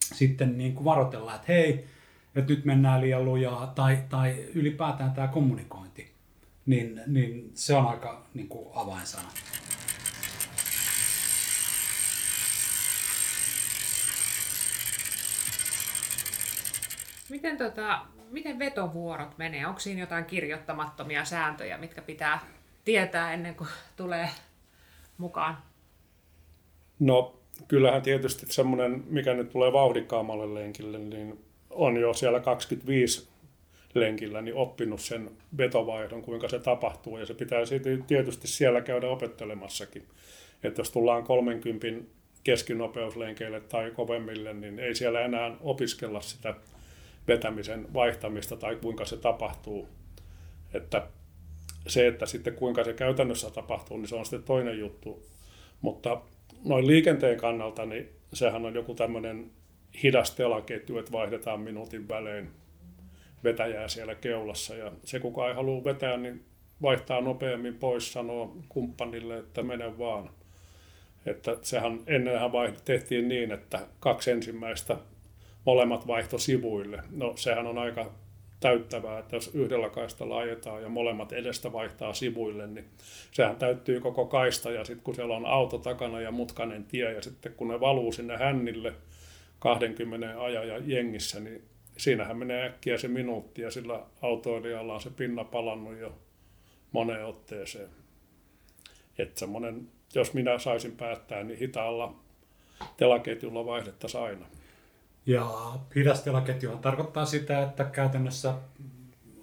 sitten 0.00 0.58
niin 0.58 0.74
kuin 0.74 0.84
varoitella, 0.84 1.34
että 1.34 1.52
hei, 1.52 1.86
että 2.34 2.52
nyt 2.52 2.64
mennään 2.64 3.00
liian 3.00 3.24
lujaa, 3.24 3.66
tai, 3.66 3.98
tai 4.08 4.46
ylipäätään 4.54 5.12
tämä 5.12 5.28
kommunikointi, 5.28 6.11
niin, 6.66 7.00
niin 7.06 7.50
se 7.54 7.74
on 7.74 7.86
aika 7.86 8.26
niin 8.34 8.48
kuin 8.48 8.68
avainsana. 8.74 9.28
Miten, 17.28 17.58
tota, 17.58 18.06
miten 18.30 18.58
vetovuorot 18.58 19.38
menee? 19.38 19.66
Onko 19.66 19.80
siinä 19.80 20.00
jotain 20.00 20.24
kirjoittamattomia 20.24 21.24
sääntöjä, 21.24 21.78
mitkä 21.78 22.02
pitää 22.02 22.40
tietää 22.84 23.32
ennen 23.32 23.54
kuin 23.54 23.68
tulee 23.96 24.28
mukaan? 25.18 25.58
No 26.98 27.40
kyllähän 27.68 28.02
tietysti 28.02 28.46
semmoinen, 28.48 29.04
mikä 29.06 29.34
nyt 29.34 29.50
tulee 29.50 29.72
vauhdikkaammalle 29.72 30.54
lenkille, 30.54 30.98
niin 30.98 31.44
on 31.70 31.96
jo 31.96 32.14
siellä 32.14 32.40
25 32.40 33.31
lenkillä 33.94 34.42
niin 34.42 34.54
oppinut 34.54 35.00
sen 35.00 35.30
vetovaihdon, 35.56 36.22
kuinka 36.22 36.48
se 36.48 36.58
tapahtuu, 36.58 37.18
ja 37.18 37.26
se 37.26 37.34
pitää 37.34 37.60
tietysti 38.06 38.48
siellä 38.48 38.80
käydä 38.80 39.08
opettelemassakin. 39.08 40.06
Että 40.62 40.80
jos 40.80 40.90
tullaan 40.90 41.24
30 41.24 41.86
keskinopeuslenkeille 42.44 43.60
tai 43.60 43.90
kovemmille, 43.90 44.54
niin 44.54 44.78
ei 44.78 44.94
siellä 44.94 45.20
enää 45.20 45.56
opiskella 45.60 46.20
sitä 46.20 46.54
vetämisen 47.28 47.94
vaihtamista 47.94 48.56
tai 48.56 48.76
kuinka 48.76 49.04
se 49.04 49.16
tapahtuu. 49.16 49.88
Että 50.74 51.06
se, 51.86 52.06
että 52.06 52.26
sitten 52.26 52.54
kuinka 52.54 52.84
se 52.84 52.92
käytännössä 52.92 53.50
tapahtuu, 53.50 53.96
niin 53.96 54.08
se 54.08 54.16
on 54.16 54.24
sitten 54.24 54.42
toinen 54.42 54.78
juttu. 54.78 55.26
Mutta 55.80 56.20
noin 56.64 56.86
liikenteen 56.86 57.36
kannalta, 57.36 57.86
niin 57.86 58.08
sehän 58.32 58.66
on 58.66 58.74
joku 58.74 58.94
tämmöinen 58.94 59.50
hidas 60.02 60.30
telaketju, 60.30 60.98
että 60.98 61.12
vaihdetaan 61.12 61.60
minuutin 61.60 62.08
välein 62.08 62.50
vetäjää 63.44 63.88
siellä 63.88 64.14
keulassa. 64.14 64.74
Ja 64.74 64.92
se, 65.04 65.20
kuka 65.20 65.48
ei 65.48 65.54
halua 65.54 65.84
vetää, 65.84 66.16
niin 66.16 66.44
vaihtaa 66.82 67.20
nopeammin 67.20 67.74
pois, 67.74 68.12
sanoo 68.12 68.56
kumppanille, 68.68 69.38
että 69.38 69.62
mene 69.62 69.98
vaan. 69.98 70.30
Että 71.26 71.56
sehän 71.62 72.00
ennenhän 72.06 72.50
tehtiin 72.84 73.28
niin, 73.28 73.52
että 73.52 73.80
kaksi 74.00 74.30
ensimmäistä 74.30 74.96
molemmat 75.66 76.06
vaihto 76.06 76.38
sivuille. 76.38 77.02
No 77.10 77.36
sehän 77.36 77.66
on 77.66 77.78
aika 77.78 78.12
täyttävää, 78.60 79.18
että 79.18 79.36
jos 79.36 79.54
yhdellä 79.54 79.90
kaistalla 79.90 80.38
ajetaan 80.38 80.82
ja 80.82 80.88
molemmat 80.88 81.32
edestä 81.32 81.72
vaihtaa 81.72 82.14
sivuille, 82.14 82.66
niin 82.66 82.84
sehän 83.32 83.56
täyttyy 83.56 84.00
koko 84.00 84.26
kaista 84.26 84.70
ja 84.70 84.84
sitten 84.84 85.04
kun 85.04 85.14
siellä 85.14 85.36
on 85.36 85.46
auto 85.46 85.78
takana 85.78 86.20
ja 86.20 86.30
mutkainen 86.30 86.84
tie 86.84 87.12
ja 87.12 87.22
sitten 87.22 87.52
kun 87.52 87.68
ne 87.68 87.80
valuu 87.80 88.12
sinne 88.12 88.36
hännille 88.36 88.92
20 89.58 90.42
ajaja 90.42 90.78
jengissä, 90.78 91.40
niin 91.40 91.62
siinähän 92.02 92.36
menee 92.36 92.66
äkkiä 92.66 92.98
se 92.98 93.08
minuutti 93.08 93.62
ja 93.62 93.70
sillä 93.70 94.02
autoilijalla 94.22 94.94
on 94.94 95.00
se 95.00 95.10
pinna 95.10 95.44
palannut 95.44 95.98
jo 95.98 96.18
moneen 96.92 97.26
otteeseen. 97.26 97.88
Että 99.18 99.46
jos 100.14 100.34
minä 100.34 100.58
saisin 100.58 100.92
päättää, 100.92 101.42
niin 101.42 101.58
hitaalla 101.58 102.14
telaketjulla 102.96 103.66
vaihdettaisiin 103.66 104.22
aina. 104.22 104.46
Ja 105.26 105.72
hidastelaketjuhan 105.94 106.78
tarkoittaa 106.78 107.24
sitä, 107.24 107.62
että 107.62 107.84
käytännössä 107.84 108.54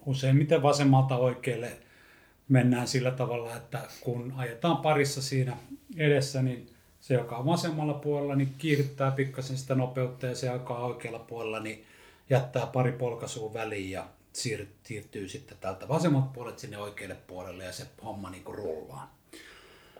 useimmiten 0.05 0.61
vasemmalta 0.61 1.15
oikealle 1.15 1.71
mennään 2.49 2.87
sillä 2.87 3.11
tavalla, 3.11 3.55
että 3.55 3.81
kun 4.01 4.33
ajetaan 4.37 4.77
parissa 4.77 5.21
siinä 5.21 5.57
edessä, 5.97 6.41
niin 6.41 6.69
se, 6.99 7.13
joka 7.13 7.37
on 7.37 7.45
vasemmalla 7.45 7.93
puolella, 7.93 8.35
niin 8.35 8.53
kiihdyttää 8.57 9.11
pikkasen 9.11 9.57
sitä 9.57 9.75
nopeutta 9.75 10.25
ja 10.25 10.35
se, 10.35 10.47
joka 10.47 10.77
on 10.77 10.85
oikealla 10.85 11.19
puolella, 11.19 11.59
niin 11.59 11.85
jättää 12.29 12.67
pari 12.67 12.91
polkaisua 12.91 13.53
väliin 13.53 13.91
ja 13.91 14.07
siirtyy 14.83 15.27
sitten 15.27 15.57
täältä 15.61 15.87
vasemmalta 15.87 16.29
puolelta 16.33 16.59
sinne 16.59 16.77
oikealle 16.77 17.17
puolelle 17.27 17.63
ja 17.63 17.71
se 17.71 17.83
homma 18.03 18.29
niin 18.29 18.43
kuin 18.43 18.57
rullaa. 18.57 19.15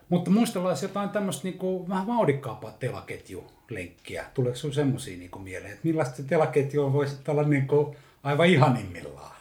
Mutta 0.09 0.31
muistellaan 0.31 0.77
jotain 0.81 1.09
tämmöistä 1.09 1.43
niin 1.43 1.57
kuin, 1.57 1.89
vähän 1.89 2.07
vauhdikkaampaa 2.07 2.71
telaketjulenkkiä. 2.71 4.25
Tuleeko 4.33 4.57
sinulle 4.57 4.75
semmoisia 4.75 5.17
niin 5.17 5.41
mieleen, 5.41 5.71
että 5.71 5.87
millaista 5.87 6.17
se 6.17 6.23
telaketju 6.23 6.93
voisi 6.93 7.15
olla 7.27 7.43
niin 7.43 7.67
kuin, 7.67 7.95
aivan 8.23 8.47
ihanimmillaan? 8.47 9.35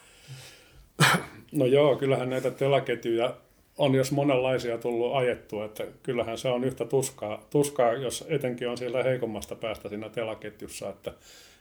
No 1.53 1.67
joo, 1.67 1.97
kyllähän 1.97 2.31
näitä 2.31 2.51
telaketjuja 2.51 3.35
on 3.79 3.95
jos 3.95 4.13
monenlaisia 4.13 4.79
tullut 4.79 5.17
ajettua, 5.17 5.65
että 5.65 5.85
kyllähän 6.03 6.39
se 6.39 6.49
on 6.49 6.65
yhtä 6.65 6.85
tuskaa, 6.85 7.43
tuskaa 7.51 7.93
jos 7.93 8.25
etenkin 8.29 8.69
on 8.69 8.79
siellä 8.79 9.03
heikommasta 9.03 9.55
päästä 9.55 9.89
siinä 9.89 10.09
telaketjussa, 10.09 10.89
että, 10.89 11.15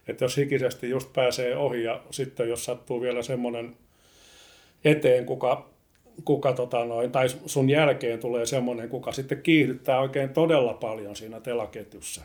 että 0.07 0.25
jos 0.25 0.37
hikisesti 0.37 0.89
just 0.89 1.13
pääsee 1.13 1.57
ohi 1.57 1.83
ja 1.83 2.01
sitten 2.11 2.49
jos 2.49 2.65
sattuu 2.65 3.01
vielä 3.01 3.21
semmoinen 3.21 3.75
eteen, 4.83 5.25
kuka 5.25 5.69
kuka 6.25 6.53
tota 6.53 6.85
noin, 6.85 7.11
tai 7.11 7.29
sun 7.29 7.69
jälkeen 7.69 8.19
tulee 8.19 8.45
semmoinen, 8.45 8.89
kuka 8.89 9.11
sitten 9.11 9.41
kiihdyttää 9.41 9.99
oikein 9.99 10.29
todella 10.29 10.73
paljon 10.73 11.15
siinä 11.15 11.39
telaketjussa. 11.39 12.21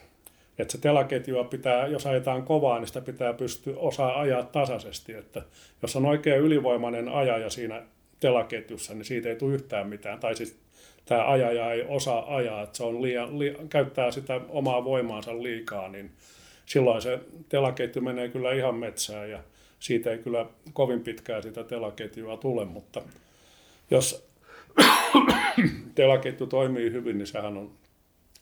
Että 0.58 0.72
se 0.72 0.78
telaketjua 0.78 1.44
pitää, 1.44 1.86
jos 1.86 2.06
ajetaan 2.06 2.42
kovaa, 2.42 2.78
niin 2.78 2.86
sitä 2.86 3.00
pitää 3.00 3.32
pystyä 3.32 3.74
osaa 3.76 4.20
ajaa 4.20 4.42
tasaisesti. 4.42 5.12
Että 5.12 5.42
jos 5.82 5.96
on 5.96 6.06
oikein 6.06 6.40
ylivoimainen 6.40 7.08
ajaja 7.08 7.50
siinä 7.50 7.82
telaketjussa, 8.20 8.94
niin 8.94 9.04
siitä 9.04 9.28
ei 9.28 9.36
tule 9.36 9.54
yhtään 9.54 9.88
mitään. 9.88 10.20
Tai 10.20 10.36
siis 10.36 10.56
tämä 11.04 11.30
ajaja 11.30 11.72
ei 11.72 11.84
osaa 11.88 12.36
ajaa, 12.36 12.62
että 12.62 12.76
se 12.76 12.84
on 12.84 13.02
liian, 13.02 13.38
liian, 13.38 13.68
käyttää 13.68 14.10
sitä 14.10 14.40
omaa 14.48 14.84
voimaansa 14.84 15.42
liikaa, 15.42 15.88
niin 15.88 16.10
silloin 16.66 17.02
se 17.02 17.20
telaketju 17.48 18.02
menee 18.02 18.28
kyllä 18.28 18.52
ihan 18.52 18.74
metsään 18.74 19.30
ja 19.30 19.42
siitä 19.78 20.10
ei 20.10 20.18
kyllä 20.18 20.46
kovin 20.72 21.00
pitkään 21.00 21.42
sitä 21.42 21.64
telaketjua 21.64 22.36
tule, 22.36 22.64
mutta 22.64 23.02
jos 23.90 24.28
telaketju 25.94 26.46
toimii 26.46 26.92
hyvin, 26.92 27.18
niin 27.18 27.26
sehän 27.26 27.56
on 27.56 27.70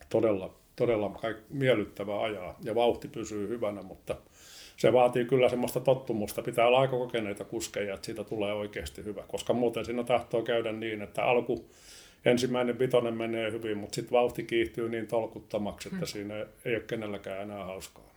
todella, 0.09 0.55
todella 0.77 1.21
miellyttävä 1.49 2.23
ajaa 2.23 2.59
ja 2.63 2.75
vauhti 2.75 3.09
pysyy 3.09 3.49
hyvänä, 3.49 3.83
mutta 3.83 4.17
se 4.77 4.93
vaatii 4.93 5.25
kyllä 5.25 5.49
semmoista 5.49 5.81
tottumusta. 5.81 6.43
Pitää 6.43 6.67
olla 6.67 6.81
aika 6.81 6.97
kokeneita 6.97 7.45
kuskeja, 7.45 7.95
että 7.95 8.07
siitä 8.07 8.25
tulee 8.25 8.53
oikeasti 8.53 9.05
hyvä, 9.05 9.23
koska 9.29 9.53
muuten 9.53 9.85
siinä 9.85 10.05
tahtoo 10.05 10.43
käydä 10.43 10.73
niin, 10.73 11.03
että 11.03 11.25
alku 11.25 11.65
ensimmäinen 12.25 12.79
vitonen 12.79 13.15
menee 13.15 13.53
hyvin, 13.53 13.79
mutta 13.79 13.95
sitten 13.95 14.13
vauhti 14.13 14.43
kiihtyy 14.43 14.89
niin 14.89 15.07
tolkuttomaksi, 15.07 15.89
että 15.89 15.99
hmm. 15.99 16.07
siinä 16.07 16.47
ei 16.65 16.75
ole 16.75 16.85
kenelläkään 16.87 17.43
enää 17.43 17.65
hauskaa. 17.65 18.10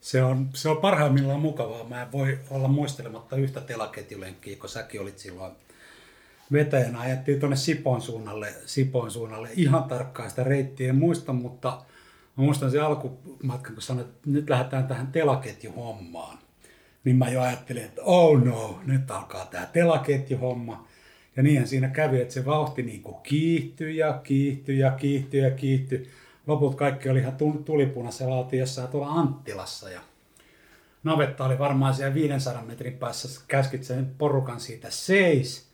Se 0.00 0.22
on, 0.22 0.48
se 0.54 0.68
on 0.68 0.76
parhaimmillaan 0.76 1.40
mukavaa. 1.40 1.88
Mä 1.88 2.02
en 2.02 2.12
voi 2.12 2.38
olla 2.50 2.68
muistelematta 2.68 3.36
yhtä 3.36 3.60
telaketjulenkkiä, 3.60 4.56
kun 4.56 4.68
säkin 4.68 5.00
olit 5.00 5.18
silloin 5.18 5.52
vetäjänä 6.52 7.00
ajettiin 7.00 7.40
tuonne 7.40 7.56
Sipon 7.56 8.00
suunnalle, 8.00 8.54
Sipon 8.66 9.10
suunnalle. 9.10 9.48
Ihan 9.56 9.84
tarkkaan 9.84 10.30
sitä 10.30 10.44
reittiä 10.44 10.88
en 10.88 10.96
muista, 10.96 11.32
mutta 11.32 11.82
mä 12.36 12.44
muistan 12.44 12.70
se 12.70 12.80
alkumatkan, 12.80 13.74
kun 13.74 13.82
sanoin, 13.82 14.06
että 14.06 14.30
nyt 14.30 14.50
lähdetään 14.50 14.86
tähän 14.86 15.06
telaketjuhommaan. 15.06 16.38
niin 17.04 17.16
mä 17.16 17.30
jo 17.30 17.42
ajattelin, 17.42 17.84
että 17.84 18.02
oh 18.02 18.44
no, 18.44 18.80
nyt 18.86 19.10
alkaa 19.10 19.46
tämä 19.46 19.66
telaketjuhomma. 19.66 20.86
Ja 21.36 21.42
niinhän 21.42 21.68
siinä 21.68 21.88
kävi, 21.88 22.20
että 22.20 22.34
se 22.34 22.44
vauhti 22.44 22.82
niin 22.82 23.02
kuin 23.02 23.16
kiihtyi 23.22 23.96
ja 23.96 24.20
kiihtyi 24.24 24.78
ja 24.78 24.90
kiihtyi 24.90 25.40
ja 25.40 25.50
kiihtyi. 25.50 26.10
Loput 26.46 26.74
kaikki 26.74 27.08
oli 27.08 27.18
ihan 27.18 27.36
tulipunaisella, 27.64 28.34
oltiin 28.34 28.60
jossain 28.60 28.88
tuolla 28.88 29.12
Anttilassa 29.12 29.90
ja 29.90 30.00
navetta 31.04 31.44
oli 31.44 31.58
varmaan 31.58 31.94
siellä 31.94 32.14
500 32.14 32.62
metrin 32.62 32.92
päässä, 32.92 33.40
käskit 33.48 33.84
sen 33.84 34.10
porukan 34.18 34.60
siitä 34.60 34.90
seis. 34.90 35.66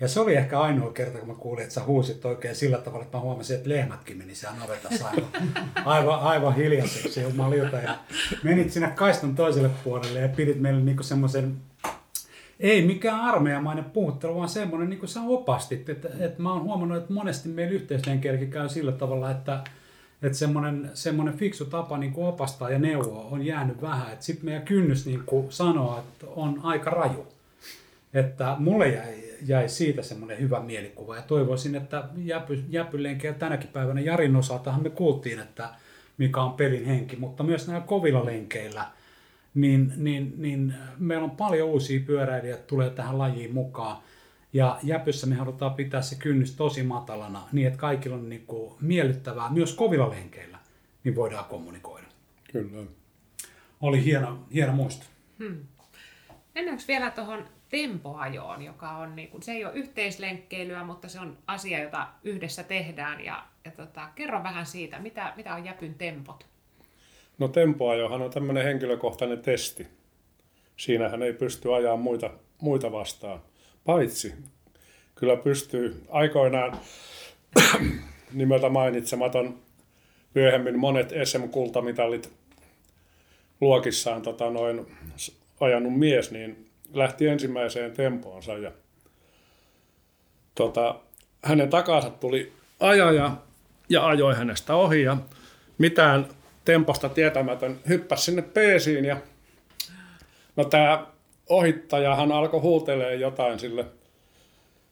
Ja 0.00 0.08
se 0.08 0.20
oli 0.20 0.34
ehkä 0.34 0.60
ainoa 0.60 0.92
kerta, 0.92 1.18
kun 1.18 1.28
mä 1.28 1.34
kuulin, 1.34 1.62
että 1.62 1.74
sä 1.74 1.84
huusit 1.84 2.24
oikein 2.24 2.56
sillä 2.56 2.78
tavalla, 2.78 3.04
että 3.04 3.16
mä 3.16 3.22
huomasin, 3.22 3.56
että 3.56 3.68
lehmätkin 3.68 4.18
meni 4.18 4.34
siellä 4.34 4.58
navetassa 4.58 5.08
aivan, 5.08 5.28
aivan, 5.84 6.20
aivan 6.20 6.56
hiljaiseksi 6.56 7.22
jumalilta. 7.22 7.76
Ja 7.76 7.98
menit 8.42 8.72
sinne 8.72 8.90
kaistan 8.90 9.34
toiselle 9.34 9.70
puolelle 9.84 10.20
ja 10.20 10.28
pidit 10.28 10.60
meille 10.60 10.80
niinku 10.80 11.02
semmoisen, 11.02 11.56
ei 12.60 12.86
mikään 12.86 13.20
armeijamainen 13.20 13.84
puhuttelu, 13.84 14.36
vaan 14.36 14.48
semmoinen, 14.48 14.90
niin 14.90 14.98
kuin 15.00 15.08
sä 15.08 15.20
opastit. 15.26 15.88
Että, 15.88 16.08
että 16.18 16.42
mä 16.42 16.52
oon 16.52 16.62
huomannut, 16.62 16.98
että 16.98 17.12
monesti 17.12 17.48
meillä 17.48 17.72
yhteislenkeilläkin 17.72 18.50
käy 18.50 18.68
sillä 18.68 18.92
tavalla, 18.92 19.30
että, 19.30 19.64
että 20.22 20.38
semmoinen, 20.38 20.90
semmoinen 20.94 21.38
fiksu 21.38 21.64
tapa 21.64 21.98
niin 21.98 22.12
kuin 22.12 22.26
opastaa 22.26 22.70
ja 22.70 22.78
neuvoa 22.78 23.24
on 23.30 23.46
jäänyt 23.46 23.82
vähän. 23.82 24.16
Sitten 24.20 24.44
meidän 24.44 24.62
kynnys 24.62 25.06
niin 25.06 25.22
kuin 25.26 25.52
sanoa, 25.52 25.98
että 25.98 26.26
on 26.36 26.60
aika 26.62 26.90
raju. 26.90 27.26
Että 28.14 28.56
mulle 28.58 28.88
jäi, 28.88 29.14
jäi 29.46 29.68
siitä 29.68 30.02
semmoinen 30.02 30.40
hyvä 30.40 30.60
mielikuva 30.60 31.16
ja 31.16 31.22
toivoisin, 31.22 31.74
että 31.74 32.04
jäpy, 32.16 32.64
jäpylenkeillä 32.68 33.38
tänäkin 33.38 33.68
päivänä 33.68 34.00
Jarin 34.00 34.36
osaltahan 34.36 34.82
me 34.82 34.90
kuultiin, 34.90 35.38
että 35.38 35.68
mikä 36.18 36.40
on 36.40 36.52
pelin 36.52 36.84
henki, 36.84 37.16
mutta 37.16 37.42
myös 37.42 37.68
näillä 37.68 37.86
kovilla 37.86 38.24
lenkeillä, 38.24 38.84
niin, 39.54 39.92
niin, 39.96 40.34
niin 40.36 40.74
meillä 40.98 41.24
on 41.24 41.30
paljon 41.30 41.68
uusia 41.68 42.00
pyöräilijöitä 42.06 42.62
tulee 42.62 42.90
tähän 42.90 43.18
lajiin 43.18 43.54
mukaan. 43.54 43.96
Ja 44.52 44.78
Jäpyssä 44.82 45.26
me 45.26 45.34
halutaan 45.34 45.74
pitää 45.74 46.02
se 46.02 46.16
kynnys 46.16 46.56
tosi 46.56 46.82
matalana, 46.82 47.48
niin 47.52 47.66
että 47.66 47.78
kaikilla 47.78 48.16
on 48.16 48.28
niin 48.28 48.46
kuin 48.46 48.74
miellyttävää, 48.80 49.50
myös 49.50 49.74
kovilla 49.74 50.10
lenkeillä, 50.10 50.58
niin 51.04 51.16
voidaan 51.16 51.44
kommunikoida. 51.44 52.06
Kyllä. 52.52 52.82
Oli 53.80 54.04
hieno, 54.04 54.38
hieno 54.54 54.72
muisto. 54.72 55.06
Hmm. 55.38 55.58
Mennäänkö 56.54 56.82
vielä 56.88 57.10
tuohon 57.10 57.44
tempoajoon, 57.68 58.62
joka 58.62 58.90
on, 58.90 59.16
niin 59.16 59.28
kuin, 59.28 59.42
se 59.42 59.52
ei 59.52 59.64
ole 59.64 59.74
yhteislenkkeilyä, 59.74 60.84
mutta 60.84 61.08
se 61.08 61.20
on 61.20 61.38
asia, 61.46 61.82
jota 61.82 62.08
yhdessä 62.24 62.62
tehdään. 62.62 63.24
Ja, 63.24 63.44
ja 63.64 63.70
tota, 63.70 64.08
kerro 64.14 64.42
vähän 64.42 64.66
siitä, 64.66 64.98
mitä, 64.98 65.32
mitä 65.36 65.54
on 65.54 65.64
Jäpyn 65.64 65.94
tempot? 65.94 66.46
No 67.38 67.48
tempoajohan 67.48 68.22
on 68.22 68.30
tämmöinen 68.30 68.64
henkilökohtainen 68.64 69.42
testi. 69.42 69.86
Siinähän 70.76 71.22
ei 71.22 71.32
pysty 71.32 71.74
ajaa 71.74 71.96
muita, 71.96 72.30
muita 72.60 72.92
vastaan. 72.92 73.40
Paitsi 73.84 74.34
kyllä 75.14 75.36
pystyy 75.36 76.02
aikoinaan 76.08 76.78
nimeltä 78.32 78.68
mainitsematon 78.68 79.58
myöhemmin 80.34 80.78
monet 80.78 81.12
SM-kultamitalit 81.24 82.32
luokissaan 83.60 84.22
tota 84.22 84.50
noin, 84.50 84.86
ajanut 85.60 85.98
mies, 85.98 86.30
niin 86.30 86.70
lähti 86.92 87.26
ensimmäiseen 87.26 87.92
tempoonsa 87.92 88.52
ja 88.58 88.72
tota, 90.54 90.94
hänen 91.44 91.70
takansa 91.70 92.10
tuli 92.10 92.52
ajaja 92.80 93.36
ja 93.88 94.06
ajoi 94.06 94.34
hänestä 94.34 94.74
ohi 94.74 95.02
ja 95.02 95.16
mitään 95.78 96.28
temposta 96.64 97.08
tietämätön 97.08 97.80
hyppäsi 97.88 98.24
sinne 98.24 98.42
peesiin 98.42 99.04
ja 99.04 99.16
no 100.56 100.64
tämä 100.64 101.06
ohittajahan 101.52 102.32
alkoi 102.32 102.60
huutelee 102.60 103.14
jotain 103.14 103.58
sille, 103.58 103.84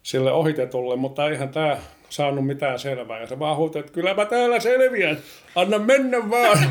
sille 0.03 0.33
ohitetulle, 0.33 0.97
mutta 0.97 1.29
eihän 1.29 1.49
tämä 1.49 1.79
saanut 2.09 2.47
mitään 2.47 2.79
selvää. 2.79 3.21
Ja 3.21 3.27
se 3.27 3.39
vaan 3.39 3.57
huutelee, 3.57 3.81
että 3.81 3.93
kyllä 3.93 4.15
mä 4.15 4.25
täällä 4.25 4.61
selviän, 4.61 5.19
anna 5.55 5.79
mennä 5.79 6.31
vaan. 6.31 6.59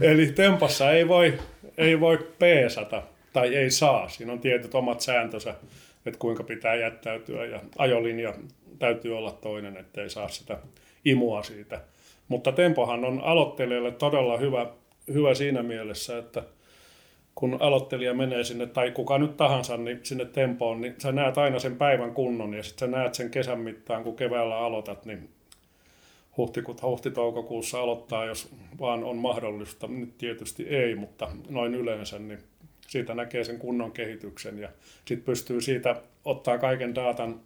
Eli 0.00 0.26
tempossa 0.26 0.90
ei 0.90 1.08
voi, 1.08 1.38
ei 1.78 2.00
voi 2.00 2.18
peesata 2.38 3.02
tai 3.32 3.56
ei 3.56 3.70
saa. 3.70 4.08
Siinä 4.08 4.32
on 4.32 4.40
tietyt 4.40 4.74
omat 4.74 5.00
sääntönsä, 5.00 5.54
että 6.06 6.18
kuinka 6.18 6.42
pitää 6.42 6.74
jättäytyä 6.74 7.44
ja 7.44 7.60
ajolinja 7.78 8.34
täytyy 8.78 9.18
olla 9.18 9.32
toinen, 9.32 9.76
ettei 9.76 10.10
saa 10.10 10.28
sitä 10.28 10.58
imua 11.04 11.42
siitä. 11.42 11.80
Mutta 12.28 12.52
tempohan 12.52 13.04
on 13.04 13.20
aloittelijalle 13.20 13.92
todella 13.92 14.36
hyvä, 14.36 14.66
hyvä 15.12 15.34
siinä 15.34 15.62
mielessä, 15.62 16.18
että 16.18 16.42
kun 17.38 17.56
aloittelija 17.60 18.14
menee 18.14 18.44
sinne, 18.44 18.66
tai 18.66 18.90
kuka 18.90 19.18
nyt 19.18 19.36
tahansa, 19.36 19.76
niin 19.76 20.00
sinne 20.02 20.24
tempoon, 20.24 20.80
niin 20.80 20.94
sä 20.98 21.12
näet 21.12 21.38
aina 21.38 21.58
sen 21.58 21.76
päivän 21.76 22.14
kunnon, 22.14 22.54
ja 22.54 22.62
sitten 22.62 22.90
sä 22.90 22.96
näet 22.96 23.14
sen 23.14 23.30
kesän 23.30 23.60
mittaan, 23.60 24.04
kun 24.04 24.16
keväällä 24.16 24.58
aloitat, 24.58 25.04
niin 25.04 25.28
huhtikuuta, 26.36 26.86
huhti-toukokuussa 26.86 27.80
aloittaa, 27.80 28.24
jos 28.24 28.54
vaan 28.80 29.04
on 29.04 29.16
mahdollista. 29.16 29.86
Nyt 29.86 30.18
tietysti 30.18 30.68
ei, 30.68 30.94
mutta 30.94 31.28
noin 31.48 31.74
yleensä, 31.74 32.18
niin 32.18 32.38
siitä 32.88 33.14
näkee 33.14 33.44
sen 33.44 33.58
kunnon 33.58 33.92
kehityksen 33.92 34.58
ja 34.58 34.68
sitten 35.04 35.26
pystyy 35.26 35.60
siitä 35.60 36.02
ottaa 36.24 36.58
kaiken 36.58 36.94
datan 36.94 37.40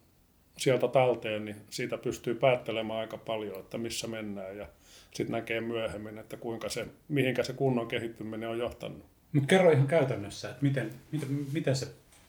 sieltä 0.59 0.89
talteen, 0.89 1.45
niin 1.45 1.57
siitä 1.71 1.99
pystyy 1.99 2.35
päättelemään 2.35 3.01
aika 3.01 3.19
paljon, 3.19 3.61
että 3.61 3.79
missä 3.79 4.07
mennään 4.07 4.57
ja 4.57 4.67
sitten 5.15 5.33
näkee 5.33 5.61
myöhemmin, 5.61 6.19
että 6.19 6.37
kuinka 6.37 6.69
se, 6.69 6.87
mihinkä 7.09 7.43
se 7.43 7.53
kunnon 7.53 7.89
kehittyminen 7.89 8.49
on 8.49 8.59
johtanut. 8.59 9.12
Mutta 9.33 9.49
kerro 9.49 9.71
ihan 9.71 9.87
käytännössä, 9.87 10.49
että 10.51 10.63
miten, 10.63 10.91
miten, 11.13 11.47
miten, 11.53 11.77
se, 11.77 11.89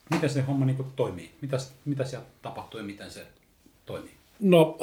miten 0.09 0.29
se 0.29 0.41
homma 0.41 0.65
niin 0.65 0.85
toimii, 0.95 1.31
mitä, 1.41 1.57
mitä 1.85 2.03
siellä 2.03 2.25
tapahtuu 2.41 2.79
ja 2.79 2.85
miten 2.85 3.11
se 3.11 3.27
toimii? 3.85 4.13
No 4.39 4.77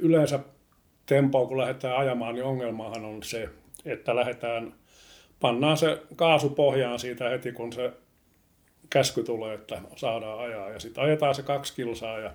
yleensä 0.00 0.40
tempoa 1.06 1.46
kun 1.46 1.58
lähdetään 1.58 1.96
ajamaan, 1.96 2.34
niin 2.34 2.44
ongelmahan 2.44 3.04
on 3.04 3.22
se, 3.22 3.48
että 3.84 4.16
lähdetään, 4.16 4.74
pannaan 5.40 5.76
se 5.76 6.02
kaasu 6.16 6.48
pohjaan 6.48 6.98
siitä 6.98 7.28
heti, 7.28 7.52
kun 7.52 7.72
se 7.72 7.92
käsky 8.90 9.22
tulee, 9.22 9.54
että 9.54 9.80
saadaan 9.96 10.38
ajaa. 10.38 10.70
Ja 10.70 10.80
sitten 10.80 11.04
ajetaan 11.04 11.34
se 11.34 11.42
kaksi 11.42 11.74
kilsaa 11.74 12.18
ja 12.18 12.30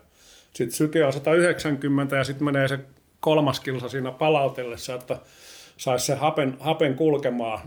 sitten 0.53 0.77
syke 0.77 1.05
on 1.05 1.13
190 1.13 2.15
ja 2.15 2.23
sitten 2.23 2.45
menee 2.45 2.67
se 2.67 2.79
kolmas 3.19 3.59
kilsa 3.59 3.89
siinä 3.89 4.11
palautellessa, 4.11 4.93
että 4.93 5.17
saisi 5.77 6.05
se 6.05 6.15
hapen, 6.15 6.57
hapen 6.59 6.95
kulkemaan. 6.95 7.59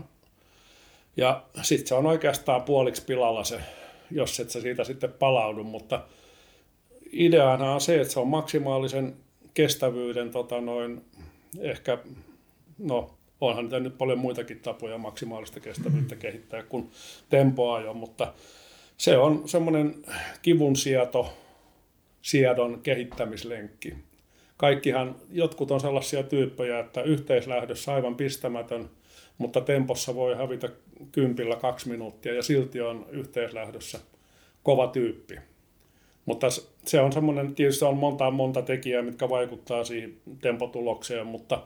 Ja 1.17 1.43
sitten 1.61 1.87
se 1.87 1.95
on 1.95 2.05
oikeastaan 2.05 2.63
puoliksi 2.63 3.05
pilalla 3.05 3.43
se, 3.43 3.59
jos 4.11 4.39
et 4.39 4.49
sä 4.49 4.61
siitä 4.61 4.83
sitten 4.83 5.13
palaudu, 5.13 5.63
mutta 5.63 6.03
ideana 7.11 7.73
on 7.73 7.81
se, 7.81 8.01
että 8.01 8.13
se 8.13 8.19
on 8.19 8.27
maksimaalisen 8.27 9.15
kestävyyden 9.53 10.31
tota 10.31 10.61
noin, 10.61 11.05
ehkä, 11.59 11.97
no 12.77 13.13
onhan 13.41 13.65
niitä 13.65 13.79
nyt 13.79 13.97
paljon 13.97 14.19
muitakin 14.19 14.59
tapoja 14.59 14.97
maksimaalista 14.97 15.59
kestävyyttä 15.59 16.15
kehittää 16.15 16.63
kuin 16.63 16.91
tempoajo, 17.29 17.93
mutta 17.93 18.33
se 18.97 19.17
on 19.17 19.49
semmoinen 19.49 19.95
kivun 20.41 20.75
sieto, 20.75 21.33
siedon 22.21 22.79
kehittämislenkki. 22.83 23.93
Kaikkihan, 24.57 25.15
jotkut 25.31 25.71
on 25.71 25.79
sellaisia 25.79 26.23
tyyppejä, 26.23 26.79
että 26.79 27.01
yhteislähdössä 27.01 27.93
aivan 27.93 28.15
pistämätön, 28.15 28.89
mutta 29.41 29.61
tempossa 29.61 30.15
voi 30.15 30.35
hävitä 30.35 30.69
kympillä 31.11 31.55
kaksi 31.55 31.89
minuuttia 31.89 32.33
ja 32.33 32.43
silti 32.43 32.81
on 32.81 33.05
yhteislähdössä 33.11 33.99
kova 34.63 34.87
tyyppi. 34.87 35.35
Mutta 36.25 36.47
se 36.85 36.99
on 36.99 37.11
semmoinen, 37.11 37.55
tietysti 37.55 37.85
on 37.85 37.97
monta 37.97 38.31
monta 38.31 38.61
tekijää, 38.61 39.01
mitkä 39.01 39.29
vaikuttaa 39.29 39.83
siihen 39.83 40.13
tempotulokseen, 40.41 41.27
mutta, 41.27 41.63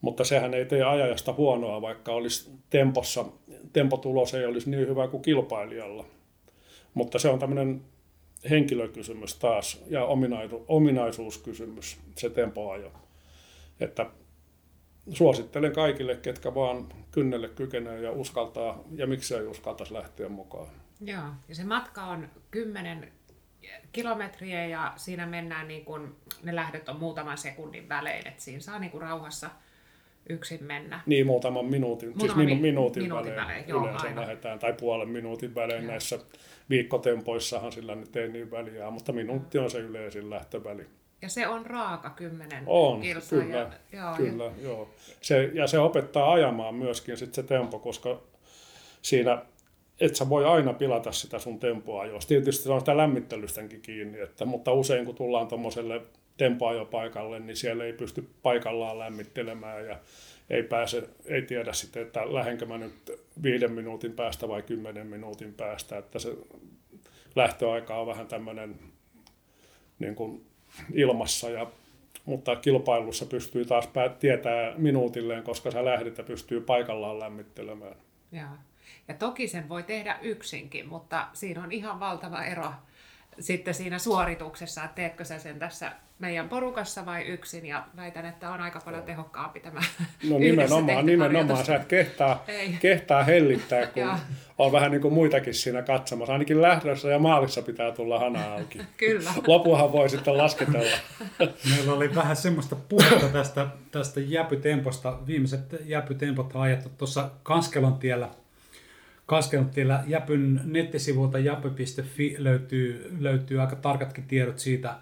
mutta 0.00 0.24
sehän 0.24 0.54
ei 0.54 0.64
tee 0.64 0.82
ajajasta 0.82 1.32
huonoa, 1.32 1.82
vaikka 1.82 2.12
olisi 2.12 2.50
tempossa, 2.70 3.24
tempotulos 3.72 4.34
ei 4.34 4.46
olisi 4.46 4.70
niin 4.70 4.88
hyvä 4.88 5.08
kuin 5.08 5.22
kilpailijalla. 5.22 6.04
Mutta 6.94 7.18
se 7.18 7.28
on 7.28 7.38
tämmöinen 7.38 7.80
henkilökysymys 8.50 9.34
taas 9.34 9.82
ja 9.86 10.04
ominaisu, 10.04 10.64
ominaisuuskysymys, 10.68 11.98
se 12.16 12.30
tempoajo. 12.30 12.92
Että 13.80 14.06
suosittelen 15.12 15.72
kaikille, 15.72 16.16
ketkä 16.16 16.54
vaan 16.54 16.88
kynnelle 17.10 17.48
kykenee 17.48 18.00
ja 18.00 18.12
uskaltaa, 18.12 18.84
ja 18.94 19.06
miksei 19.06 19.46
uskaltaisi 19.46 19.94
lähteä 19.94 20.28
mukaan. 20.28 20.66
Joo, 21.00 21.24
ja 21.48 21.54
se 21.54 21.64
matka 21.64 22.04
on 22.04 22.28
10 22.50 23.12
kilometriä 23.92 24.66
ja 24.66 24.92
siinä 24.96 25.26
mennään 25.26 25.68
niin 25.68 25.84
kuin, 25.84 26.16
ne 26.42 26.54
lähdöt 26.54 26.88
on 26.88 26.96
muutaman 26.96 27.38
sekunnin 27.38 27.88
välein, 27.88 28.28
että 28.28 28.42
siinä 28.42 28.60
saa 28.60 28.78
niin 28.78 28.90
kuin 28.90 29.02
rauhassa 29.02 29.50
yksin 30.28 30.64
mennä. 30.64 31.00
Niin, 31.06 31.26
muutaman 31.26 31.66
minuutin, 31.66 32.08
siis 32.08 32.18
Muutama 32.18 32.40
siis 32.40 32.48
minu, 32.48 32.60
minuutin, 32.60 33.02
minuutin 33.02 33.32
välein, 33.32 33.48
välein 33.48 33.68
joo, 33.68 33.82
yleensä 33.82 34.06
aivan. 34.06 34.22
lähdetään, 34.22 34.58
tai 34.58 34.72
puolen 34.72 35.08
minuutin 35.08 35.54
välein 35.54 35.82
joo. 35.82 35.90
näissä 35.90 36.18
viikkotempoissahan 36.70 37.72
sillä 37.72 37.94
nyt 37.94 38.16
ei 38.16 38.28
niin 38.28 38.50
väliä, 38.50 38.90
mutta 38.90 39.12
minuutti 39.12 39.58
on 39.58 39.70
se 39.70 39.78
yleisin 39.78 40.30
lähtöväli. 40.30 40.86
Ja 41.22 41.28
se 41.28 41.46
on 41.46 41.66
raaka 41.66 42.10
kymmenen 42.10 42.64
On, 42.66 43.00
kyllä, 43.30 43.56
ja, 43.56 43.70
joo, 43.92 44.14
kyllä, 44.16 44.44
ja... 44.44 44.52
joo. 44.62 44.88
Se, 45.20 45.50
ja 45.54 45.66
se 45.66 45.78
opettaa 45.78 46.32
ajamaan 46.32 46.74
myöskin 46.74 47.16
sit 47.16 47.34
se 47.34 47.42
tempo, 47.42 47.78
koska 47.78 48.20
siinä 49.02 49.42
et 50.00 50.16
sä 50.16 50.28
voi 50.28 50.44
aina 50.44 50.72
pilata 50.72 51.12
sitä 51.12 51.38
sun 51.38 51.58
tempoajoa. 51.58 52.18
Tietysti 52.28 52.64
se 52.64 52.72
on 52.72 52.80
sitä 52.80 52.96
lämmittelystäkin 52.96 53.82
kiinni, 53.82 54.20
että, 54.20 54.44
mutta 54.44 54.72
usein 54.72 55.06
kun 55.06 55.14
tullaan 55.14 55.48
tuommoiselle 55.48 56.02
tempoajopaikalle, 56.36 57.40
niin 57.40 57.56
siellä 57.56 57.84
ei 57.84 57.92
pysty 57.92 58.30
paikallaan 58.42 58.98
lämmittelemään 58.98 59.86
ja 59.86 59.98
ei 60.50 60.62
pääse, 60.62 61.08
ei 61.24 61.42
tiedä 61.42 61.72
sitten, 61.72 62.02
että 62.02 62.34
lähenkö 62.34 62.66
mä 62.66 62.78
nyt 62.78 63.10
viiden 63.42 63.72
minuutin 63.72 64.12
päästä 64.12 64.48
vai 64.48 64.62
kymmenen 64.62 65.06
minuutin 65.06 65.54
päästä, 65.54 65.98
että 65.98 66.18
se 66.18 66.36
lähtöaika 67.36 68.00
on 68.00 68.06
vähän 68.06 68.26
tämmöinen 68.26 68.78
niin 69.98 70.14
kuin 70.14 70.49
ilmassa, 70.92 71.50
ja, 71.50 71.66
mutta 72.24 72.56
kilpailussa 72.56 73.26
pystyy 73.26 73.64
taas 73.64 73.88
tietää 74.18 74.74
minuutilleen, 74.76 75.42
koska 75.42 75.70
sä 75.70 75.84
lähdet 75.84 76.18
ja 76.18 76.24
pystyy 76.24 76.60
paikallaan 76.60 77.20
lämmittelemään. 77.20 77.96
Joo. 78.32 78.48
Ja 79.08 79.14
toki 79.14 79.48
sen 79.48 79.68
voi 79.68 79.82
tehdä 79.82 80.18
yksinkin, 80.22 80.88
mutta 80.88 81.26
siinä 81.32 81.62
on 81.62 81.72
ihan 81.72 82.00
valtava 82.00 82.44
ero 82.44 82.72
sitten 83.40 83.74
siinä 83.74 83.98
suorituksessa, 83.98 84.84
että 84.84 84.94
teetkö 84.94 85.24
sä 85.24 85.38
sen 85.38 85.58
tässä 85.58 85.92
meidän 86.20 86.48
porukassa 86.48 87.06
vai 87.06 87.22
yksin, 87.22 87.66
ja 87.66 87.84
väitän, 87.96 88.26
että 88.26 88.50
on 88.50 88.60
aika 88.60 88.80
paljon 88.84 89.02
tehokkaampi 89.02 89.60
tämä 89.60 89.80
No 90.30 90.38
nimenomaan, 90.38 91.06
nimenomaan. 91.06 91.64
Sä 91.64 91.76
et 91.76 91.84
kehtaa, 91.84 92.44
kehtaa 92.80 93.24
hellittää, 93.24 93.86
kun 93.86 94.10
on 94.58 94.72
vähän 94.72 94.90
niin 94.90 95.00
kuin 95.00 95.14
muitakin 95.14 95.54
siinä 95.54 95.82
katsomassa. 95.82 96.32
Ainakin 96.32 96.62
lähdössä 96.62 97.08
ja 97.08 97.18
maalissa 97.18 97.62
pitää 97.62 97.92
tulla 97.92 98.18
hana 98.18 98.52
auki. 98.52 98.80
Kyllä. 98.96 99.30
Lopuhan 99.46 99.92
voi 99.92 100.08
sitten 100.08 100.38
lasketella. 100.38 100.96
Meillä 101.76 101.92
oli 101.92 102.14
vähän 102.14 102.36
semmoista 102.36 102.76
puhetta 102.88 103.28
tästä, 103.28 103.66
tästä 103.90 104.20
jäpytemposta. 104.20 105.18
Viimeiset 105.26 105.76
jäpytempot 105.84 106.54
on 106.54 106.62
ajettu 106.62 106.88
tuossa 106.98 107.30
Kanskelon 107.42 107.98
tiellä 107.98 108.28
Kaskelottiellä 109.30 110.04
Jäpyn 110.06 110.60
nettisivulta 110.64 111.38
jäpy.fi 111.38 112.36
löytyy, 112.38 113.16
löytyy 113.20 113.60
aika 113.60 113.76
tarkatkin 113.76 114.24
tiedot 114.24 114.58
siitä. 114.58 114.94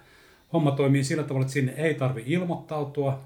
Homma 0.52 0.70
toimii 0.70 1.04
sillä 1.04 1.22
tavalla, 1.22 1.42
että 1.42 1.52
sinne 1.52 1.72
ei 1.72 1.94
tarvi 1.94 2.22
ilmoittautua. 2.26 3.20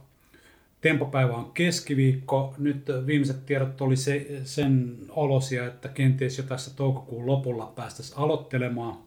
Tempopäivä 0.80 1.32
on 1.32 1.52
keskiviikko. 1.52 2.54
Nyt 2.58 2.86
viimeiset 3.06 3.46
tiedot 3.46 3.80
oli 3.80 3.96
se, 3.96 4.40
sen 4.44 4.96
olosia, 5.08 5.66
että 5.66 5.88
kenties 5.88 6.38
jo 6.38 6.44
tässä 6.44 6.76
toukokuun 6.76 7.26
lopulla 7.26 7.72
päästäisiin 7.76 8.18
aloittelemaan. 8.18 8.98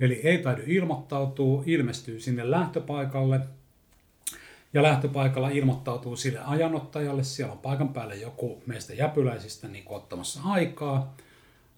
Eli 0.00 0.20
ei 0.24 0.38
taidu 0.38 0.62
ilmoittautua, 0.66 1.62
ilmestyy 1.66 2.20
sinne 2.20 2.50
lähtöpaikalle– 2.50 3.40
ja 4.74 4.82
lähtöpaikalla 4.82 5.48
ilmoittautuu 5.48 6.16
sille 6.16 6.38
ajanottajalle. 6.38 7.24
Siellä 7.24 7.52
on 7.52 7.58
paikan 7.58 7.88
päälle 7.88 8.16
joku 8.16 8.62
meistä 8.66 8.94
jäpyläisistä 8.94 9.68
niin 9.68 9.84
ottamassa 9.86 10.40
aikaa. 10.44 11.16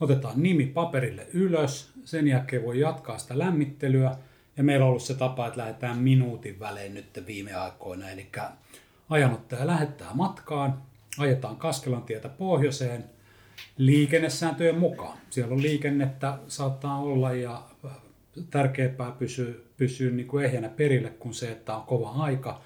Otetaan 0.00 0.42
nimi 0.42 0.66
paperille 0.66 1.26
ylös, 1.32 1.90
sen 2.04 2.28
jälkeen 2.28 2.62
voi 2.62 2.80
jatkaa 2.80 3.18
sitä 3.18 3.38
lämmittelyä. 3.38 4.16
Ja 4.56 4.64
meillä 4.64 4.84
on 4.84 4.88
ollut 4.88 5.02
se 5.02 5.14
tapa, 5.14 5.46
että 5.46 5.60
lähdetään 5.60 5.98
minuutin 5.98 6.60
välein 6.60 6.94
nyt 6.94 7.22
viime 7.26 7.54
aikoina. 7.54 8.10
Eli 8.10 8.26
ajanottaja 9.10 9.66
lähettää 9.66 10.10
matkaan, 10.14 10.82
ajetaan 11.18 11.56
Kaskelan 11.56 12.02
tietä 12.02 12.28
pohjoiseen 12.28 13.04
liikennesääntöjen 13.76 14.78
mukaan. 14.78 15.18
Siellä 15.30 15.54
on 15.54 15.62
liikennettä, 15.62 16.38
saattaa 16.48 16.98
olla 16.98 17.32
ja 17.32 17.62
tärkeämpää 18.50 19.10
pysyä, 19.10 19.54
pysyä 19.76 20.10
niin 20.10 20.28
kuin 20.28 20.44
ehjänä 20.44 20.68
perille 20.68 21.10
kuin 21.10 21.34
se, 21.34 21.52
että 21.52 21.76
on 21.76 21.82
kova 21.82 22.10
aika– 22.10 22.60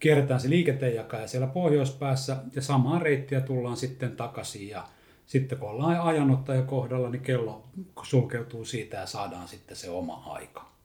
kierretään 0.00 0.40
se 0.40 0.50
liikenteenjakaja 0.50 1.28
siellä 1.28 1.46
pohjoispäässä 1.46 2.36
ja 2.54 2.62
samaa 2.62 2.98
reittiä 2.98 3.40
tullaan 3.40 3.76
sitten 3.76 4.16
takaisin 4.16 4.68
ja 4.68 4.88
sitten 5.26 5.58
kun 5.58 5.70
ollaan 5.70 6.00
ajanottaja 6.00 6.62
kohdalla, 6.62 7.10
niin 7.10 7.22
kello 7.22 7.64
sulkeutuu 8.02 8.64
siitä 8.64 8.96
ja 8.96 9.06
saadaan 9.06 9.48
sitten 9.48 9.76
se 9.76 9.90
oma 9.90 10.22
aika. 10.26 10.75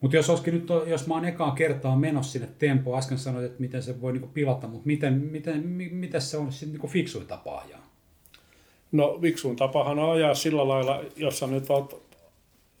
Mutta 0.00 0.16
jos 0.16 0.30
olisikin 0.30 0.54
nyt, 0.54 0.68
jos 0.86 1.06
mä 1.06 1.14
oon 1.14 1.24
ekaa 1.24 1.50
kertaa 1.50 1.96
menossa 1.96 2.32
sinne 2.32 2.48
tempoon, 2.58 2.98
äsken 2.98 3.18
sanoit, 3.18 3.44
että 3.44 3.60
miten 3.60 3.82
se 3.82 4.00
voi 4.00 4.12
niinku 4.12 4.28
pilata, 4.28 4.66
mutta 4.66 4.86
miten, 4.86 5.12
miten, 5.12 5.66
miten 5.92 6.20
se 6.20 6.36
on 6.36 6.52
sitten 6.52 6.72
niinku 6.72 6.88
fiksuin 6.88 7.26
tapa 7.26 7.58
ajaa? 7.58 7.90
No 8.92 9.18
fiksuin 9.20 9.56
tapahan 9.56 9.98
on 9.98 10.12
ajaa 10.12 10.34
sillä 10.34 10.68
lailla, 10.68 11.04
jos 11.16 11.38
sä 11.38 11.46
nyt 11.46 11.70
oot 11.70 12.10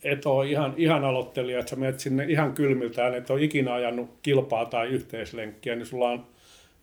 et 0.04 0.26
ole 0.26 0.48
ihan, 0.48 0.74
ihan 0.76 1.04
aloittelija, 1.04 1.58
että 1.58 1.70
sä 1.70 1.76
menet 1.76 2.00
sinne 2.00 2.24
ihan 2.24 2.52
kylmiltään, 2.52 3.14
et 3.14 3.30
ole 3.30 3.42
ikinä 3.42 3.74
ajanut 3.74 4.10
kilpaa 4.22 4.64
tai 4.64 4.88
yhteislenkkiä, 4.88 5.76
niin 5.76 5.86
sulla 5.86 6.08
on 6.08 6.26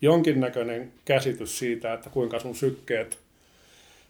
jonkinnäköinen 0.01 0.91
käsitys 1.05 1.59
siitä, 1.59 1.93
että 1.93 2.09
kuinka 2.09 2.39
sun 2.39 2.55
sykkeet, 2.55 3.19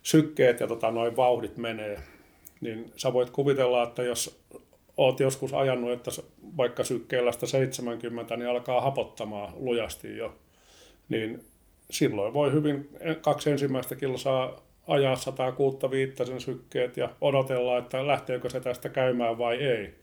sykkeet 0.04 0.60
ja 0.60 0.68
tota, 0.68 0.92
noin 0.92 1.16
vauhdit 1.16 1.58
menee. 1.58 2.00
Niin 2.62 2.92
sä 2.96 3.14
voit 3.14 3.30
kuvitella, 3.30 3.84
että 3.84 4.04
jos 4.04 4.40
oot 4.98 5.20
joskus 5.20 5.54
ajanut, 5.54 5.92
että 5.92 6.12
vaikka 6.58 6.84
sykkeellä 6.84 7.32
70, 7.32 8.38
niin 8.38 8.50
alkaa 8.50 8.82
hapottamaan 8.82 9.54
lujasti 9.56 10.18
jo, 10.18 10.36
niin 11.10 11.44
silloin 11.90 12.34
voi 12.34 12.52
hyvin 12.52 12.90
kaksi 13.22 13.50
ensimmäistä 13.50 13.96
kilsaa 13.96 14.62
ajaa 14.88 15.16
165 15.16 16.26
sen 16.26 16.42
sykkeet 16.42 16.98
ja 16.98 17.10
odotella, 17.22 17.78
että 17.78 18.08
lähteekö 18.08 18.50
se 18.50 18.60
tästä 18.60 18.90
käymään 18.90 19.38
vai 19.38 19.56
ei. 19.56 19.94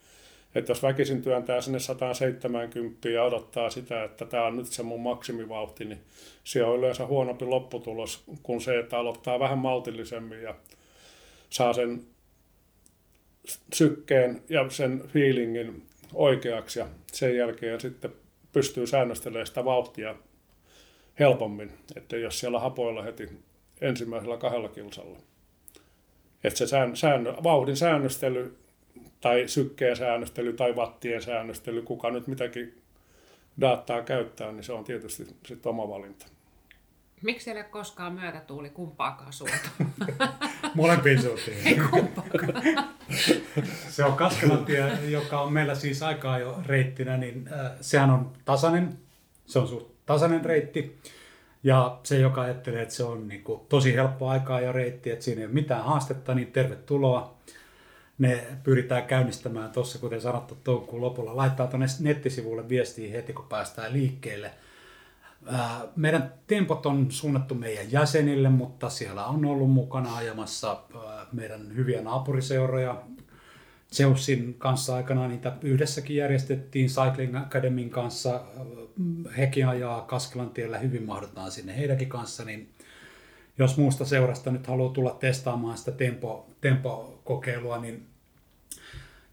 Että 0.55 0.71
jos 0.71 0.83
väkisin 0.83 1.23
työntää 1.23 1.61
sinne 1.61 1.79
170 1.79 3.09
ja 3.09 3.25
odottaa 3.25 3.71
sitä, 3.71 4.05
että 4.05 4.25
tämä 4.25 4.47
on 4.47 4.57
nyt 4.57 4.67
se 4.67 4.83
mun 4.83 5.01
maksimivauhti, 5.01 5.85
niin 5.85 6.01
se 6.45 6.65
on 6.65 6.79
yleensä 6.79 7.07
huonompi 7.07 7.45
lopputulos 7.45 8.25
kuin 8.43 8.61
se, 8.61 8.79
että 8.79 8.99
aloittaa 8.99 9.41
vähän 9.41 9.59
maltillisemmin 9.59 10.43
ja 10.43 10.55
saa 11.51 11.73
sen 11.73 12.03
sykkeen 13.73 14.43
ja 14.49 14.71
sen 14.71 15.03
feelingin 15.09 15.87
oikeaksi 16.15 16.79
ja 16.79 16.87
sen 17.13 17.37
jälkeen 17.37 17.81
sitten 17.81 18.13
pystyy 18.53 18.87
säännöstelemään 18.87 19.47
sitä 19.47 19.65
vauhtia 19.65 20.15
helpommin, 21.19 21.73
että 21.97 22.17
jos 22.17 22.41
siellä 22.41 22.61
hapoilla 22.61 23.03
heti 23.03 23.29
ensimmäisellä 23.81 24.37
kahdella 24.37 24.69
kilsalla. 24.69 25.19
Että 26.45 26.59
se 26.59 26.67
sään, 26.67 26.97
säännö, 26.97 27.35
vauhdin 27.43 27.77
säännöstely 27.77 28.59
tai 29.21 29.49
sykkeen 29.49 29.97
säännöstely 29.97 30.53
tai 30.53 30.73
wattien 30.73 31.23
säännöstely, 31.23 31.83
kuka 31.83 32.11
nyt 32.11 32.27
mitäkin 32.27 32.83
dataa 33.61 34.03
käyttää, 34.03 34.53
niin 34.53 34.65
se 34.65 34.73
on 34.73 34.85
tietysti 34.85 35.25
sitten 35.25 35.71
oma 35.71 35.89
valinta. 35.89 36.27
Miksi 37.23 37.51
ei 37.51 37.57
ole 37.57 37.65
koskaan 37.65 38.13
myötätuuli 38.13 38.71
kumpaakaan 38.71 39.33
suuntaan? 39.33 39.93
Molempiin 40.75 41.23
suuntiin. 41.23 41.57
Ei 41.67 41.81
se 43.89 44.05
on 44.05 44.17
Kaskelantie, 44.17 44.99
joka 45.09 45.41
on 45.41 45.53
meillä 45.53 45.75
siis 45.75 46.03
aikaa 46.03 46.39
jo 46.39 46.63
reittinä, 46.67 47.17
niin 47.17 47.49
äh, 47.53 47.71
sehän 47.81 48.11
on 48.11 48.33
tasainen, 48.45 48.99
se 49.47 49.59
on 49.59 49.69
suht 49.69 49.95
tasainen 50.07 50.45
reitti. 50.45 50.99
Ja 51.63 51.99
se, 52.03 52.19
joka 52.19 52.41
ajattelee, 52.41 52.83
että 52.83 52.95
se 52.95 53.05
on 53.05 53.29
niin 53.29 53.45
kuin 53.45 53.61
tosi 53.69 53.95
helppo 53.95 54.29
aikaa 54.29 54.61
ja 54.61 54.73
reitti, 54.73 55.11
että 55.11 55.25
siinä 55.25 55.41
ei 55.41 55.47
ole 55.47 55.55
mitään 55.55 55.85
haastetta, 55.85 56.35
niin 56.35 56.53
tervetuloa. 56.53 57.35
Ne 58.19 58.45
pyritään 58.63 59.05
käynnistämään 59.05 59.71
tuossa, 59.71 59.99
kuten 59.99 60.21
sanottu, 60.21 60.59
toukokuun 60.65 61.03
lopulla. 61.03 61.37
Laittaa 61.37 61.67
tuonne 61.67 61.87
nettisivulle 62.01 62.69
viestiä 62.69 63.11
heti, 63.11 63.33
kun 63.33 63.47
päästään 63.49 63.93
liikkeelle. 63.93 64.51
Meidän 65.97 66.35
tempot 66.47 66.87
on 66.87 67.11
suunnattu 67.11 67.55
meidän 67.55 67.93
jäsenille, 67.93 68.49
mutta 68.49 68.91
siellä 68.91 69.27
on 69.27 69.45
ollut 69.45 69.71
mukana 69.71 70.17
ajamassa 70.17 70.83
meidän 71.33 71.77
hyviä 71.77 72.03
naapuriseuroja, 72.03 73.03
Zeusin 73.93 74.55
kanssa 74.59 74.97
aikanaan 74.97 75.31
niitä 75.31 75.57
yhdessäkin 75.63 76.17
järjestettiin 76.17 76.89
Cycling 76.89 77.37
Academyn 77.37 77.91
kanssa. 77.91 78.41
Hekin 79.37 79.69
ajaa 79.69 80.01
Kaskelan 80.01 80.51
tiellä 80.51 80.79
hyvin 80.79 81.03
mahdotaan 81.03 81.51
sinne 81.51 81.77
heidänkin 81.77 82.09
kanssa, 82.09 82.45
niin 82.45 82.69
jos 83.59 83.77
muusta 83.77 84.05
seurasta 84.05 84.51
nyt 84.51 84.67
haluaa 84.67 84.93
tulla 84.93 85.17
testaamaan 85.21 85.79
sitä 85.79 85.93
tempo, 85.93 86.49
tempokokeilua, 86.61 87.79
niin 87.79 88.07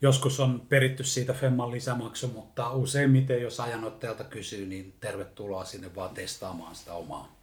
joskus 0.01 0.39
on 0.39 0.61
peritty 0.69 1.03
siitä 1.03 1.33
Femman 1.33 1.71
lisämaksu, 1.71 2.27
mutta 2.27 2.71
useimmiten 2.71 3.41
jos 3.41 3.59
ajanottajalta 3.59 4.23
kysyy, 4.23 4.65
niin 4.65 4.93
tervetuloa 4.99 5.65
sinne 5.65 5.95
vaan 5.95 6.13
testaamaan 6.13 6.75
sitä 6.75 6.93
omaa, 6.93 7.35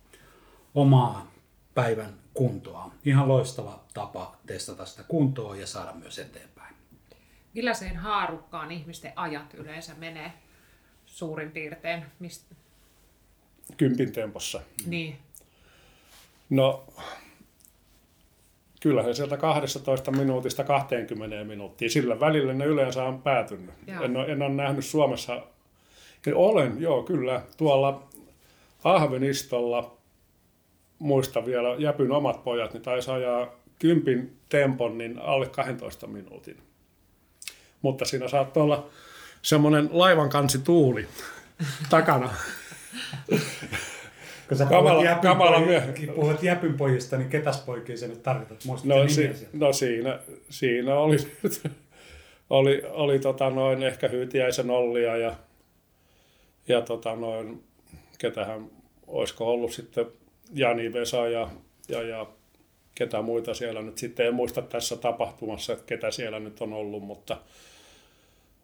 omaa 0.75 1.31
päivän 1.75 2.15
kuntoa. 2.35 2.91
Ihan 3.05 3.29
loistava 3.29 3.85
tapa 3.95 4.37
testata 4.47 4.87
sitä 4.87 5.03
kuntoa 5.03 5.57
ja 5.57 5.67
saada 5.67 5.93
myös 5.93 6.19
eteenpäin. 6.19 6.75
Millaiseen 7.55 7.97
haarukkaan 7.97 8.71
ihmisten 8.71 9.13
ajat 9.17 9.55
yleensä 9.55 9.95
menee 9.95 10.33
suurin 11.07 11.51
piirtein? 11.51 12.05
Mist... 12.19 12.53
Kympin 13.77 14.13
tempossa. 14.13 14.61
Niin. 14.87 15.19
No, 16.51 16.87
kyllähän 18.81 19.15
sieltä 19.15 19.37
12 19.37 20.11
minuutista 20.11 20.65
20 20.65 21.45
minuuttia. 21.45 21.91
Sillä 21.91 22.21
välillä 22.21 22.53
ne 22.53 22.65
yleensä 22.65 23.05
on 23.05 23.23
päätynyt. 23.23 23.71
En 24.01 24.17
ole, 24.17 24.27
en 24.27 24.43
ole 24.43 24.51
nähnyt 24.51 24.85
Suomessa, 24.85 25.43
olen, 26.35 26.81
joo 26.81 27.03
kyllä, 27.03 27.43
tuolla 27.57 28.03
Ahvenistolla 28.85 29.97
muistan 30.99 31.47
vielä 31.47 31.69
Jäpyn 31.79 32.13
omat 32.13 32.45
pojat, 32.45 32.73
niin 32.73 32.83
taisi 32.83 33.11
ajaa 33.11 33.47
kympin 33.79 34.37
tempon 34.49 34.99
niin 34.99 35.19
alle 35.19 35.47
12 35.47 36.07
minuutin. 36.07 36.57
Mutta 37.83 38.05
siinä 38.05 38.29
saattoi 38.29 38.63
olla 38.63 38.87
semmoinen 39.43 39.89
laivan 39.93 40.29
kansi 40.29 40.59
tuuli 40.59 41.09
takana. 41.91 42.31
Kun 44.49 44.57
sä 44.57 44.65
Kamala- 44.65 44.91
puhut, 44.91 45.05
jäpyn 45.05 45.23
kamala 45.23 45.57
poj- 45.57 45.65
myö- 45.67 46.13
puhut 46.15 46.43
jäpyn 46.43 46.75
pojista, 46.75 47.17
niin 47.17 47.29
ketäs 47.29 47.61
poikia 47.61 47.97
sä 47.97 48.09
nyt? 48.09 48.23
Muistatko 48.67 48.99
No, 49.03 49.09
si- 49.09 49.49
no 49.53 49.73
siinä, 49.73 50.19
siinä 50.51 50.99
oli, 50.99 51.17
oli, 52.51 52.83
oli 52.91 53.19
tota 53.19 53.51
noin 53.51 53.83
ehkä 53.83 54.09
Hyytiäisen 54.09 54.71
Ollia 54.71 55.17
ja, 55.17 55.37
ja 56.69 56.81
tota 56.83 57.17
noin, 57.17 57.65
ketähän, 58.19 58.71
olisiko 59.07 59.53
ollut 59.53 59.73
sitten 59.73 60.07
Jani 60.55 60.93
Vesa 60.93 61.29
ja, 61.29 61.51
ja, 61.89 62.03
ja 62.03 62.27
ketä 62.95 63.23
muita 63.23 63.55
siellä 63.55 63.83
nyt 63.83 63.99
sitten, 63.99 64.27
en 64.27 64.35
muista 64.35 64.63
tässä 64.63 64.97
tapahtumassa, 64.97 65.73
että 65.73 65.85
ketä 65.87 66.11
siellä 66.11 66.39
nyt 66.41 66.61
on 66.61 66.73
ollut, 66.73 67.03
mutta, 67.03 67.37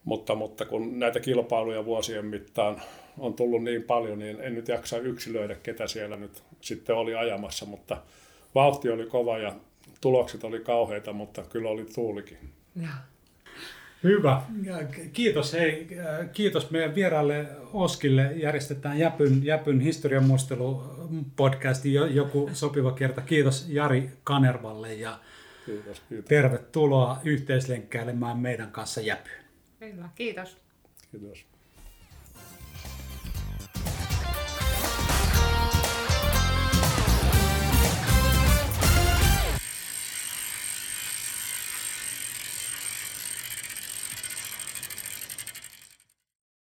mutta, 0.05 0.35
mutta 0.35 0.65
kun 0.65 0.99
näitä 0.99 1.21
kilpailuja 1.21 1.85
vuosien 1.85 2.27
mittaan 2.27 2.83
on 3.19 3.35
tullut 3.35 3.63
niin 3.65 3.83
paljon, 3.83 4.19
niin 4.19 4.41
en 4.41 4.55
nyt 4.55 4.69
jaksa 4.69 4.99
yksilöidä, 4.99 5.55
ketä 5.55 5.87
siellä 5.87 6.17
nyt 6.17 6.43
sitten 6.61 6.97
oli 6.97 7.15
ajamassa, 7.15 7.67
mutta 7.67 8.03
vauhti 8.55 8.91
oli 8.91 9.07
kova 9.07 9.39
ja 9.39 9.53
tulokset 10.01 10.45
oli 10.45 10.61
kauheita, 10.61 11.13
mutta 11.13 11.43
kyllä 11.43 11.69
oli 11.69 11.85
tuulikin. 11.95 12.39
Joo. 12.77 12.89
Hyvä. 14.05 14.43
Ja 14.63 14.75
Kiitos, 15.13 15.53
hei, 15.53 15.89
äh, 15.99 16.31
kiitos 16.33 16.71
meidän 16.71 16.95
vieraalle 16.95 17.47
Oskille. 17.73 18.33
Järjestetään 18.37 18.99
Jäpyn, 18.99 19.45
Jäpyn 19.45 19.81
historian 19.81 20.25
muistelu 20.25 20.83
podcasti 21.37 21.95
jo- 21.95 22.07
joku 22.07 22.51
sopiva 22.53 22.93
kerta. 22.93 23.21
Kiitos 23.21 23.67
Jari 23.69 24.11
Kanervalle 24.25 24.95
ja 24.95 25.19
Kiitos, 25.67 26.03
kiitos. 26.09 26.29
tervetuloa 26.29 27.21
yhteislenkkäilemään 27.25 28.39
meidän 28.39 28.71
kanssa 28.73 29.01
Jäpyyn. 29.01 29.45
Hyvä, 29.81 30.09
kiitos. 30.15 30.57
kiitos. 31.11 31.47